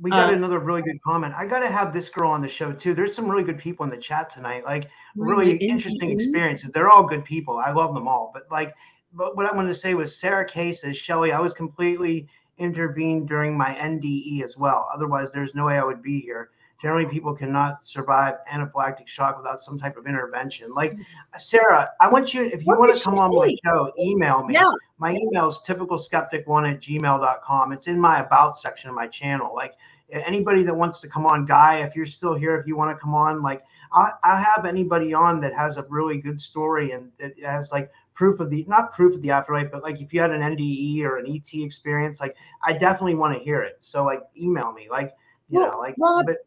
We 0.00 0.10
got 0.10 0.32
uh, 0.32 0.36
another 0.36 0.58
really 0.58 0.82
good 0.82 1.00
comment. 1.02 1.34
I 1.36 1.46
got 1.46 1.60
to 1.60 1.68
have 1.68 1.92
this 1.92 2.08
girl 2.08 2.30
on 2.30 2.42
the 2.42 2.48
show 2.48 2.72
too. 2.72 2.94
There's 2.94 3.14
some 3.14 3.28
really 3.28 3.44
good 3.44 3.58
people 3.58 3.84
in 3.84 3.90
the 3.90 3.96
chat 3.96 4.34
tonight 4.34 4.64
like 4.64 4.88
really 5.14 5.56
interesting 5.56 6.10
experiences. 6.10 6.70
They're 6.72 6.90
all 6.90 7.06
good 7.06 7.24
people. 7.24 7.58
I 7.58 7.70
love 7.70 7.94
them 7.94 8.08
all. 8.08 8.32
But 8.34 8.46
like 8.50 8.74
but 9.14 9.36
what 9.36 9.46
i 9.46 9.54
wanted 9.54 9.68
to 9.68 9.74
say 9.74 9.92
was 9.92 10.16
sarah 10.16 10.46
kay 10.46 10.72
says 10.72 10.96
shelly 10.96 11.32
i 11.32 11.38
was 11.38 11.52
completely 11.52 12.26
intervened 12.56 13.28
during 13.28 13.56
my 13.56 13.74
nde 13.74 14.42
as 14.42 14.56
well. 14.56 14.88
Otherwise 14.92 15.28
there's 15.32 15.54
no 15.54 15.66
way 15.66 15.78
i 15.78 15.84
would 15.84 16.02
be 16.02 16.20
here 16.20 16.50
generally 16.82 17.06
people 17.06 17.32
cannot 17.32 17.86
survive 17.86 18.34
anaphylactic 18.52 19.06
shock 19.06 19.38
without 19.38 19.62
some 19.62 19.78
type 19.78 19.96
of 19.96 20.06
intervention. 20.06 20.74
Like 20.74 20.92
mm-hmm. 20.92 21.38
Sarah, 21.38 21.90
I 22.00 22.08
want 22.08 22.34
you, 22.34 22.42
if 22.42 22.60
you 22.60 22.66
what 22.66 22.80
want 22.80 22.96
to 22.96 23.04
come 23.04 23.14
on 23.14 23.30
my 23.38 23.54
show, 23.64 23.92
email 23.98 24.44
me. 24.44 24.54
Yeah. 24.54 24.70
My 24.98 25.12
email 25.12 25.48
is 25.48 25.60
typicalskeptic1 25.66 26.72
at 26.72 26.80
gmail.com. 26.80 27.72
It's 27.72 27.86
in 27.86 28.00
my 28.00 28.20
about 28.20 28.58
section 28.58 28.90
of 28.90 28.96
my 28.96 29.06
channel. 29.06 29.54
Like 29.54 29.74
anybody 30.10 30.64
that 30.64 30.74
wants 30.74 30.98
to 31.00 31.08
come 31.08 31.24
on, 31.24 31.46
Guy, 31.46 31.78
if 31.78 31.94
you're 31.94 32.04
still 32.04 32.34
here, 32.34 32.56
if 32.56 32.66
you 32.66 32.76
want 32.76 32.94
to 32.94 33.00
come 33.00 33.14
on, 33.14 33.42
like 33.42 33.62
I, 33.92 34.10
I 34.24 34.40
have 34.40 34.66
anybody 34.66 35.14
on 35.14 35.40
that 35.40 35.54
has 35.54 35.76
a 35.76 35.86
really 35.88 36.18
good 36.18 36.40
story 36.40 36.90
and 36.90 37.12
that 37.18 37.34
has 37.44 37.70
like 37.70 37.92
proof 38.14 38.40
of 38.40 38.50
the 38.50 38.64
not 38.66 38.92
proof 38.92 39.14
of 39.14 39.22
the 39.22 39.30
afterlife, 39.30 39.70
but 39.70 39.84
like 39.84 40.00
if 40.00 40.12
you 40.12 40.20
had 40.20 40.32
an 40.32 40.40
NDE 40.40 41.02
or 41.04 41.18
an 41.18 41.26
ET 41.32 41.48
experience, 41.54 42.18
like 42.18 42.34
I 42.64 42.72
definitely 42.72 43.14
want 43.14 43.38
to 43.38 43.44
hear 43.44 43.62
it. 43.62 43.78
So 43.80 44.04
like 44.04 44.22
email 44.36 44.72
me, 44.72 44.88
like 44.90 45.14
you 45.48 45.60
well, 45.60 45.72
know, 45.72 45.78
like. 45.78 45.94
Rob, 45.98 46.26
but, 46.26 46.38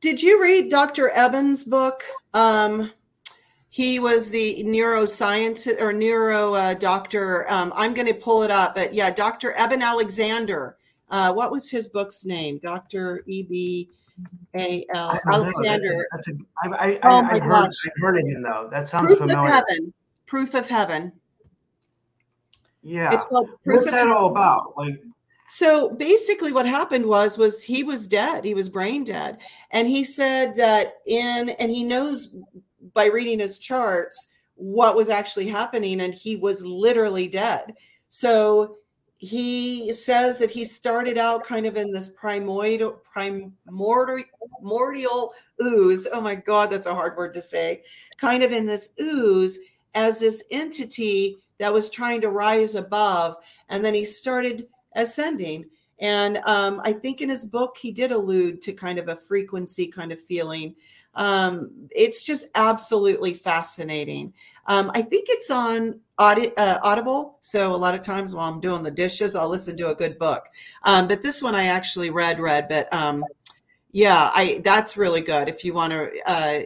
did 0.00 0.22
you 0.22 0.42
read 0.42 0.70
Dr. 0.70 1.10
Eben's 1.14 1.64
book? 1.64 2.02
Um, 2.34 2.90
he 3.68 3.98
was 3.98 4.30
the 4.30 4.62
neuroscience 4.66 5.68
or 5.80 5.92
neuro 5.92 6.54
uh, 6.54 6.74
doctor. 6.74 7.50
Um, 7.50 7.72
I'm 7.76 7.92
going 7.92 8.08
to 8.08 8.14
pull 8.14 8.42
it 8.42 8.50
up, 8.50 8.74
but 8.74 8.94
yeah, 8.94 9.10
Dr. 9.10 9.52
Eben 9.52 9.82
Alexander. 9.82 10.76
Uh, 11.10 11.32
what 11.32 11.50
was 11.50 11.70
his 11.70 11.88
book's 11.88 12.24
name? 12.24 12.58
Dr. 12.62 13.22
E 13.26 13.42
B 13.42 13.88
A 14.58 14.84
L 14.94 15.20
Alexander. 15.32 16.06
That's 16.10 16.28
a, 16.28 16.32
that's 16.32 16.74
a, 16.74 16.80
I, 16.80 16.88
I, 16.92 16.98
oh 17.04 17.18
I, 17.18 17.32
my 17.32 17.38
gosh. 17.38 17.74
I've 17.86 18.02
heard 18.02 18.18
of 18.18 18.26
him 18.26 18.42
though. 18.42 18.68
That 18.70 18.88
sounds 18.88 19.06
Proof 19.08 19.18
familiar. 19.18 19.46
Of 19.46 19.54
heaven. 19.54 19.92
Proof 20.26 20.54
of 20.54 20.68
Heaven. 20.68 21.12
Yeah. 22.82 23.12
It's 23.12 23.26
called 23.26 23.48
Proof 23.62 23.76
What's 23.76 23.86
of 23.86 23.92
that 23.92 23.98
heaven. 23.98 24.16
all 24.16 24.30
about? 24.30 24.76
Like 24.76 25.00
so 25.46 25.94
basically 25.94 26.52
what 26.52 26.66
happened 26.66 27.06
was 27.06 27.38
was 27.38 27.62
he 27.62 27.84
was 27.84 28.08
dead. 28.08 28.44
He 28.44 28.54
was 28.54 28.68
brain 28.68 29.04
dead. 29.04 29.38
And 29.70 29.86
he 29.86 30.02
said 30.04 30.56
that 30.56 30.94
in 31.06 31.50
and 31.60 31.70
he 31.70 31.84
knows 31.84 32.36
by 32.94 33.06
reading 33.06 33.38
his 33.38 33.58
charts 33.58 34.32
what 34.56 34.96
was 34.96 35.08
actually 35.08 35.46
happening 35.46 36.00
and 36.00 36.14
he 36.14 36.36
was 36.36 36.66
literally 36.66 37.28
dead. 37.28 37.74
So 38.08 38.78
he 39.18 39.92
says 39.92 40.38
that 40.40 40.50
he 40.50 40.64
started 40.64 41.16
out 41.16 41.44
kind 41.44 41.64
of 41.64 41.76
in 41.76 41.92
this 41.92 42.10
primordial 42.10 43.00
primordial 43.12 45.32
ooze. 45.62 46.08
Oh 46.12 46.20
my 46.20 46.34
god 46.34 46.70
that's 46.70 46.86
a 46.86 46.94
hard 46.94 47.16
word 47.16 47.34
to 47.34 47.40
say. 47.40 47.82
Kind 48.18 48.42
of 48.42 48.50
in 48.50 48.66
this 48.66 48.94
ooze 49.00 49.60
as 49.94 50.20
this 50.20 50.46
entity 50.50 51.36
that 51.58 51.72
was 51.72 51.88
trying 51.88 52.20
to 52.20 52.30
rise 52.30 52.74
above. 52.74 53.36
And 53.68 53.84
then 53.84 53.94
he 53.94 54.04
started 54.04 54.66
ascending 54.96 55.64
and 56.00 56.38
um, 56.46 56.80
i 56.84 56.92
think 56.92 57.20
in 57.20 57.28
his 57.28 57.44
book 57.44 57.76
he 57.80 57.92
did 57.92 58.10
allude 58.10 58.60
to 58.60 58.72
kind 58.72 58.98
of 58.98 59.08
a 59.08 59.16
frequency 59.16 59.86
kind 59.86 60.10
of 60.12 60.20
feeling 60.20 60.74
um, 61.16 61.70
it's 61.90 62.22
just 62.22 62.46
absolutely 62.54 63.32
fascinating. 63.32 64.34
Um, 64.66 64.90
I 64.94 65.02
think 65.02 65.26
it's 65.30 65.50
on 65.50 66.00
audi- 66.18 66.56
uh, 66.56 66.78
Audible. 66.82 67.38
So 67.40 67.74
a 67.74 67.76
lot 67.76 67.94
of 67.94 68.02
times 68.02 68.34
while 68.34 68.52
I'm 68.52 68.60
doing 68.60 68.82
the 68.82 68.90
dishes, 68.90 69.34
I'll 69.34 69.48
listen 69.48 69.76
to 69.78 69.90
a 69.90 69.94
good 69.94 70.18
book. 70.18 70.46
Um, 70.82 71.08
but 71.08 71.22
this 71.22 71.42
one 71.42 71.54
I 71.54 71.64
actually 71.64 72.10
read, 72.10 72.38
read, 72.38 72.68
but 72.68 72.92
um, 72.92 73.24
yeah, 73.92 74.30
I 74.34 74.60
that's 74.62 74.98
really 74.98 75.22
good 75.22 75.48
if 75.48 75.64
you 75.64 75.72
want 75.72 75.92
to. 75.92 76.10
Uh, 76.26 76.58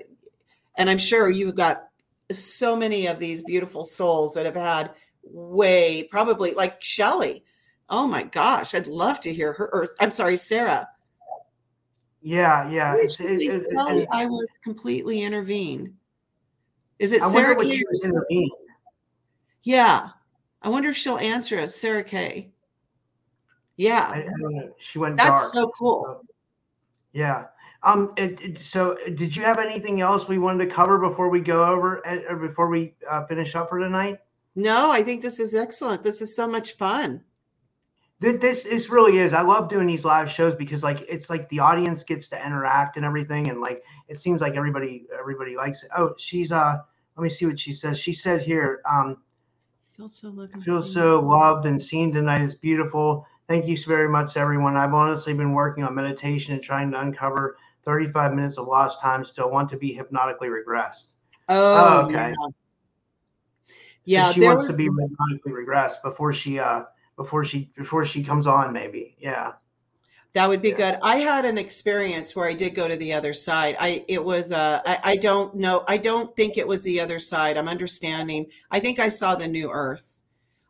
and 0.77 0.91
I'm 0.91 0.99
sure 0.99 1.31
you've 1.31 1.55
got 1.55 1.85
so 2.33 2.75
many 2.75 3.07
of 3.07 3.19
these 3.19 3.43
beautiful 3.43 3.85
souls 3.85 4.35
that 4.35 4.47
have 4.47 4.57
had 4.57 4.91
way 5.23 6.09
probably 6.11 6.55
like 6.55 6.83
Shelly. 6.83 7.45
Oh 7.91 8.07
my 8.07 8.23
gosh, 8.23 8.75
I'd 8.75 8.87
love 8.87 9.21
to 9.21 9.33
hear 9.33 9.53
her. 9.53 9.69
Or 9.73 9.89
I'm 9.99 10.13
sorry, 10.13 10.37
Sarah. 10.37 10.89
Yeah, 12.23 12.71
yeah. 12.71 12.95
It, 12.97 13.17
it, 13.19 13.67
it, 13.69 14.09
I 14.13 14.27
was 14.27 14.49
completely 14.63 15.23
intervened. 15.23 15.93
Is 17.01 17.13
it 17.13 17.23
I 17.23 17.29
Sarah 17.29 17.57
K? 17.57 17.83
intervened. 18.05 18.51
Yeah. 19.65 20.11
I 20.63 20.69
wonder 20.69 20.91
if 20.91 20.97
she'll 20.97 21.19
answer 21.19 21.59
us, 21.59 21.75
Sarah 21.75 22.05
K. 22.05 22.51
Yeah. 23.77 24.11
I, 24.15 24.19
I 24.19 24.69
she 24.79 24.99
went 24.99 25.17
That's 25.17 25.53
dark, 25.53 25.65
so 25.67 25.73
cool. 25.77 26.05
So, 26.05 26.35
yeah. 27.13 27.47
Um. 27.83 28.15
so, 28.61 28.99
did 29.17 29.35
you 29.35 29.43
have 29.43 29.59
anything 29.59 30.03
else 30.03 30.29
we 30.29 30.39
wanted 30.39 30.69
to 30.69 30.75
cover 30.75 30.99
before 30.99 31.31
we 31.31 31.41
go 31.41 31.65
over, 31.65 32.07
uh, 32.07 32.19
or 32.29 32.37
before 32.37 32.69
we 32.69 32.95
uh, 33.09 33.25
finish 33.25 33.55
up 33.57 33.71
for 33.71 33.79
tonight? 33.81 34.19
No, 34.55 34.91
I 34.93 35.03
think 35.03 35.23
this 35.23 35.41
is 35.41 35.55
excellent. 35.55 36.05
This 36.05 36.21
is 36.21 36.37
so 36.37 36.47
much 36.47 36.73
fun 36.73 37.25
this 38.21 38.65
this 38.65 38.91
really 38.91 39.19
is 39.19 39.33
i 39.33 39.41
love 39.41 39.69
doing 39.69 39.87
these 39.87 40.05
live 40.05 40.31
shows 40.31 40.55
because 40.55 40.83
like 40.83 41.05
it's 41.09 41.31
like 41.31 41.49
the 41.49 41.59
audience 41.59 42.05
gets 42.05 42.29
to 42.29 42.47
interact 42.47 42.97
and 42.97 43.05
everything 43.05 43.49
and 43.49 43.61
like 43.61 43.83
it 44.11 44.21
seems 44.21 44.41
like 44.41 44.57
everybody 44.57 45.07
everybody 45.19 45.57
likes 45.57 45.85
it. 45.85 45.91
Oh 45.97 46.15
she's 46.19 46.53
uh 46.53 46.79
let 47.17 47.23
me 47.23 47.29
see 47.29 47.47
what 47.47 47.59
she 47.59 47.73
says. 47.73 47.99
She 47.99 48.13
said 48.13 48.43
here 48.43 48.83
um 48.91 49.17
feel 49.81 50.09
so 50.09 50.31
loved 50.31 50.63
feel 50.65 50.83
so 50.83 51.21
loved 51.21 51.65
and 51.65 51.81
seen 51.81 52.13
tonight. 52.13 52.43
Is 52.43 52.57
beautiful. 52.57 53.27
Thank 53.49 53.67
you 53.67 53.77
so 53.77 53.89
very 53.89 54.09
much 54.09 54.37
everyone. 54.37 54.77
I've 54.77 54.95
honestly 54.95 55.33
been 55.33 55.53
working 55.53 55.85
on 55.85 55.95
meditation 55.95 56.55
and 56.55 56.63
trying 56.63 56.91
to 56.91 57.01
uncover 57.01 57.57
35 57.85 58.35
minutes 58.35 58.59
of 58.59 58.67
lost 58.67 59.01
time 59.01 59.25
still 59.25 59.51
want 59.51 59.71
to 59.71 59.77
be 59.77 59.93
hypnotically 59.93 60.49
regressed. 60.49 61.07
Oh, 61.49 62.03
oh 62.03 62.07
okay. 62.07 62.33
yeah, 64.05 64.29
yeah 64.29 64.33
she 64.33 64.41
wants 64.41 64.67
was... 64.67 64.77
to 64.77 64.83
be 64.83 64.85
hypnotically 64.85 65.53
regressed 65.53 66.03
before 66.03 66.33
she 66.33 66.59
uh 66.59 66.83
before 67.21 67.45
she 67.45 67.71
before 67.77 68.05
she 68.05 68.25
comes 68.25 68.47
on 68.47 68.73
maybe. 68.73 69.15
Yeah. 69.19 69.53
That 70.33 70.49
would 70.49 70.63
be 70.63 70.71
yeah. 70.71 70.77
good. 70.77 70.99
I 71.03 71.17
had 71.17 71.45
an 71.45 71.59
experience 71.59 72.35
where 72.35 72.49
i 72.49 72.55
did 72.55 72.75
go 72.75 72.89
to 72.89 72.97
the 72.97 73.13
other 73.13 73.35
side. 73.35 73.77
I 73.79 74.05
it 74.09 74.25
was 74.25 74.53
uh 74.53 74.81
I, 74.87 74.99
I 75.05 75.17
don't 75.17 75.55
know 75.55 75.85
i 75.87 75.99
don't 75.99 76.35
think 76.35 76.57
it 76.57 76.67
was 76.67 76.83
the 76.85 77.01
other 77.01 77.19
side. 77.19 77.59
I'm 77.59 77.69
understanding. 77.69 78.47
I 78.71 78.81
think 78.81 78.99
i 78.99 79.11
saw 79.11 79.35
the 79.35 79.49
new 79.49 79.71
earth. 79.71 80.23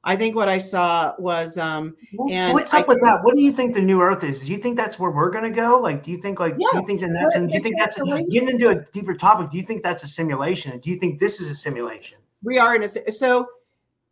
I 0.03 0.17
think 0.17 0.35
what 0.35 0.49
i 0.49 0.59
saw 0.59 1.15
was 1.19 1.57
um 1.57 1.95
and 2.31 2.55
what's 2.55 2.75
up 2.75 2.89
I, 2.89 2.93
with 2.93 3.01
that? 3.03 3.23
What 3.23 3.37
do 3.37 3.43
you 3.43 3.53
think 3.53 3.75
the 3.75 3.87
new 3.91 4.01
earth 4.03 4.25
is? 4.25 4.41
Do 4.41 4.51
you 4.51 4.59
think 4.59 4.77
that's 4.77 4.99
where 4.99 5.13
we're 5.13 5.31
going 5.31 5.49
to 5.53 5.57
go? 5.65 5.79
Like 5.79 6.03
do 6.03 6.11
you 6.11 6.21
think 6.21 6.41
like 6.41 6.55
yeah, 6.59 6.67
do 6.73 6.79
you 6.79 6.87
think 6.89 7.03
in 7.03 7.13
that 7.13 7.49
do 7.49 7.57
you 7.57 7.63
think 7.63 7.77
that's 7.79 7.97
a, 7.97 8.33
getting 8.33 8.49
into 8.49 8.71
a 8.71 8.77
deeper 8.93 9.15
topic 9.15 9.53
do 9.53 9.57
you 9.57 9.65
think 9.65 9.85
that's 9.85 10.03
a 10.03 10.09
simulation? 10.09 10.81
Do 10.81 10.91
you 10.91 10.99
think 10.99 11.21
this 11.21 11.41
is 11.41 11.49
a 11.49 11.55
simulation? 11.55 12.19
We 12.43 12.59
are 12.59 12.75
in 12.75 12.83
a 12.83 12.89
so 12.89 13.47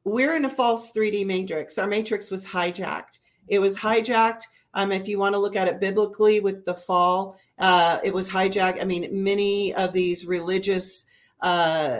we're 0.04 0.36
in 0.36 0.44
a 0.44 0.50
false 0.50 0.92
3D 0.92 1.26
matrix. 1.26 1.78
Our 1.78 1.86
matrix 1.86 2.30
was 2.30 2.46
hijacked. 2.46 3.18
It 3.48 3.58
was 3.58 3.76
hijacked. 3.76 4.42
Um, 4.74 4.92
if 4.92 5.08
you 5.08 5.18
want 5.18 5.34
to 5.34 5.40
look 5.40 5.56
at 5.56 5.68
it 5.68 5.80
biblically 5.80 6.40
with 6.40 6.64
the 6.64 6.74
fall, 6.74 7.38
uh, 7.58 7.98
it 8.04 8.14
was 8.14 8.30
hijacked. 8.30 8.80
I 8.80 8.84
mean, 8.84 9.24
many 9.24 9.74
of 9.74 9.92
these 9.92 10.26
religious, 10.26 11.08
uh, 11.40 11.98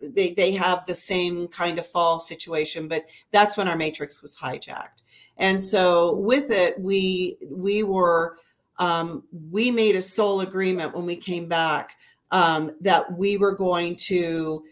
they, 0.00 0.34
they 0.34 0.52
have 0.52 0.84
the 0.86 0.94
same 0.94 1.48
kind 1.48 1.78
of 1.78 1.86
fall 1.86 2.20
situation, 2.20 2.88
but 2.88 3.06
that's 3.30 3.56
when 3.56 3.68
our 3.68 3.76
matrix 3.76 4.22
was 4.22 4.36
hijacked. 4.36 5.02
And 5.38 5.62
so 5.62 6.14
with 6.16 6.50
it, 6.50 6.78
we, 6.78 7.38
we 7.50 7.82
were, 7.82 8.38
um, 8.78 9.24
we 9.50 9.70
made 9.70 9.96
a 9.96 10.02
soul 10.02 10.40
agreement 10.40 10.94
when 10.94 11.06
we 11.06 11.16
came 11.16 11.48
back 11.48 11.96
um, 12.30 12.72
that 12.80 13.16
we 13.16 13.36
were 13.36 13.54
going 13.54 13.96
to 13.96 14.64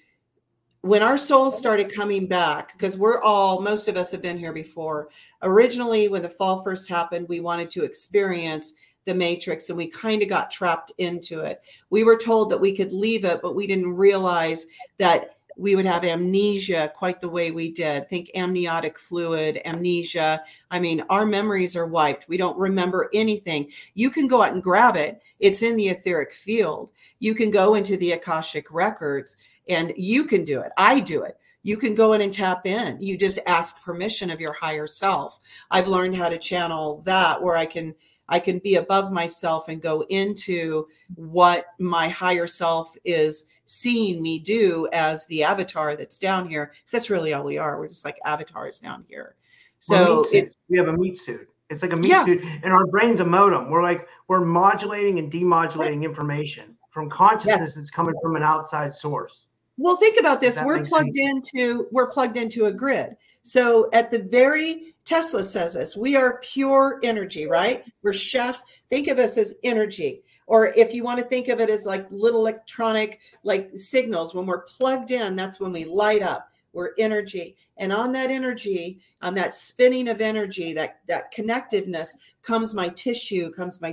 when 0.83 1.03
our 1.03 1.19
souls 1.19 1.59
started 1.59 1.93
coming 1.93 2.27
back, 2.27 2.73
because 2.73 2.97
we're 2.97 3.21
all, 3.21 3.61
most 3.61 3.89
of 3.89 3.97
us 3.97 4.13
have 4.13 4.23
been 4.23 4.39
here 4.39 4.53
before. 4.53 5.11
Originally, 5.43 6.09
when 6.09 6.23
the 6.23 6.29
fall 6.29 6.63
first 6.63 6.89
happened, 6.89 7.29
we 7.29 7.41
wanted 7.41 7.71
to 7.71 7.85
experience 7.85 8.77
the 9.05 9.15
matrix 9.15 9.69
and 9.69 9.77
we 9.77 9.89
kind 9.89 10.23
of 10.23 10.29
got 10.29 10.51
trapped 10.51 10.93
into 10.99 11.41
it. 11.41 11.63
We 11.91 12.05
were 12.05 12.17
told 12.17 12.51
that 12.51 12.61
we 12.61 12.75
could 12.75 12.93
leave 12.93 13.25
it, 13.25 13.41
but 13.43 13.55
we 13.55 13.67
didn't 13.67 13.95
realize 13.95 14.67
that 14.99 15.37
we 15.57 15.77
would 15.77 15.85
have 15.85 16.05
amnesia 16.05 16.91
quite 16.95 17.21
the 17.21 17.29
way 17.29 17.51
we 17.51 17.71
did. 17.71 18.09
Think 18.09 18.31
amniotic 18.35 18.99
fluid, 18.99 19.61
amnesia. 19.67 20.43
I 20.71 20.81
mean, 20.81 21.03
our 21.11 21.27
memories 21.27 21.77
are 21.77 21.87
wiped. 21.87 22.29
We 22.29 22.39
don't 22.39 22.59
remember 22.59 23.11
anything. 23.13 23.71
You 23.95 24.09
can 24.09 24.27
go 24.27 24.43
out 24.43 24.55
and 24.55 24.63
grab 24.63 24.97
it, 24.97 25.23
it's 25.39 25.63
in 25.63 25.77
the 25.77 25.89
etheric 25.89 26.33
field. 26.33 26.93
You 27.19 27.35
can 27.35 27.51
go 27.51 27.75
into 27.75 27.99
the 27.99 28.13
Akashic 28.13 28.73
records 28.73 29.37
and 29.69 29.93
you 29.97 30.25
can 30.25 30.45
do 30.45 30.61
it. 30.61 30.73
I 30.77 31.01
do 31.01 31.23
it. 31.23 31.37
You 31.63 31.77
can 31.77 31.95
go 31.95 32.15
in 32.15 32.23
and 32.23 32.33
tap 32.33 32.67
in. 32.67 33.01
You 33.01 33.19
just 33.19 33.39
ask 33.47 33.85
permission 33.85 34.31
of 34.31 34.41
your 34.41 34.55
higher 34.55 34.87
self. 34.87 35.41
I've 35.71 35.89
learned 35.89 36.17
how 36.17 36.29
to 36.29 36.39
channel 36.39 37.03
that 37.05 37.43
where 37.43 37.57
I 37.57 37.67
can 37.67 37.95
I 38.31 38.39
can 38.39 38.61
be 38.61 38.77
above 38.77 39.13
myself 39.13 39.69
and 39.69 39.83
go 39.83 40.05
into 40.09 40.87
what 41.17 41.67
my 41.79 42.09
higher 42.09 42.47
self 42.47 42.95
is 43.05 43.49
seeing 43.67 44.23
me 44.23 44.39
do 44.39 44.89
as 44.93 45.27
the 45.27 45.43
avatar 45.43 45.97
that's 45.97 46.19
down 46.19 46.49
here. 46.49 46.67
Because 46.67 46.93
that's 46.93 47.11
really 47.11 47.35
all 47.35 47.45
we 47.45 47.59
are. 47.59 47.79
We're 47.79 47.89
just 47.89 48.05
like 48.05 48.19
avatars 48.25 48.79
down 48.79 49.05
here. 49.07 49.35
So 49.81 50.27
it's 50.33 50.53
we 50.69 50.79
have 50.79 50.89
a 50.89 50.93
meat 50.93 51.21
suit. 51.21 51.49
It's 51.71 51.83
like 51.83 51.93
a 51.93 52.01
meat 52.01 52.11
yeah. 52.11 52.25
suit, 52.25 52.43
and 52.43 52.73
our 52.73 52.87
brain's 52.87 53.21
a 53.21 53.25
modem. 53.25 53.71
We're 53.71 53.83
like 53.83 54.07
we're 54.29 54.45
modulating 54.45 55.19
and 55.19 55.33
demodulating 55.33 56.03
yes. 56.03 56.05
information 56.05 56.77
from 56.91 57.09
consciousness 57.09 57.61
yes. 57.61 57.77
that's 57.77 57.91
coming 57.91 58.15
from 58.23 58.37
an 58.37 58.43
outside 58.43 58.95
source. 58.95 59.47
Well, 59.83 59.97
think 59.97 60.21
about 60.21 60.43
this. 60.43 60.61
We're 60.63 60.85
plugged 60.85 61.17
sense. 61.17 61.51
into 61.55 61.89
we're 61.91 62.11
plugged 62.11 62.37
into 62.37 62.67
a 62.67 62.73
grid. 62.73 63.17
So 63.45 63.89
at 63.95 64.11
the 64.11 64.23
very 64.25 64.93
Tesla 65.07 65.43
says 65.43 65.73
this, 65.73 65.97
we 65.97 66.17
are 66.17 66.39
pure 66.43 67.01
energy, 67.03 67.47
right? 67.47 67.83
We're 68.03 68.13
chefs. 68.13 68.83
Think 68.91 69.09
of 69.09 69.19
us 69.19 69.39
as 69.39 69.59
energy. 69.65 70.23
Or 70.47 70.67
if 70.77 70.93
you 70.93 71.03
want 71.03 71.19
to 71.21 71.25
think 71.25 71.49
of 71.49 71.61
it 71.61 71.71
as 71.71 71.87
like 71.87 72.07
little 72.11 72.41
electronic 72.41 73.21
like 73.43 73.71
signals, 73.73 74.35
when 74.35 74.45
we're 74.45 74.65
plugged 74.65 75.13
in, 75.13 75.35
that's 75.35 75.61
when 75.61 75.73
we 75.73 75.87
light 75.87 76.21
up. 76.21 76.51
we're 76.73 76.91
energy 76.99 77.57
and 77.77 77.93
on 77.93 78.13
that 78.13 78.31
energy 78.31 79.01
on 79.23 79.35
that 79.35 79.55
spinning 79.55 80.09
of 80.09 80.21
energy 80.21 80.73
that 80.73 81.01
that 81.09 81.33
connectiveness 81.35 82.35
comes 82.43 82.75
my 82.75 82.89
tissue 82.91 83.51
comes 83.51 83.81
my 83.81 83.93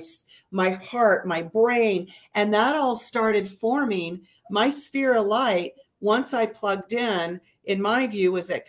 my 0.52 0.72
heart 0.72 1.28
my 1.28 1.42
brain 1.42 2.08
and 2.36 2.54
that 2.54 2.76
all 2.76 2.96
started 2.96 3.48
forming 3.48 4.22
my 4.50 4.70
sphere 4.70 5.18
of 5.18 5.26
light 5.26 5.74
once 6.02 6.34
i 6.34 6.46
plugged 6.46 6.94
in 6.94 7.40
in 7.66 7.82
my 7.82 8.08
view 8.08 8.32
was 8.32 8.50
at 8.50 8.68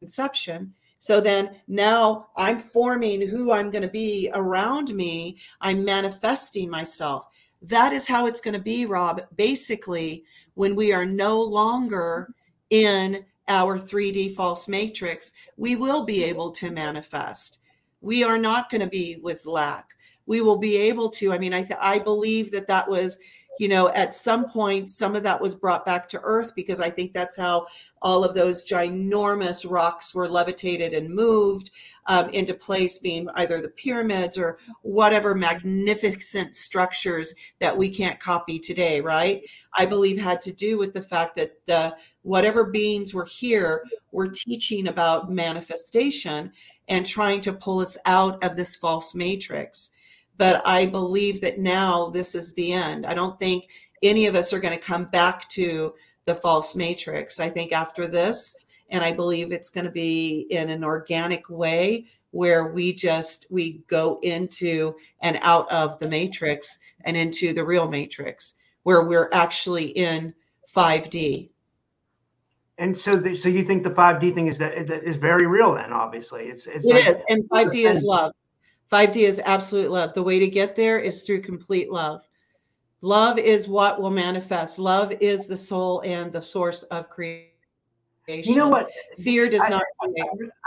conception 0.00 0.72
so 0.98 1.20
then 1.20 1.56
now 1.68 2.26
i'm 2.36 2.58
forming 2.58 3.26
who 3.28 3.52
i'm 3.52 3.70
going 3.70 3.82
to 3.82 3.88
be 3.88 4.30
around 4.34 4.94
me 4.94 5.36
i'm 5.60 5.84
manifesting 5.84 6.70
myself 6.70 7.28
that 7.62 7.92
is 7.92 8.06
how 8.06 8.26
it's 8.26 8.40
going 8.40 8.54
to 8.54 8.62
be 8.62 8.86
rob 8.86 9.20
basically 9.36 10.24
when 10.54 10.74
we 10.74 10.92
are 10.92 11.06
no 11.06 11.40
longer 11.40 12.34
in 12.70 13.24
our 13.48 13.78
3D 13.78 14.32
false 14.32 14.68
matrix, 14.68 15.34
we 15.56 15.76
will 15.76 16.04
be 16.04 16.24
able 16.24 16.50
to 16.50 16.70
manifest. 16.70 17.62
We 18.00 18.24
are 18.24 18.38
not 18.38 18.70
going 18.70 18.80
to 18.80 18.88
be 18.88 19.20
with 19.22 19.46
lack. 19.46 19.90
We 20.26 20.40
will 20.40 20.58
be 20.58 20.76
able 20.76 21.10
to. 21.10 21.32
I 21.32 21.38
mean, 21.38 21.54
I 21.54 21.62
th- 21.62 21.78
I 21.80 22.00
believe 22.00 22.50
that 22.50 22.66
that 22.66 22.90
was, 22.90 23.22
you 23.58 23.68
know, 23.68 23.88
at 23.90 24.14
some 24.14 24.48
point, 24.48 24.88
some 24.88 25.14
of 25.14 25.22
that 25.22 25.40
was 25.40 25.54
brought 25.54 25.86
back 25.86 26.08
to 26.10 26.20
Earth 26.22 26.52
because 26.54 26.80
I 26.80 26.90
think 26.90 27.12
that's 27.12 27.36
how 27.36 27.66
all 28.02 28.24
of 28.24 28.34
those 28.34 28.68
ginormous 28.68 29.68
rocks 29.68 30.14
were 30.14 30.28
levitated 30.28 30.92
and 30.92 31.14
moved 31.14 31.70
um, 32.06 32.28
into 32.30 32.54
place, 32.54 32.98
being 32.98 33.28
either 33.34 33.60
the 33.60 33.70
pyramids 33.70 34.38
or 34.38 34.58
whatever 34.82 35.34
magnificent 35.34 36.54
structures 36.54 37.34
that 37.58 37.76
we 37.76 37.90
can't 37.90 38.20
copy 38.20 38.58
today, 38.58 39.00
right? 39.00 39.42
I 39.74 39.86
believe 39.86 40.20
had 40.20 40.40
to 40.42 40.52
do 40.52 40.78
with 40.78 40.92
the 40.92 41.02
fact 41.02 41.36
that 41.36 41.66
the 41.66 41.96
whatever 42.22 42.64
beings 42.64 43.12
were 43.12 43.26
here 43.26 43.84
were 44.12 44.28
teaching 44.28 44.88
about 44.88 45.30
manifestation 45.30 46.52
and 46.88 47.04
trying 47.04 47.40
to 47.40 47.52
pull 47.52 47.80
us 47.80 47.98
out 48.06 48.42
of 48.44 48.56
this 48.56 48.76
false 48.76 49.14
matrix. 49.14 49.96
But 50.38 50.62
I 50.66 50.86
believe 50.86 51.40
that 51.40 51.58
now 51.58 52.10
this 52.10 52.34
is 52.34 52.54
the 52.54 52.72
end. 52.72 53.06
I 53.06 53.14
don't 53.14 53.38
think 53.38 53.68
any 54.02 54.26
of 54.26 54.34
us 54.34 54.52
are 54.52 54.60
going 54.60 54.78
to 54.78 54.84
come 54.84 55.06
back 55.06 55.48
to 55.50 55.94
the 56.26 56.34
false 56.34 56.76
matrix. 56.76 57.40
I 57.40 57.48
think 57.48 57.72
after 57.72 58.06
this, 58.06 58.66
and 58.90 59.02
i 59.04 59.12
believe 59.12 59.52
it's 59.52 59.70
going 59.70 59.86
to 59.86 59.92
be 59.92 60.46
in 60.50 60.70
an 60.70 60.84
organic 60.84 61.48
way 61.48 62.06
where 62.30 62.72
we 62.72 62.94
just 62.94 63.46
we 63.50 63.82
go 63.88 64.18
into 64.22 64.94
and 65.20 65.38
out 65.42 65.70
of 65.70 65.98
the 65.98 66.08
matrix 66.08 66.80
and 67.04 67.16
into 67.16 67.52
the 67.52 67.64
real 67.64 67.88
matrix 67.88 68.60
where 68.82 69.02
we're 69.02 69.30
actually 69.32 69.86
in 69.86 70.34
5d 70.74 71.50
and 72.78 72.96
so 72.96 73.12
the, 73.12 73.34
so 73.34 73.48
you 73.48 73.64
think 73.64 73.82
the 73.84 73.90
5d 73.90 74.34
thing 74.34 74.48
is 74.48 74.58
that, 74.58 74.86
that 74.86 75.04
is 75.04 75.16
very 75.16 75.46
real 75.46 75.74
then 75.74 75.92
obviously 75.92 76.44
it's, 76.44 76.66
it's 76.66 76.84
it 76.84 76.94
like, 76.94 77.08
is, 77.08 77.24
and 77.28 77.48
5d 77.50 77.74
is 77.74 78.02
love 78.02 78.32
5d 78.90 79.16
is 79.16 79.40
absolute 79.44 79.90
love 79.90 80.14
the 80.14 80.22
way 80.22 80.38
to 80.38 80.48
get 80.48 80.76
there 80.76 80.98
is 80.98 81.24
through 81.24 81.40
complete 81.40 81.90
love 81.90 82.26
love 83.00 83.38
is 83.38 83.68
what 83.68 84.00
will 84.00 84.10
manifest 84.10 84.78
love 84.78 85.12
is 85.20 85.48
the 85.48 85.56
soul 85.56 86.02
and 86.04 86.32
the 86.32 86.42
source 86.42 86.82
of 86.84 87.08
creation 87.10 87.50
you 88.28 88.56
know 88.56 88.68
what? 88.68 88.90
Fear 89.18 89.50
does 89.50 89.62
I, 89.62 89.68
not. 89.68 89.82
I, 90.02 90.08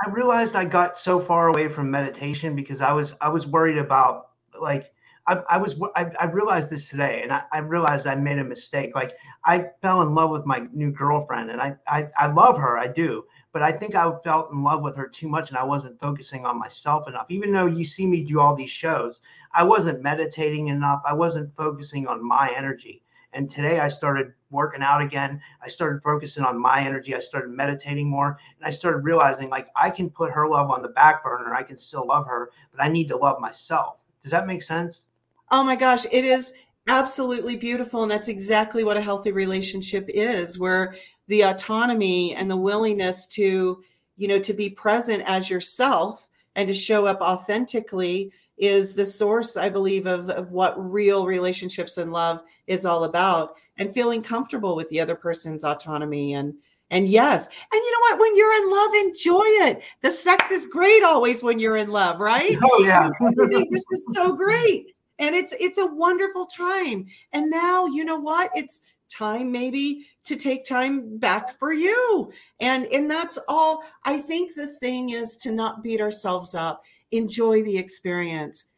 I, 0.05 0.09
realized 0.09 0.55
I 0.55 0.63
got 0.63 0.97
so 0.97 1.20
far 1.20 1.49
away 1.49 1.67
from 1.67 1.91
meditation 1.91 2.55
because 2.55 2.82
I 2.82 2.93
was 2.93 3.13
I 3.20 3.28
was 3.28 3.47
worried 3.47 3.78
about 3.78 4.30
like 4.61 4.93
I, 5.28 5.41
I 5.49 5.57
was 5.57 5.80
I, 5.95 6.09
I 6.20 6.26
realized 6.26 6.70
this 6.70 6.88
today 6.88 7.20
and 7.22 7.34
I, 7.34 7.43
I 7.51 7.59
realized 7.59 8.07
I 8.07 8.15
made 8.15 8.39
a 8.39 8.43
mistake. 8.43 8.95
Like 8.95 9.11
I 9.43 9.65
fell 9.82 10.01
in 10.01 10.15
love 10.15 10.30
with 10.30 10.45
my 10.45 10.67
new 10.72 10.91
girlfriend 10.91 11.51
and 11.51 11.61
I, 11.61 11.76
I 11.88 12.09
I 12.17 12.28
love 12.28 12.57
her 12.57 12.78
I 12.78 12.88
do 12.88 13.26
but 13.52 13.64
I 13.64 13.72
think 13.72 13.95
I 13.95 14.12
felt 14.24 14.52
in 14.52 14.64
love 14.64 14.82
with 14.82 14.95
her 14.95 15.08
too 15.08 15.28
much 15.28 15.50
and 15.50 15.58
I 15.58 15.64
wasn't 15.64 16.00
focusing 16.00 16.45
on 16.45 16.60
myself 16.60 17.08
enough. 17.08 17.26
Even 17.30 17.52
though 17.52 17.66
you 17.66 17.84
see 17.84 18.06
me 18.06 18.24
do 18.24 18.39
all 18.39 18.56
these 18.56 18.70
shows, 18.70 19.22
I 19.54 19.64
wasn't 19.64 20.04
meditating 20.04 20.68
enough. 20.68 21.02
I 21.06 21.14
wasn't 21.14 21.56
focusing 21.56 22.08
on 22.08 22.26
my 22.26 22.54
energy. 22.56 23.02
And 23.34 23.50
today 23.50 23.80
I 23.80 23.88
started 23.88 24.34
working 24.50 24.82
out 24.82 25.02
again. 25.02 25.41
I 25.64 25.68
started 25.68 26.02
focusing 26.04 26.43
on 26.43 26.60
my 26.60 26.84
energy. 26.84 27.16
I 27.16 27.20
started 27.20 27.52
meditating 27.52 28.10
more. 28.10 28.38
And 28.58 28.68
I 28.68 28.72
started 28.72 29.00
realizing 29.00 29.50
like 29.50 29.68
I 29.76 29.89
can 29.89 30.10
put 30.10 30.32
her 30.32 30.47
love 30.47 30.72
on 30.72 30.82
the 30.82 30.89
back 30.89 31.24
burner. 31.24 31.54
I 31.54 31.64
can 31.64 31.78
still 31.78 32.06
love 32.08 32.26
her, 32.26 32.52
but 32.72 32.82
I 32.84 32.88
need 32.88 33.08
to 33.10 33.18
love 33.18 33.39
myself. 33.39 33.97
Does 34.24 34.32
that 34.32 34.47
make 34.47 34.64
sense? 34.64 35.06
Oh 35.52 35.64
my 35.64 35.76
gosh, 35.76 36.06
it 36.06 36.26
is 36.26 36.54
absolutely 36.88 37.56
beautiful. 37.56 38.04
And 38.04 38.12
that's 38.12 38.28
exactly 38.28 38.84
what 38.84 38.97
a 38.97 39.02
healthy 39.02 39.32
relationship 39.32 40.06
is, 40.08 40.60
where 40.60 40.95
the 41.30 41.42
autonomy 41.42 42.36
and 42.36 42.50
the 42.50 42.58
willingness 42.58 43.28
to, 43.28 43.82
you 44.18 44.28
know, 44.28 44.40
to 44.40 44.54
be 44.54 44.70
present 44.70 45.24
as 45.26 45.50
yourself 45.50 46.28
and 46.56 46.68
to 46.68 46.74
show 46.74 47.06
up 47.06 47.22
authentically 47.22 48.34
is 48.58 48.96
the 48.96 49.06
source, 49.06 49.56
I 49.56 49.70
believe, 49.70 50.06
of, 50.06 50.30
of 50.30 50.52
what 50.52 50.74
real 50.78 51.26
relationships 51.26 51.98
and 51.98 52.12
love 52.12 52.42
is 52.68 52.86
all 52.86 53.06
about, 53.06 53.54
and 53.78 53.94
feeling 53.94 54.22
comfortable 54.22 54.76
with 54.76 54.90
the 54.90 55.00
other 55.00 55.16
person's 55.16 55.64
autonomy 55.64 56.34
and 56.34 56.56
and 56.92 57.08
yes, 57.08 57.48
and 57.48 57.80
you 57.80 57.92
know 57.92 58.00
what? 58.00 58.20
When 58.20 58.36
you're 58.36 58.64
in 58.64 58.72
love, 58.72 58.90
enjoy 58.96 59.44
it. 59.70 59.84
The 60.02 60.10
sex 60.10 60.50
is 60.50 60.66
great 60.66 61.04
always 61.04 61.44
when 61.44 61.60
you're 61.60 61.78
in 61.78 61.92
love, 61.92 62.20
right? 62.20 62.58
Oh 62.64 62.84
yeah, 62.84 63.10
this 63.38 63.86
is 63.92 64.08
so 64.12 64.36
great, 64.36 64.88
and 65.20 65.36
it's 65.36 65.54
it's 65.60 65.78
a 65.78 65.86
wonderful 65.86 66.48
time. 66.48 67.06
And 67.32 67.52
now 67.52 67.86
you 67.86 68.04
know 68.04 68.20
what? 68.20 68.50
It's 68.56 68.82
time 69.10 69.51
maybe 69.51 70.05
to 70.26 70.36
take 70.36 70.64
time 70.64 71.18
back 71.18 71.51
for 71.57 71.74
you, 71.74 72.32
and 72.62 72.86
and 72.86 73.10
that's 73.10 73.39
all. 73.47 73.84
I 74.05 74.20
think 74.20 74.55
the 74.55 74.68
thing 74.68 75.10
is 75.10 75.38
to 75.38 75.51
not 75.51 75.84
beat 75.84 76.01
ourselves 76.01 76.55
up 76.55 76.84
enjoy 77.12 77.64
the 77.64 77.78
experience. 77.78 78.72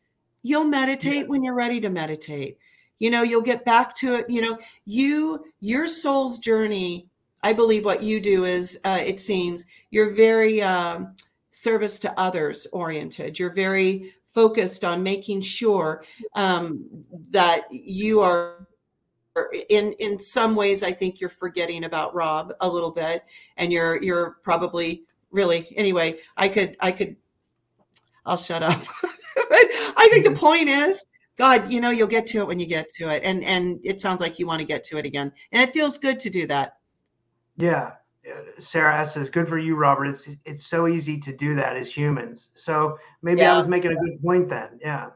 You'll 0.43 0.65
meditate 0.65 1.13
yeah. 1.13 1.27
when 1.27 1.43
you're 1.43 1.55
ready 1.55 1.79
to 1.81 1.89
meditate. 1.89 2.57
You 2.99 3.11
know, 3.11 3.23
you'll 3.23 3.41
get 3.41 3.65
back 3.65 3.95
to 3.97 4.15
it. 4.15 4.25
You 4.29 4.41
know, 4.41 4.57
you, 4.85 5.45
your 5.59 5.87
soul's 5.87 6.39
journey, 6.39 7.07
I 7.43 7.53
believe 7.53 7.85
what 7.85 8.03
you 8.03 8.21
do 8.21 8.45
is, 8.45 8.79
uh, 8.85 8.99
it 9.01 9.19
seems, 9.19 9.65
you're 9.89 10.13
very 10.13 10.61
um, 10.61 11.15
service 11.51 11.99
to 11.99 12.19
others 12.19 12.67
oriented. 12.71 13.39
You're 13.39 13.53
very 13.53 14.13
focused 14.25 14.83
on 14.83 15.03
making 15.03 15.41
sure 15.41 16.03
um, 16.35 16.85
that 17.31 17.63
you 17.71 18.19
are 18.21 18.67
in 19.69 19.93
in 19.99 20.19
some 20.19 20.55
ways 20.55 20.83
i 20.83 20.91
think 20.91 21.21
you're 21.21 21.29
forgetting 21.29 21.85
about 21.85 22.13
rob 22.13 22.53
a 22.59 22.69
little 22.69 22.91
bit 22.91 23.23
and 23.57 23.71
you're 23.71 24.01
you're 24.03 24.37
probably 24.43 25.03
really 25.31 25.67
anyway 25.77 26.17
i 26.35 26.49
could 26.49 26.75
i 26.81 26.91
could 26.91 27.15
I'll 28.25 28.37
shut 28.37 28.63
up. 28.63 28.79
but 29.01 29.47
I 29.51 30.07
think 30.11 30.25
the 30.25 30.35
point 30.39 30.69
is, 30.69 31.05
God, 31.37 31.71
you 31.71 31.81
know, 31.81 31.89
you'll 31.89 32.07
get 32.07 32.27
to 32.27 32.39
it 32.39 32.47
when 32.47 32.59
you 32.59 32.67
get 32.67 32.89
to 32.95 33.09
it, 33.09 33.23
and 33.23 33.43
and 33.43 33.79
it 33.83 33.99
sounds 33.99 34.19
like 34.21 34.37
you 34.37 34.45
want 34.45 34.59
to 34.59 34.67
get 34.67 34.83
to 34.85 34.97
it 34.97 35.05
again, 35.05 35.31
and 35.51 35.67
it 35.67 35.73
feels 35.73 35.97
good 35.97 36.19
to 36.19 36.29
do 36.29 36.45
that. 36.47 36.77
Yeah, 37.57 37.91
Sarah 38.59 39.07
says, 39.07 39.29
"Good 39.29 39.47
for 39.47 39.57
you, 39.57 39.75
Robert. 39.75 40.05
It's 40.05 40.27
it's 40.45 40.67
so 40.67 40.87
easy 40.87 41.19
to 41.21 41.35
do 41.35 41.55
that 41.55 41.77
as 41.77 41.91
humans. 41.91 42.49
So 42.55 42.97
maybe 43.21 43.41
yeah. 43.41 43.55
I 43.55 43.59
was 43.59 43.67
making 43.67 43.91
a 43.91 43.95
good 43.95 44.21
point 44.21 44.49
then. 44.49 44.79
Yeah." 44.81 45.09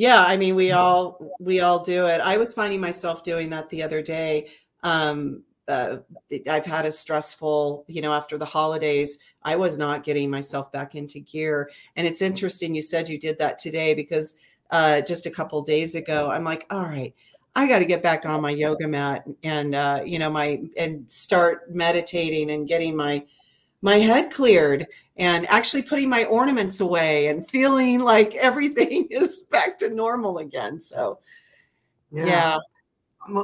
Yeah, 0.00 0.24
I 0.26 0.38
mean, 0.38 0.54
we 0.54 0.72
all 0.72 1.18
we 1.40 1.60
all 1.60 1.80
do 1.82 2.06
it. 2.06 2.22
I 2.22 2.38
was 2.38 2.54
finding 2.54 2.80
myself 2.80 3.22
doing 3.22 3.50
that 3.50 3.68
the 3.68 3.82
other 3.82 4.00
day. 4.00 4.48
Um, 4.82 5.42
uh, 5.68 5.98
I've 6.50 6.64
had 6.64 6.86
a 6.86 6.90
stressful, 6.90 7.84
you 7.86 8.00
know, 8.00 8.14
after 8.14 8.38
the 8.38 8.46
holidays, 8.46 9.22
I 9.42 9.56
was 9.56 9.76
not 9.78 10.02
getting 10.02 10.30
myself 10.30 10.72
back 10.72 10.94
into 10.94 11.20
gear. 11.20 11.70
And 11.96 12.06
it's 12.06 12.22
interesting 12.22 12.74
you 12.74 12.80
said 12.80 13.10
you 13.10 13.18
did 13.18 13.38
that 13.40 13.58
today 13.58 13.92
because 13.94 14.38
uh, 14.70 15.02
just 15.02 15.26
a 15.26 15.30
couple 15.30 15.60
days 15.62 15.94
ago, 15.94 16.30
I'm 16.30 16.44
like, 16.44 16.64
all 16.70 16.82
right, 16.86 17.14
I 17.54 17.68
got 17.68 17.80
to 17.80 17.84
get 17.84 18.02
back 18.02 18.24
on 18.24 18.40
my 18.40 18.50
yoga 18.52 18.88
mat 18.88 19.24
and 19.44 19.74
uh, 19.74 20.00
you 20.04 20.18
know 20.18 20.30
my 20.30 20.62
and 20.78 21.10
start 21.10 21.74
meditating 21.74 22.50
and 22.50 22.66
getting 22.66 22.96
my 22.96 23.26
my 23.82 23.96
head 23.96 24.30
cleared 24.30 24.86
and 25.16 25.46
actually 25.48 25.82
putting 25.82 26.08
my 26.08 26.24
ornaments 26.24 26.80
away 26.80 27.28
and 27.28 27.48
feeling 27.48 28.00
like 28.00 28.34
everything 28.36 29.06
is 29.10 29.46
back 29.50 29.78
to 29.78 29.90
normal 29.90 30.38
again. 30.38 30.80
So 30.80 31.18
yeah. 32.12 32.26
yeah. 32.26 32.58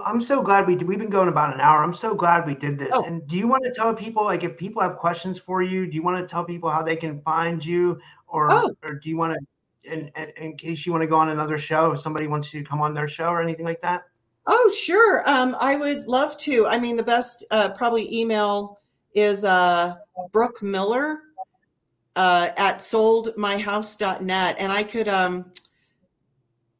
I'm 0.04 0.20
so 0.20 0.42
glad 0.42 0.66
we 0.66 0.74
we've 0.76 0.98
been 0.98 1.10
going 1.10 1.28
about 1.28 1.54
an 1.54 1.60
hour. 1.60 1.84
I'm 1.84 1.94
so 1.94 2.14
glad 2.14 2.46
we 2.46 2.54
did 2.54 2.78
this. 2.78 2.88
Oh. 2.92 3.04
And 3.04 3.26
do 3.28 3.36
you 3.36 3.46
want 3.46 3.62
to 3.64 3.72
tell 3.72 3.94
people 3.94 4.24
like 4.24 4.42
if 4.42 4.56
people 4.56 4.82
have 4.82 4.96
questions 4.96 5.38
for 5.38 5.62
you, 5.62 5.86
do 5.86 5.94
you 5.94 6.02
want 6.02 6.18
to 6.18 6.26
tell 6.26 6.44
people 6.44 6.70
how 6.70 6.82
they 6.82 6.96
can 6.96 7.20
find 7.20 7.64
you 7.64 8.00
or 8.26 8.48
oh. 8.50 8.74
or 8.82 8.94
do 8.94 9.08
you 9.08 9.16
want 9.16 9.34
to 9.34 9.46
in, 9.92 10.10
in 10.36 10.56
case 10.56 10.84
you 10.84 10.92
want 10.92 11.02
to 11.02 11.06
go 11.06 11.16
on 11.16 11.28
another 11.28 11.58
show 11.58 11.92
if 11.92 12.00
somebody 12.00 12.26
wants 12.26 12.52
you 12.52 12.62
to 12.62 12.68
come 12.68 12.80
on 12.80 12.94
their 12.94 13.06
show 13.06 13.28
or 13.28 13.42
anything 13.42 13.64
like 13.64 13.80
that? 13.82 14.04
Oh, 14.46 14.72
sure. 14.76 15.28
Um, 15.28 15.56
I 15.60 15.76
would 15.76 16.06
love 16.06 16.36
to. 16.38 16.66
I 16.68 16.78
mean, 16.78 16.96
the 16.96 17.02
best 17.02 17.44
uh, 17.50 17.70
probably 17.76 18.12
email 18.14 18.78
is 19.14 19.44
uh, 19.44 19.96
Brooke 20.32 20.62
Miller 20.62 21.20
uh, 22.16 22.48
at 22.56 22.78
soldmyhouse.net. 22.78 24.56
And 24.59 24.72
I 24.72 24.82
could 24.82 25.09
um, 25.09 25.52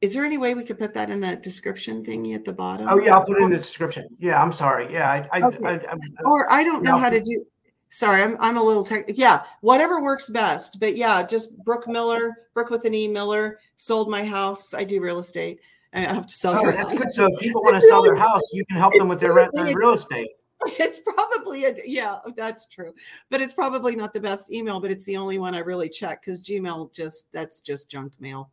Is 0.01 0.15
there 0.15 0.25
any 0.25 0.39
way 0.39 0.55
we 0.55 0.65
could 0.65 0.79
put 0.79 0.95
that 0.95 1.11
in 1.11 1.21
that 1.21 1.43
description 1.43 2.05
thingy 2.05 2.35
at 2.35 2.45
the 2.45 2.53
bottom? 2.53 2.89
Oh 2.89 2.99
yeah, 2.99 3.15
I'll 3.15 3.25
put 3.25 3.39
it 3.39 3.45
in 3.45 3.51
the 3.51 3.59
description. 3.59 4.09
Yeah, 4.19 4.43
I'm 4.43 4.53
sorry. 4.53 4.93
Yeah, 4.93 5.11
I, 5.11 5.29
I, 5.39 5.43
Okay. 5.43 5.67
I, 5.67 5.73
I, 5.75 5.97
Or 6.25 6.51
I 6.53 6.65
don't 6.65 6.83
know 6.83 6.97
how 6.99 7.11
to 7.11 7.21
do. 7.21 7.45
Sorry, 7.89 8.21
I'm 8.23 8.37
I'm 8.41 8.57
a 8.57 8.63
little 8.63 8.85
tech. 8.85 9.05
Yeah, 9.09 9.43
whatever 9.61 10.03
works 10.03 10.29
best. 10.29 10.81
But 10.81 10.97
yeah, 10.97 11.25
just 11.27 11.63
Brooke 11.65 11.87
Miller, 11.87 12.35
Brooke 12.53 12.71
with 12.71 12.85
an 12.85 12.95
E 12.95 13.07
Miller, 13.09 13.59
sold 13.77 14.11
my 14.11 14.25
house. 14.25 14.75
I 14.75 14.85
do 14.85 15.01
real 15.01 15.21
estate. 15.21 15.61
I 15.95 16.01
have 16.01 16.27
to 16.27 16.33
sell 16.33 16.59
oh, 16.59 16.63
your 16.63 16.73
that's 16.73 16.93
house. 16.93 17.05
good. 17.05 17.15
So 17.15 17.27
if 17.27 17.41
people 17.41 17.63
want 17.63 17.77
to 17.77 17.81
sell 17.81 18.03
the 18.03 18.11
their 18.11 18.19
house, 18.19 18.43
you 18.53 18.67
can 18.67 18.77
help 18.77 18.93
them 18.95 19.09
with 19.09 19.21
their 19.21 19.33
rent 19.33 19.51
and 19.55 19.75
real 19.75 19.93
estate. 19.93 20.29
It's 20.79 21.01
probably 21.01 21.65
a 21.65 21.75
yeah, 21.85 22.19
that's 22.37 22.69
true. 22.69 22.93
But 23.31 23.41
it's 23.41 23.55
probably 23.55 23.97
not 23.97 24.13
the 24.15 24.21
best 24.21 24.53
email, 24.53 24.81
but 24.81 24.91
it's 24.91 25.05
the 25.05 25.17
only 25.17 25.39
one 25.39 25.55
I 25.55 25.59
really 25.61 25.89
check 25.89 26.23
because 26.23 26.43
Gmail 26.43 26.93
just 26.95 27.33
that's 27.33 27.61
just 27.61 27.91
junk 27.91 28.13
mail. 28.21 28.51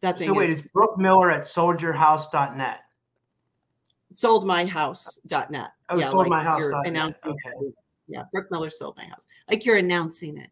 That 0.00 0.18
thing 0.18 0.28
So 0.28 0.34
wait, 0.34 0.48
is 0.50 0.58
it's 0.58 0.68
Brooke 0.68 0.98
Miller 0.98 1.30
at 1.30 1.44
soldierhouse.net. 1.44 2.80
soldmyhouse.net. 4.12 5.70
Oh, 5.88 5.98
yeah, 5.98 6.10
sold 6.10 6.28
my 6.28 6.38
like 6.38 6.46
house 6.46 6.60
you're 6.60 6.82
announcing. 6.84 7.30
Okay. 7.30 7.72
Yeah, 8.08 8.22
Brooke 8.32 8.50
Miller 8.50 8.70
sold 8.70 8.96
my 8.96 9.04
house. 9.04 9.26
Like 9.48 9.64
you're 9.64 9.76
announcing 9.78 10.38
it. 10.38 10.50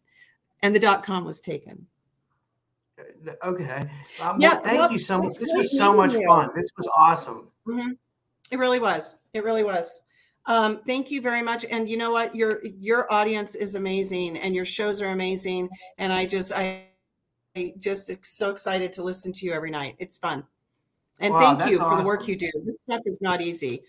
And 0.62 0.74
the 0.74 0.80
dot 0.80 1.02
com 1.02 1.24
was 1.24 1.40
taken. 1.40 1.86
Okay. 3.44 3.74
Um, 3.74 3.88
well, 4.20 4.36
Yeah, 4.38 4.54
thank 4.60 4.78
well, 4.78 4.92
you 4.92 4.98
so 4.98 5.18
much. 5.18 5.38
This 5.38 5.50
was 5.52 5.76
so 5.76 5.92
much 5.92 6.12
you. 6.14 6.24
fun. 6.26 6.50
This 6.56 6.70
was 6.78 6.88
awesome. 6.96 7.48
Mhm. 7.66 7.96
It 8.50 8.58
really 8.58 8.78
was. 8.80 9.20
It 9.34 9.44
really 9.44 9.64
was. 9.64 10.03
Um, 10.46 10.80
thank 10.86 11.10
you 11.10 11.22
very 11.22 11.42
much. 11.42 11.64
And 11.70 11.88
you 11.88 11.96
know 11.96 12.12
what? 12.12 12.34
Your 12.34 12.60
your 12.80 13.12
audience 13.12 13.54
is 13.54 13.74
amazing, 13.74 14.38
and 14.38 14.54
your 14.54 14.66
shows 14.66 15.00
are 15.00 15.10
amazing. 15.10 15.68
And 15.98 16.12
I 16.12 16.26
just 16.26 16.52
I, 16.54 16.84
I 17.56 17.72
just 17.78 18.24
so 18.24 18.50
excited 18.50 18.92
to 18.94 19.02
listen 19.02 19.32
to 19.32 19.46
you 19.46 19.52
every 19.52 19.70
night. 19.70 19.96
It's 19.98 20.18
fun. 20.18 20.44
And 21.20 21.32
Wow, 21.32 21.40
thank 21.40 21.70
you 21.70 21.78
for 21.78 21.96
the 21.96 22.04
work 22.04 22.26
you 22.28 22.36
do. 22.36 22.50
This 22.64 22.74
stuff 22.82 23.00
is 23.06 23.20
not 23.22 23.40
easy. 23.40 23.82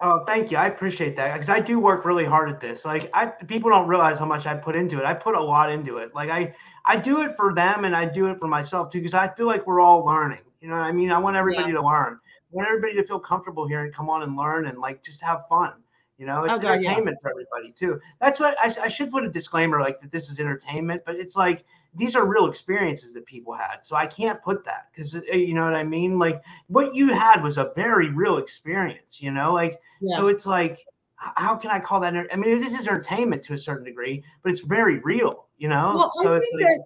Oh, 0.00 0.24
thank 0.26 0.50
you. 0.50 0.56
I 0.56 0.66
appreciate 0.66 1.16
that 1.16 1.32
because 1.34 1.48
I 1.48 1.60
do 1.60 1.78
work 1.78 2.04
really 2.04 2.24
hard 2.24 2.50
at 2.50 2.60
this. 2.60 2.84
Like, 2.84 3.10
I 3.14 3.26
people 3.26 3.70
don't 3.70 3.88
realize 3.88 4.18
how 4.18 4.26
much 4.26 4.46
I 4.46 4.54
put 4.54 4.76
into 4.76 4.98
it. 4.98 5.04
I 5.04 5.14
put 5.14 5.34
a 5.34 5.42
lot 5.42 5.70
into 5.70 5.98
it. 5.98 6.14
Like, 6.14 6.30
I 6.30 6.54
I 6.86 6.96
do 6.96 7.22
it 7.22 7.36
for 7.36 7.54
them 7.54 7.84
and 7.84 7.94
I 7.94 8.04
do 8.04 8.26
it 8.26 8.38
for 8.40 8.48
myself 8.48 8.90
too 8.90 8.98
because 8.98 9.14
I 9.14 9.28
feel 9.28 9.46
like 9.46 9.66
we're 9.66 9.80
all 9.80 10.04
learning. 10.04 10.40
You 10.60 10.68
know 10.68 10.76
what 10.76 10.84
I 10.84 10.92
mean? 10.92 11.10
I 11.10 11.18
want 11.18 11.36
everybody 11.36 11.72
to 11.72 11.82
learn. 11.82 12.18
Want 12.54 12.68
everybody 12.68 12.94
to 12.94 13.04
feel 13.06 13.18
comfortable 13.18 13.66
here 13.66 13.84
and 13.84 13.92
come 13.92 14.08
on 14.08 14.22
and 14.22 14.36
learn 14.36 14.66
and 14.66 14.78
like 14.78 15.02
just 15.02 15.20
have 15.22 15.48
fun. 15.48 15.72
You 16.18 16.26
know, 16.26 16.44
it's 16.44 16.52
Oh, 16.52 16.58
God, 16.58 16.80
yeah. 16.80 16.90
entertainment 16.90 17.18
for 17.20 17.30
everybody 17.30 17.72
too. 17.76 18.00
That's 18.20 18.38
what 18.38 18.56
I, 18.60 18.72
I 18.84 18.88
should 18.88 19.10
put 19.10 19.24
a 19.24 19.28
disclaimer 19.28 19.80
like 19.80 20.00
that. 20.00 20.12
This 20.12 20.30
is 20.30 20.38
entertainment, 20.38 21.02
but 21.04 21.16
it's 21.16 21.34
like 21.34 21.64
these 21.96 22.14
are 22.14 22.24
real 22.24 22.46
experiences 22.46 23.12
that 23.14 23.26
people 23.26 23.52
had. 23.52 23.78
So 23.82 23.96
I 23.96 24.06
can't 24.06 24.40
put 24.42 24.64
that 24.64 24.88
because 24.92 25.16
uh, 25.16 25.20
you 25.32 25.54
know 25.54 25.64
what 25.64 25.74
I 25.74 25.82
mean. 25.82 26.18
Like 26.18 26.40
what 26.68 26.94
you 26.94 27.12
had 27.12 27.42
was 27.42 27.58
a 27.58 27.72
very 27.74 28.10
real 28.10 28.38
experience. 28.38 29.20
You 29.20 29.32
know, 29.32 29.52
like 29.52 29.80
Yeah. 30.00 30.16
so 30.16 30.28
it's 30.28 30.46
like, 30.46 30.86
how 31.16 31.56
can 31.56 31.72
I 31.72 31.80
call 31.80 31.98
that? 32.00 32.14
I 32.32 32.36
mean, 32.36 32.60
this 32.60 32.72
is 32.74 32.86
entertainment 32.86 33.42
to 33.44 33.54
a 33.54 33.58
certain 33.58 33.84
degree, 33.84 34.22
but 34.44 34.52
it's 34.52 34.60
very 34.60 34.98
real, 35.00 35.46
you 35.58 35.68
know. 35.68 35.90
Well, 35.94 36.12
I 36.20 36.22
think 36.22 36.36
it's 36.36 36.54
like, 36.54 36.64
that 36.64 36.84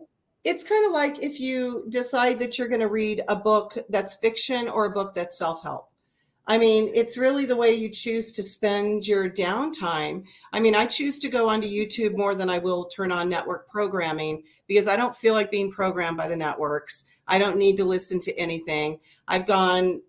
it's 0.49 0.65
kind 0.65 0.87
of 0.87 0.93
like 0.93 1.23
if 1.23 1.39
you 1.39 1.85
decide 1.91 2.39
that 2.39 2.57
you're 2.57 2.69
going 2.69 2.81
to 2.81 2.89
read 2.89 3.21
a 3.29 3.37
book 3.37 3.77
that's 3.91 4.17
fiction 4.17 4.67
or 4.67 4.87
a 4.87 4.91
book 4.91 5.13
that's 5.15 5.39
self 5.39 5.63
help. 5.63 5.91
I 6.47 6.57
mean, 6.57 6.91
it's 6.95 7.19
really 7.19 7.45
the 7.45 7.55
way 7.57 7.75
you 7.75 7.91
choose 7.91 8.33
to 8.33 8.43
spend 8.43 9.07
your 9.07 9.29
downtime. 9.29 10.27
I 10.55 10.61
mean, 10.61 10.75
I 10.75 10.87
choose 10.87 11.19
to 11.19 11.29
go 11.29 11.51
onto 11.51 11.69
YouTube 11.69 12.17
more 12.17 12.35
than 12.35 12.49
I 12.49 12.57
will 12.57 12.87
turn 12.87 13.13
on 13.13 13.29
network 13.29 13.69
programming 13.69 14.43
because 14.67 14.89
I 14.89 14.97
don't 14.97 15.15
feel 15.15 15.35
like 15.35 15.51
being 15.51 15.71
programmed 15.71 16.17
by 16.17 16.27
the 16.27 16.37
networks. 16.37 17.19
I 17.27 17.39
don't 17.39 17.59
need 17.59 17.77
to 17.77 17.85
listen 17.85 18.19
to 18.21 18.35
anything. 18.39 19.01
I've 19.29 19.47
gone 19.47 20.01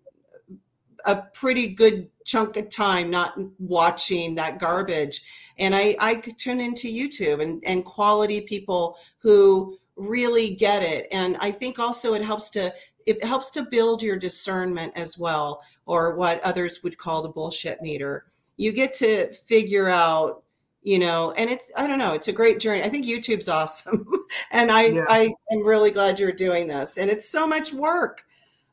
a 1.04 1.22
pretty 1.34 1.74
good 1.74 2.08
chunk 2.24 2.56
of 2.56 2.70
time 2.70 3.10
not 3.10 3.34
watching 3.58 4.34
that 4.34 4.58
garbage 4.58 5.22
and 5.58 5.74
i 5.74 5.96
i 5.98 6.14
tune 6.36 6.60
into 6.60 6.86
youtube 6.86 7.40
and 7.40 7.62
and 7.66 7.86
quality 7.86 8.42
people 8.42 8.94
who 9.18 9.78
really 10.00 10.54
get 10.54 10.82
it. 10.82 11.06
And 11.12 11.36
i 11.40 11.50
think 11.50 11.78
also 11.78 12.14
it 12.14 12.22
helps 12.24 12.50
to 12.50 12.72
it 13.06 13.24
helps 13.24 13.50
to 13.52 13.66
build 13.70 14.02
your 14.02 14.16
discernment 14.16 14.92
as 14.96 15.18
well 15.18 15.62
or 15.86 16.16
what 16.16 16.40
others 16.42 16.80
would 16.84 16.96
call 16.98 17.22
the 17.22 17.28
bullshit 17.28 17.80
meter. 17.82 18.24
You 18.56 18.72
get 18.72 18.92
to 18.94 19.32
figure 19.32 19.88
out 19.88 20.42
you 20.82 20.98
know 20.98 21.32
and 21.36 21.50
it's 21.50 21.70
i 21.76 21.86
don't 21.86 21.98
know 21.98 22.14
it's 22.14 22.28
a 22.28 22.32
great 22.32 22.58
journey. 22.60 22.82
I 22.82 22.88
think 22.88 23.06
youtube's 23.06 23.48
awesome 23.48 24.06
and 24.50 24.70
i 24.70 24.86
Yeah. 24.86 25.04
i 25.08 25.32
am 25.52 25.66
really 25.66 25.90
glad 25.90 26.18
you're 26.18 26.32
doing 26.32 26.68
this 26.68 26.96
and 26.98 27.10
it's 27.10 27.28
so 27.30 27.46
much 27.46 27.72
work. 27.74 28.22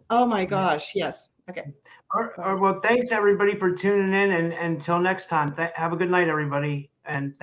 Oh 0.09 0.25
my 0.25 0.45
gosh 0.45 0.93
yes 0.95 1.31
okay. 1.49 1.73
All 2.15 2.23
right, 2.37 2.53
well, 2.57 2.79
thanks 2.81 3.11
everybody 3.11 3.59
for 3.59 3.73
tuning 3.73 4.13
in, 4.13 4.31
and 4.31 4.53
until 4.53 4.97
next 4.97 5.27
time, 5.27 5.53
th- 5.53 5.71
have 5.75 5.91
a 5.91 5.97
good 5.97 6.09
night, 6.09 6.29
everybody, 6.29 6.89
and. 7.03 7.33